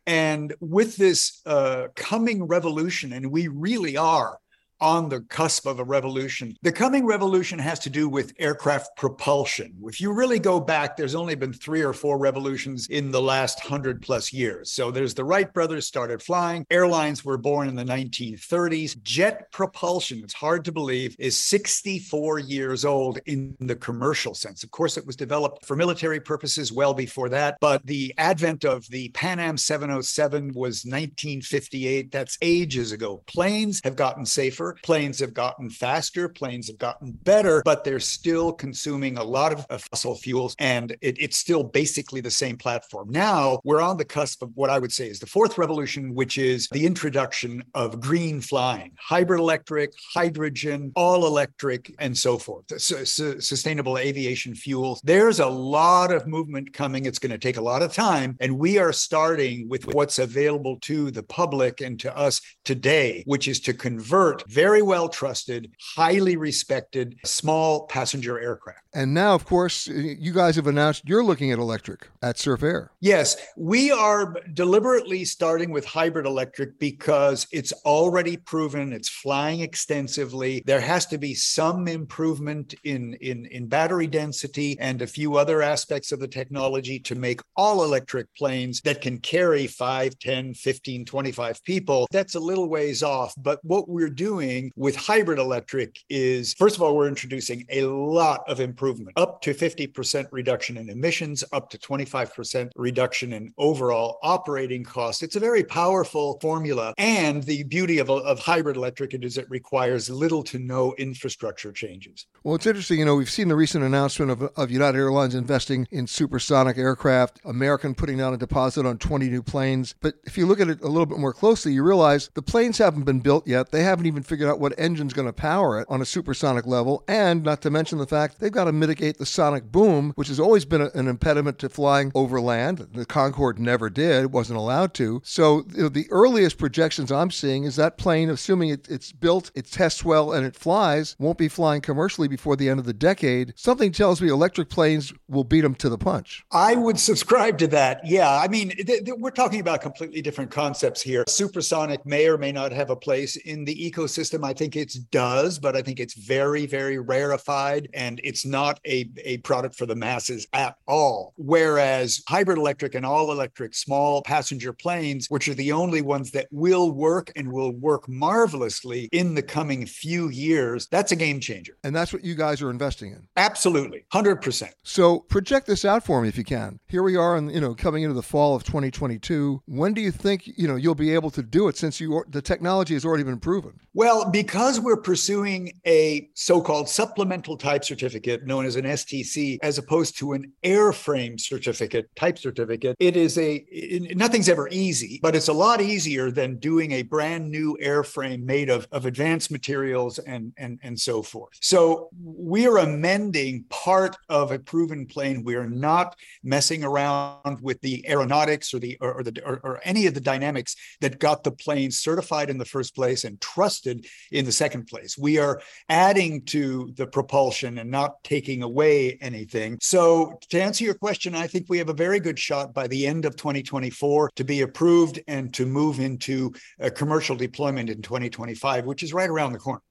And 0.07 0.53
with 0.61 0.97
this 0.97 1.41
uh, 1.47 1.89
coming 1.97 2.45
revolution, 2.45 3.13
and 3.13 3.31
we 3.31 3.49
really 3.49 3.97
are 3.97 4.39
on 4.83 5.09
the 5.09 5.21
cusp 5.21 5.65
of 5.65 5.79
a 5.79 5.85
revolution. 5.85 6.57
The 6.63 6.73
coming 6.73 7.07
revolution 7.07 7.59
has 7.61 7.79
to 7.81 7.91
do 7.91 8.09
with 8.09 8.35
aircraft 8.39 8.97
propulsion. 8.97 9.75
If 9.85 10.01
you 10.01 10.13
really 10.13 10.41
go 10.41 10.59
back, 10.59 10.97
there's 10.97 11.15
only 11.15 11.37
been 11.37 11.53
three 11.53 11.83
or 11.83 11.93
four 11.93 12.19
revolutions 12.19 12.89
in 12.89 13.13
the 13.13 13.23
last 13.23 13.61
hundred 13.61 14.03
plus 14.03 14.33
years. 14.33 14.73
So 14.73 14.91
there's 14.91 15.15
the 15.15 15.25
Wright 15.25 15.53
brothers 15.55 15.87
started 15.87 16.21
flying. 16.21 16.67
Airlines 16.69 17.25
were 17.25 17.39
born 17.39 17.69
in 17.69 17.77
the 17.77 17.85
1930s. 17.85 19.01
Jet 19.03 19.51
propulsion, 19.53 20.21
it's 20.25 20.35
hard 20.35 20.65
to 20.65 20.73
believe, 20.73 21.15
is 21.19 21.37
64 21.37 22.41
years 22.41 22.85
old 22.85 23.21
in 23.27 23.57
the 23.61 23.77
commercial 23.77 24.35
sense. 24.35 24.65
Of 24.65 24.73
course, 24.73 24.97
it 24.97 25.07
was 25.07 25.15
developed 25.15 25.65
for 25.65 25.77
military 25.77 26.19
purposes 26.19 26.73
well 26.73 26.93
before 26.93 27.29
that, 27.29 27.57
but 27.61 27.87
the 27.87 28.13
advent 28.19 28.65
of 28.65 28.85
the 28.89 29.11
Pan 29.11 29.39
Am 29.39 29.57
707 29.57 30.49
was 30.49 30.85
1958. 30.85 32.11
That's 32.11 32.37
ages 32.43 32.91
ago. 32.91 33.23
Planes 33.27 33.81
have 33.85 33.95
gotten 33.95 34.27
safer. 34.27 34.72
Planes 34.83 35.19
have 35.21 35.35
gotten 35.35 35.71
faster, 35.71 36.29
planes 36.29 36.69
have 36.69 36.79
gotten 36.79 37.13
better, 37.13 37.63
but 37.65 37.85
they're 37.85 38.01
still 38.01 38.53
consuming 38.53 39.19
a 39.19 39.25
lot 39.25 39.53
of, 39.53 39.67
uh, 39.71 39.79
fossil 39.79 40.15
fuels 40.15 40.55
and 40.59 40.93
it, 41.01 41.17
it's 41.21 41.37
still 41.37 41.65
basically 41.65 42.21
the 42.21 42.31
same 42.31 42.57
platform. 42.57 43.09
Now 43.11 43.61
we're 43.65 43.81
on 43.81 43.97
the 43.97 44.05
cusp 44.05 44.43
of 44.43 44.51
what 44.55 44.71
I 44.71 44.79
would 44.79 44.93
say 44.93 45.09
is 45.09 45.19
the 45.19 45.27
fourth 45.27 45.59
revolution, 45.59 46.15
which 46.15 46.39
is 46.39 46.69
the 46.73 46.87
introduction 46.87 47.63
of 47.75 48.01
green 48.01 48.41
flying, 48.41 48.93
hybrid 48.99 49.41
electric, 49.41 49.93
hydrogen, 50.15 50.93
all 50.95 51.27
electric, 51.27 51.95
and 51.99 52.17
so 52.17 52.39
forth, 52.39 52.71
uh, 52.73 52.79
sustainable 52.79 53.99
aviation 53.99 54.55
fuels. 54.55 55.01
There's 55.05 55.41
a 55.41 55.47
lot 55.47 56.13
of 56.13 56.27
movement 56.27 56.73
coming. 56.73 57.07
It's 57.07 57.19
going 57.19 57.33
to 57.33 57.39
take 57.39 57.57
a 57.57 57.63
lot 57.63 57.83
of 57.83 57.93
time. 57.93 58.37
And 58.41 58.59
we 58.59 58.79
are 58.79 58.93
starting 58.93 59.69
with 59.69 59.87
what's 59.95 60.19
available 60.19 60.79
to 60.83 61.11
the 61.11 61.23
public 61.23 61.81
and 61.81 61.99
to 62.01 62.17
us 62.17 62.41
today, 62.65 63.23
which 63.27 63.49
is 63.49 63.61
to 63.61 63.75
convert 63.75 64.45
very 64.63 64.81
well 64.81 65.09
trusted, 65.09 65.73
highly 65.97 66.37
respected 66.37 67.19
small 67.25 67.85
passenger 67.89 68.39
aircraft. 68.39 68.79
And 68.95 69.13
now, 69.13 69.35
of 69.35 69.45
course, 69.45 69.89
you 69.89 70.33
guys 70.33 70.55
have 70.55 70.69
announced 70.69 71.03
you're 71.05 71.25
looking 71.25 71.51
at 71.51 71.59
electric 71.59 72.09
at 72.23 72.39
Surf 72.39 72.63
Air. 72.63 72.93
Yes, 73.01 73.37
we 73.57 73.91
are 73.91 74.37
deliberately 74.53 75.25
starting 75.25 75.71
with 75.73 75.85
hybrid 75.85 76.27
electric 76.27 76.79
because 76.79 77.47
it's 77.51 77.73
already 77.85 78.37
proven, 78.37 78.93
it's 78.93 79.09
flying 79.09 79.61
extensively. 79.61 80.63
There 80.65 80.81
has 80.81 81.07
to 81.07 81.19
be 81.19 81.35
some 81.35 81.89
improvement 81.89 82.75
in, 82.85 83.15
in, 83.15 83.47
in 83.47 83.67
battery 83.67 84.07
density 84.07 84.79
and 84.79 85.03
a 85.03 85.07
few 85.09 85.37
other 85.37 85.63
aspects 85.63 86.13
of 86.13 86.21
the 86.21 86.29
technology 86.29 87.01
to 87.01 87.17
make 87.17 87.41
all 87.57 87.83
electric 87.83 88.33
planes 88.37 88.81
that 88.83 89.01
can 89.01 89.19
carry 89.19 89.67
5, 89.67 90.19
10, 90.21 90.55
15, 90.55 91.05
25 91.05 91.65
people. 91.65 92.07
That's 92.13 92.37
a 92.37 92.41
little 92.41 92.69
ways 92.69 93.03
off. 93.03 93.35
But 93.37 93.59
what 93.65 93.89
we're 93.89 94.11
doing 94.11 94.52
with 94.77 94.97
hybrid 94.97 95.39
electric 95.39 95.99
is 96.09 96.55
first 96.55 96.77
of 96.77 96.83
all, 96.83 96.97
we're 96.97 97.09
introducing 97.09 97.65
a 97.71 97.85
lot 97.85 98.43
of 98.49 98.61
improvement 98.61 99.13
up 99.17 99.41
to 99.43 99.55
50% 99.55 100.27
reduction 100.31 100.77
in 100.77 100.89
emissions, 100.89 101.45
up 101.53 101.71
to 101.71 101.79
25% 101.79 102.71
reduction 102.77 103.33
in 103.33 103.53
overall 103.59 104.19
operating 104.23 104.85
costs. 104.85 105.23
It's 105.23 105.37
a 105.37 105.41
very 105.41 105.65
powerful 105.65 106.39
formula. 106.41 106.95
And 106.99 107.43
the 107.43 107.63
beauty 107.65 107.99
of, 107.99 108.11
of 108.11 108.39
hybrid 108.39 108.77
electric 108.77 109.15
is 109.15 109.39
it 109.39 109.49
requires 109.51 110.09
little 110.09 110.43
to 110.45 110.59
no 110.59 110.95
infrastructure 110.99 111.73
changes. 111.73 112.27
Well, 112.43 112.55
it's 112.55 112.67
interesting. 112.67 112.99
You 112.99 113.05
know, 113.05 113.17
we've 113.17 113.31
seen 113.31 113.49
the 113.49 113.57
recent 113.57 113.85
announcement 113.85 114.31
of, 114.31 114.43
of 114.43 114.71
United 114.71 114.99
Airlines 114.99 115.35
investing 115.35 115.87
in 115.91 116.07
supersonic 116.07 116.79
aircraft, 116.79 117.41
American 117.45 117.95
putting 117.95 118.19
down 118.19 118.35
a 118.35 118.37
deposit 118.37 118.87
on 118.87 118.99
20 118.99 119.29
new 119.29 119.43
planes. 119.43 119.95
But 120.01 120.15
if 120.25 120.39
you 120.39 120.47
look 120.47 120.61
at 120.61 120.69
it 120.69 120.81
a 120.83 120.89
little 120.89 121.07
bit 121.07 121.19
more 121.19 121.33
closely, 121.33 121.73
you 121.73 121.83
realize 121.83 122.31
the 122.35 122.43
planes 122.43 122.79
haven't 122.79 123.05
been 123.05 123.21
built 123.21 123.47
yet. 123.47 123.71
They 123.71 123.83
haven't 123.83 124.07
even 124.07 124.23
figured 124.33 124.49
out 124.49 124.59
what 124.59 124.73
engine's 124.79 125.13
going 125.13 125.29
to 125.29 125.33
power 125.33 125.79
it 125.79 125.87
on 125.91 126.01
a 126.01 126.07
supersonic 126.07 126.65
level, 126.65 127.05
and 127.07 127.43
not 127.43 127.61
to 127.61 127.69
mention 127.69 127.99
the 127.99 128.07
fact 128.07 128.41
they've 128.41 128.51
got 128.51 128.65
to 128.65 128.73
mitigate 128.73 129.19
the 129.19 129.27
sonic 129.27 129.71
boom, 129.71 130.11
which 130.15 130.29
has 130.29 130.41
always 130.41 130.65
been 130.65 130.81
a, 130.81 130.89
an 130.95 131.07
impediment 131.07 131.59
to 131.59 131.69
flying 131.69 132.11
over 132.15 132.41
land. 132.41 132.79
The 132.95 133.05
Concorde 133.05 133.59
never 133.59 133.91
did, 133.91 134.33
wasn't 134.33 134.59
allowed 134.59 134.95
to. 134.95 135.21
So 135.23 135.67
you 135.75 135.83
know, 135.83 135.89
the 135.91 136.07
earliest 136.11 136.57
projections 136.57 137.13
I'm 137.13 137.31
seeing 137.31 137.65
is 137.65 137.77
that 137.77 137.99
plane, 137.99 138.31
assuming 138.31 138.71
it, 138.71 138.89
it's 138.89 139.13
built, 139.13 139.51
it 139.55 139.67
tests 139.67 140.03
well, 140.03 140.33
and 140.33 140.47
it 140.47 140.57
flies, 140.57 141.15
won't 141.19 141.37
be 141.37 141.49
flying 141.49 141.83
commercially 141.83 142.27
before 142.27 142.57
the 142.57 142.71
end 142.71 142.81
of 142.81 142.87
the 142.87 142.95
decade. 142.95 143.53
Something 143.55 143.93
tells 143.93 144.23
me 144.23 144.31
electric 144.31 144.71
planes 144.71 145.13
will 145.29 145.45
beat 145.45 145.61
them 145.61 145.75
to 145.75 145.91
the 145.91 145.99
punch. 145.99 146.43
I 146.51 146.75
would 146.75 146.99
subscribe 146.99 147.59
to 147.59 147.67
that. 147.67 148.01
Yeah, 148.03 148.31
I 148.31 148.49
mean, 148.49 148.71
th- 148.71 149.05
th- 149.05 149.19
we're 149.19 149.31
talking 149.31 149.61
about 149.61 149.83
completely 149.83 150.23
different 150.23 150.51
concepts 150.51 151.03
here. 151.03 151.25
Supersonic 151.29 152.07
may 152.07 152.29
or 152.29 152.39
may 152.39 152.51
not 152.51 152.73
have 152.73 152.89
a 152.89 152.97
place 152.97 153.37
in 153.37 153.67
the 153.67 153.75
ecosystem 153.75 154.22
system. 154.23 154.45
I 154.45 154.53
think 154.53 154.77
it 154.77 154.95
does, 155.11 155.59
but 155.59 155.75
I 155.75 155.83
think 155.83 155.99
it's 155.99 156.15
very, 156.15 156.65
very 156.65 156.99
rarefied 156.99 157.89
and 157.93 158.21
it's 158.23 158.47
not 158.47 158.79
a, 158.87 159.11
a 159.25 159.39
product 159.39 159.75
for 159.75 159.85
the 159.85 159.97
masses 159.97 160.47
at 160.53 160.77
all. 160.87 161.35
Whereas 161.37 162.23
hybrid 162.29 162.59
electric 162.59 162.95
and 162.95 163.05
all 163.05 163.33
electric 163.33 163.75
small 163.75 164.23
passenger 164.23 164.73
planes, 164.73 165.27
which 165.29 165.49
are 165.49 165.55
the 165.55 165.73
only 165.73 166.03
ones 166.03 166.31
that 166.33 166.47
will 166.53 166.93
work 166.93 167.33
and 167.35 167.53
will 167.53 167.73
work 167.73 168.09
marvelously 168.09 169.09
in 169.11 169.35
the 169.35 169.43
coming 169.43 169.87
few 169.87 170.29
years, 170.29 170.87
that's 170.87 171.11
a 171.11 171.17
game 171.17 171.41
changer. 171.41 171.77
And 171.83 171.97
that's 171.97 172.13
what 172.13 172.25
you 172.25 172.37
guys 172.37 172.63
are 172.63 172.71
investing 172.71 173.11
in. 173.11 173.27
Absolutely. 173.37 174.05
100%. 174.13 174.71
So 174.85 175.19
project 175.19 175.67
this 175.67 175.85
out 175.85 176.05
for 176.05 176.23
me 176.23 176.29
if 176.29 176.39
you 176.39 176.45
can. 176.45 176.79
Here 176.87 177.03
we 177.03 177.17
are 177.17 177.37
and 177.37 177.51
you 177.51 177.61
know 177.61 177.75
coming 177.75 178.05
into 178.05 178.15
the 178.15 178.23
fall 178.23 178.55
of 178.55 178.63
2022. 178.63 179.63
When 179.67 179.95
do 179.95 180.01
you 180.01 180.13
think, 180.13 180.47
you 180.47 180.69
know, 180.69 180.77
you'll 180.77 180.95
be 180.95 181.13
able 181.13 181.31
to 181.33 181.43
do 181.43 181.67
it 181.67 181.77
since 181.77 182.01
you 182.01 182.23
the 182.29 182.43
technology 182.43 182.95
has 182.95 183.05
already 183.05 183.25
been 183.25 183.41
proven? 183.41 183.81
Well, 183.95 184.12
because 184.31 184.81
we're 184.81 184.97
pursuing 184.97 185.73
a 185.87 186.29
so-called 186.35 186.89
supplemental 186.89 187.57
type 187.57 187.85
certificate 187.85 188.47
known 188.47 188.67
as 188.67 188.77
an 188.77 188.85
STC 188.85 189.59
as 189.63 189.79
opposed 189.79 190.19
to 190.19 190.33
an 190.33 190.53
airframe 190.65 191.41
certificate, 191.41 192.15
type 192.17 192.39
certificate, 192.39 192.97
it 192.99 193.17
is 193.17 193.39
a 193.39 193.65
it, 193.71 194.17
nothing's 194.17 194.49
ever 194.49 194.69
easy, 194.71 195.19
but 195.23 195.35
it's 195.35 195.49
a 195.49 195.53
lot 195.53 195.81
easier 195.81 196.31
than 196.31 196.57
doing 196.57 196.93
a 196.93 197.03
brand 197.03 197.51
new 197.51 197.77
airframe 197.83 198.43
made 198.45 198.71
of, 198.71 198.87
of 198.93 199.07
advanced 199.07 199.51
materials 199.51 200.19
and 200.19 200.53
and 200.57 200.79
and 200.83 200.99
so 200.99 201.23
forth. 201.23 201.57
So 201.61 202.09
we 202.23 202.67
are 202.67 202.79
amending 202.79 203.65
part 203.69 204.17
of 204.29 204.53
a 204.53 204.59
proven 204.59 205.07
plane. 205.07 205.45
We 205.45 205.55
are 205.57 205.69
not 205.69 206.17
messing 206.43 206.85
around 206.85 207.61
with 207.61 207.81
the 207.81 208.05
aeronautics 208.09 208.75
or 208.75 208.79
the 208.79 208.97
or, 209.01 209.15
or 209.15 209.23
the 209.23 209.43
or, 209.45 209.61
or 209.63 209.81
any 209.85 210.07
of 210.07 210.15
the 210.15 210.21
dynamics 210.21 210.77
that 211.01 211.19
got 211.19 211.45
the 211.45 211.53
plane 211.53 211.91
certified 211.91 212.51
in 212.51 212.59
the 212.59 212.65
first 212.65 212.95
place 212.95 213.25
and 213.25 213.41
trusted 213.41 214.02
in 214.31 214.45
the 214.45 214.53
second 214.53 214.87
place. 214.87 215.17
We 215.19 215.39
are 215.39 215.61
adding 215.89 216.43
to 216.47 216.93
the 216.97 217.07
propulsion 217.07 217.79
and 217.79 217.91
not 217.91 218.23
taking 218.25 218.63
away 218.63 219.19
anything. 219.21 219.79
So 219.81 220.39
to 220.51 220.63
answer 220.63 220.85
your 220.85 220.95
question, 220.95 221.35
I 221.35 221.47
think 221.47 221.67
we 221.69 221.79
have 221.79 221.89
a 221.89 221.95
very 221.95 222.21
good 222.21 222.39
shot 222.39 222.75
by 222.75 222.87
the 222.87 223.07
end 223.07 223.25
of 223.25 223.37
2024 223.37 224.31
to 224.35 224.45
be 224.45 224.63
approved 224.63 225.21
and 225.27 225.53
to 225.55 225.67
move 225.67 226.01
into 226.01 226.53
a 226.79 226.91
commercial 226.91 227.37
deployment 227.37 227.91
in 227.91 228.03
2025, 228.03 228.87
which 228.87 229.03
is 229.03 229.13
right 229.13 229.31
around 229.31 229.53
the 229.53 229.59
corner. 229.59 229.83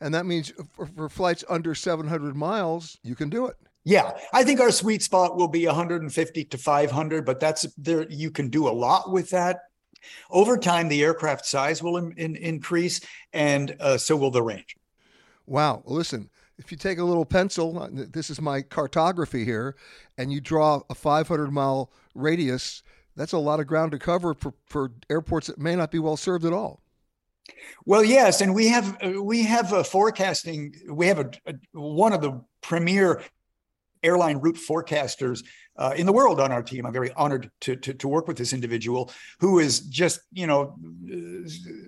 And 0.00 0.14
that 0.14 0.26
means 0.26 0.52
for, 0.72 0.86
for 0.86 1.08
flights 1.08 1.44
under 1.48 1.74
700 1.74 2.36
miles, 2.36 2.98
you 3.02 3.14
can 3.14 3.28
do 3.28 3.46
it. 3.46 3.56
Yeah, 3.84 4.18
I 4.32 4.44
think 4.44 4.60
our 4.60 4.70
sweet 4.70 5.02
spot 5.02 5.36
will 5.36 5.48
be 5.48 5.66
150 5.66 6.44
to 6.44 6.58
500, 6.58 7.24
but 7.24 7.40
that's 7.40 7.66
there. 7.76 8.06
You 8.10 8.30
can 8.30 8.50
do 8.50 8.68
a 8.68 8.70
lot 8.70 9.10
with 9.10 9.30
that. 9.30 9.60
Over 10.30 10.56
time, 10.56 10.88
the 10.88 11.02
aircraft 11.02 11.46
size 11.46 11.82
will 11.82 11.96
in, 11.96 12.12
in, 12.16 12.36
increase, 12.36 13.00
and 13.32 13.76
uh, 13.80 13.98
so 13.98 14.16
will 14.16 14.30
the 14.30 14.42
range. 14.42 14.76
Wow! 15.46 15.82
Listen, 15.86 16.30
if 16.58 16.70
you 16.70 16.78
take 16.78 16.98
a 16.98 17.04
little 17.04 17.24
pencil, 17.24 17.78
uh, 17.78 17.88
this 17.90 18.30
is 18.30 18.40
my 18.40 18.62
cartography 18.62 19.44
here, 19.44 19.76
and 20.16 20.32
you 20.32 20.40
draw 20.40 20.82
a 20.90 20.94
500 20.94 21.50
mile 21.52 21.90
radius, 22.14 22.82
that's 23.16 23.32
a 23.32 23.38
lot 23.38 23.60
of 23.60 23.66
ground 23.66 23.92
to 23.92 23.98
cover 23.98 24.34
for, 24.34 24.54
for 24.66 24.92
airports 25.10 25.48
that 25.48 25.58
may 25.58 25.74
not 25.74 25.90
be 25.90 25.98
well 25.98 26.16
served 26.16 26.44
at 26.44 26.52
all. 26.52 26.80
Well, 27.86 28.04
yes, 28.04 28.40
and 28.40 28.54
we 28.54 28.68
have 28.68 28.96
uh, 29.02 29.22
we 29.22 29.42
have 29.44 29.72
a 29.72 29.82
forecasting. 29.82 30.74
We 30.88 31.06
have 31.06 31.18
a, 31.18 31.30
a 31.46 31.54
one 31.72 32.12
of 32.12 32.20
the 32.20 32.40
premier 32.60 33.22
airline 34.02 34.38
route 34.38 34.56
forecasters 34.56 35.44
uh, 35.76 35.94
in 35.96 36.06
the 36.06 36.12
world 36.12 36.40
on 36.40 36.50
our 36.50 36.62
team. 36.62 36.84
I'm 36.84 36.92
very 36.92 37.12
honored 37.12 37.50
to, 37.60 37.76
to, 37.76 37.94
to 37.94 38.08
work 38.08 38.26
with 38.26 38.36
this 38.36 38.52
individual 38.52 39.10
who 39.38 39.60
is 39.60 39.80
just, 39.80 40.20
you 40.32 40.46
know, 40.46 40.76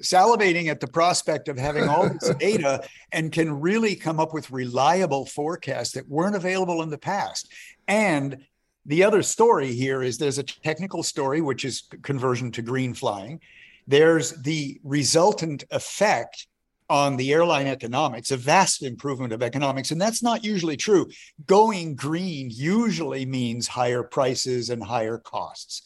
salivating 0.01 0.69
at 0.69 0.81
the 0.81 0.87
prospect 0.87 1.49
of 1.49 1.59
having 1.59 1.89
all 1.89 2.09
this 2.09 2.35
data 2.39 2.83
and 3.13 3.33
can 3.33 3.61
really 3.61 3.97
come 3.97 4.21
up 4.21 4.33
with 4.33 4.51
reliable 4.51 5.27
forecasts 5.27 5.93
that 5.93 6.09
weren't 6.09 6.37
available 6.37 6.83
in 6.83 6.91
the 6.91 6.99
past. 6.99 7.53
And 7.89 8.45
the 8.87 9.05
other 9.05 9.23
story 9.23 9.73
here 9.73 10.03
is 10.03 10.19
there's 10.19 10.39
a 10.39 10.45
technical 10.45 11.03
story, 11.03 11.41
which 11.41 11.65
is 11.65 11.83
conversion 12.03 12.53
to 12.53 12.63
green 12.63 12.95
flying. 12.95 13.41
There's 13.87 14.31
the 14.33 14.81
resultant 14.85 15.65
effect 15.71 16.47
on 16.91 17.17
the 17.17 17.33
airline 17.33 17.69
economics, 17.69 18.33
a 18.33 18.37
vast 18.37 18.83
improvement 18.83 19.33
of 19.33 19.43
economics. 19.43 19.93
And 19.93 20.01
that's 20.01 20.25
not 20.25 20.45
usually 20.45 20.77
true. 20.77 21.07
Going 21.47 21.95
green 21.95 22.51
usually 22.51 23.25
means 23.25 23.69
higher 23.69 24.03
prices 24.03 24.71
and 24.71 24.83
higher 24.83 25.17
costs. 25.17 25.83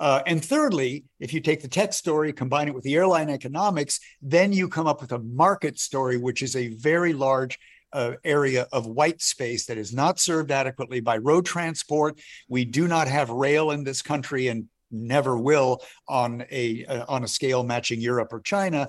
Uh, 0.00 0.20
and 0.26 0.44
thirdly, 0.44 1.04
if 1.20 1.32
you 1.32 1.40
take 1.40 1.62
the 1.62 1.68
tech 1.68 1.92
story, 1.92 2.32
combine 2.32 2.66
it 2.66 2.74
with 2.74 2.82
the 2.84 2.96
airline 2.96 3.30
economics, 3.30 4.00
then 4.20 4.52
you 4.52 4.68
come 4.68 4.88
up 4.88 5.00
with 5.00 5.12
a 5.12 5.18
market 5.20 5.78
story, 5.78 6.16
which 6.16 6.42
is 6.42 6.56
a 6.56 6.68
very 6.74 7.12
large 7.12 7.56
uh, 7.92 8.12
area 8.24 8.66
of 8.72 8.86
white 8.86 9.22
space 9.22 9.66
that 9.66 9.78
is 9.78 9.94
not 9.94 10.18
served 10.18 10.50
adequately 10.50 11.00
by 11.00 11.16
road 11.18 11.46
transport. 11.46 12.18
We 12.48 12.64
do 12.64 12.88
not 12.88 13.06
have 13.06 13.30
rail 13.30 13.70
in 13.70 13.84
this 13.84 14.02
country 14.02 14.48
and 14.48 14.66
never 14.90 15.36
will 15.38 15.82
on 16.08 16.44
a 16.50 16.84
uh, 16.86 17.04
on 17.08 17.22
a 17.22 17.28
scale 17.28 17.62
matching 17.62 18.00
Europe 18.00 18.32
or 18.32 18.40
China. 18.40 18.88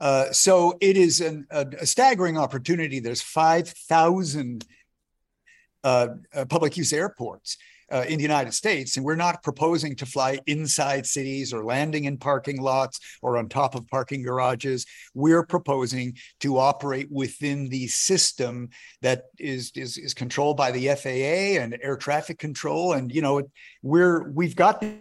Uh, 0.00 0.30
so 0.32 0.76
it 0.80 0.96
is 0.96 1.20
an, 1.20 1.46
a, 1.50 1.66
a, 1.80 1.86
staggering 1.86 2.38
opportunity. 2.38 3.00
There's 3.00 3.22
5,000 3.22 4.64
uh, 5.82 6.06
uh, 6.34 6.44
public 6.44 6.76
use 6.76 6.92
airports 6.92 7.56
uh, 7.90 8.04
in 8.08 8.16
the 8.16 8.22
United 8.22 8.52
States, 8.52 8.96
and 8.96 9.04
we're 9.04 9.16
not 9.16 9.42
proposing 9.42 9.96
to 9.96 10.06
fly 10.06 10.38
inside 10.46 11.06
cities 11.06 11.52
or 11.52 11.64
landing 11.64 12.04
in 12.04 12.18
parking 12.18 12.60
lots 12.60 13.00
or 13.22 13.38
on 13.38 13.48
top 13.48 13.74
of 13.74 13.88
parking 13.88 14.22
garages. 14.22 14.86
We're 15.14 15.44
proposing 15.44 16.16
to 16.40 16.58
operate 16.58 17.10
within 17.10 17.68
the 17.68 17.86
system 17.88 18.68
that 19.00 19.24
is 19.38 19.72
is, 19.74 19.96
is 19.96 20.14
controlled 20.14 20.56
by 20.56 20.70
the 20.70 20.88
FAA 20.88 21.62
and 21.62 21.78
air 21.82 21.96
traffic 21.96 22.38
control, 22.38 22.92
and 22.92 23.12
you 23.12 23.22
know 23.22 23.42
we're 23.82 24.28
we've 24.30 24.56
got 24.56 24.80
the 24.80 24.98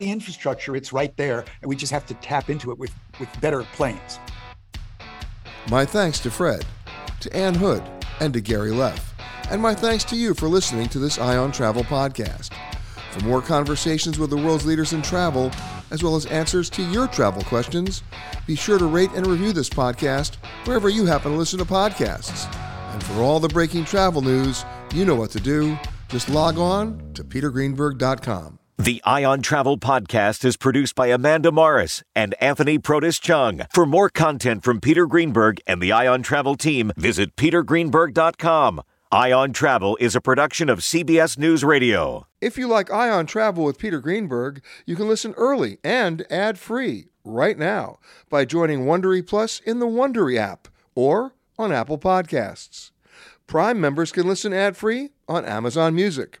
infrastructure, 0.00 0.76
it's 0.76 0.92
right 0.92 1.16
there, 1.16 1.44
and 1.62 1.68
we 1.68 1.76
just 1.76 1.92
have 1.92 2.06
to 2.06 2.14
tap 2.14 2.50
into 2.50 2.70
it 2.70 2.78
with, 2.78 2.92
with 3.20 3.28
better 3.40 3.62
planes. 3.74 4.18
My 5.70 5.84
thanks 5.84 6.20
to 6.20 6.30
Fred, 6.30 6.64
to 7.20 7.34
Ann 7.34 7.54
Hood, 7.54 7.82
and 8.20 8.32
to 8.34 8.40
Gary 8.40 8.70
Leff. 8.70 9.14
And 9.50 9.60
my 9.60 9.74
thanks 9.74 10.04
to 10.04 10.16
you 10.16 10.34
for 10.34 10.48
listening 10.48 10.88
to 10.88 10.98
this 10.98 11.18
Eye 11.18 11.36
on 11.36 11.52
Travel 11.52 11.84
podcast. 11.84 12.52
For 13.12 13.24
more 13.24 13.40
conversations 13.40 14.18
with 14.18 14.30
the 14.30 14.36
world's 14.36 14.66
leaders 14.66 14.92
in 14.92 15.00
travel, 15.00 15.50
as 15.90 16.02
well 16.02 16.16
as 16.16 16.26
answers 16.26 16.68
to 16.70 16.82
your 16.82 17.06
travel 17.06 17.42
questions, 17.42 18.02
be 18.46 18.56
sure 18.56 18.78
to 18.78 18.86
rate 18.86 19.10
and 19.14 19.26
review 19.26 19.52
this 19.52 19.68
podcast 19.68 20.36
wherever 20.64 20.88
you 20.88 21.06
happen 21.06 21.32
to 21.32 21.38
listen 21.38 21.58
to 21.60 21.64
podcasts. 21.64 22.52
And 22.92 23.02
for 23.04 23.22
all 23.22 23.38
the 23.38 23.48
breaking 23.48 23.84
travel 23.84 24.22
news, 24.22 24.64
you 24.92 25.04
know 25.04 25.14
what 25.14 25.30
to 25.30 25.40
do. 25.40 25.78
Just 26.08 26.28
log 26.28 26.58
on 26.58 27.12
to 27.14 27.24
petergreenberg.com. 27.24 28.58
The 28.76 29.00
Eye 29.04 29.22
on 29.22 29.40
Travel 29.40 29.78
podcast 29.78 30.44
is 30.44 30.56
produced 30.56 30.96
by 30.96 31.06
Amanda 31.06 31.52
Morris 31.52 32.02
and 32.16 32.34
Anthony 32.40 32.76
Protis 32.76 33.20
Chung. 33.20 33.62
For 33.72 33.86
more 33.86 34.08
content 34.08 34.64
from 34.64 34.80
Peter 34.80 35.06
Greenberg 35.06 35.60
and 35.64 35.80
the 35.80 35.92
Eye 35.92 36.08
on 36.08 36.24
Travel 36.24 36.56
team, 36.56 36.90
visit 36.96 37.36
petergreenberg.com. 37.36 38.82
Eye 39.12 39.30
on 39.30 39.52
Travel 39.52 39.96
is 40.00 40.16
a 40.16 40.20
production 40.20 40.68
of 40.68 40.80
CBS 40.80 41.38
News 41.38 41.62
Radio. 41.62 42.26
If 42.40 42.58
you 42.58 42.66
like 42.66 42.90
Ion 42.90 43.26
Travel 43.26 43.64
with 43.64 43.78
Peter 43.78 44.00
Greenberg, 44.00 44.60
you 44.86 44.96
can 44.96 45.06
listen 45.06 45.34
early 45.36 45.78
and 45.84 46.26
ad-free 46.28 47.10
right 47.22 47.56
now 47.56 48.00
by 48.28 48.44
joining 48.44 48.86
Wondery 48.86 49.24
Plus 49.24 49.60
in 49.60 49.78
the 49.78 49.86
Wondery 49.86 50.36
app 50.36 50.66
or 50.96 51.34
on 51.56 51.70
Apple 51.70 51.98
Podcasts. 51.98 52.90
Prime 53.46 53.80
members 53.80 54.10
can 54.10 54.26
listen 54.26 54.52
ad-free 54.52 55.10
on 55.28 55.44
Amazon 55.44 55.94
Music. 55.94 56.40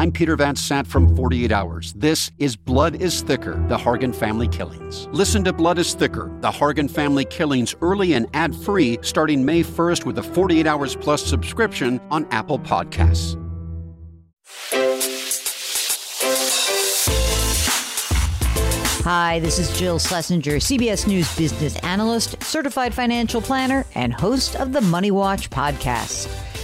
I'm 0.00 0.10
Peter 0.10 0.34
Van 0.34 0.56
Sant 0.56 0.86
from 0.86 1.14
48 1.14 1.52
Hours. 1.52 1.92
This 1.92 2.30
is 2.38 2.56
Blood 2.56 3.02
is 3.02 3.20
Thicker 3.20 3.62
The 3.68 3.76
Hargan 3.76 4.14
Family 4.14 4.48
Killings. 4.48 5.06
Listen 5.08 5.44
to 5.44 5.52
Blood 5.52 5.78
is 5.78 5.92
Thicker 5.92 6.34
The 6.40 6.50
Hargan 6.50 6.90
Family 6.90 7.26
Killings 7.26 7.74
early 7.82 8.14
and 8.14 8.26
ad 8.32 8.56
free 8.56 8.98
starting 9.02 9.44
May 9.44 9.62
1st 9.62 10.06
with 10.06 10.16
a 10.16 10.22
48 10.22 10.66
Hours 10.66 10.96
Plus 10.96 11.22
subscription 11.22 12.00
on 12.10 12.26
Apple 12.30 12.58
Podcasts. 12.58 13.36
Hi, 19.04 19.38
this 19.40 19.58
is 19.58 19.78
Jill 19.78 19.98
Schlesinger, 19.98 20.56
CBS 20.60 21.06
News 21.06 21.36
business 21.36 21.76
analyst, 21.80 22.42
certified 22.42 22.94
financial 22.94 23.42
planner, 23.42 23.84
and 23.94 24.14
host 24.14 24.56
of 24.56 24.72
the 24.72 24.80
Money 24.80 25.10
Watch 25.10 25.50
podcast. 25.50 26.49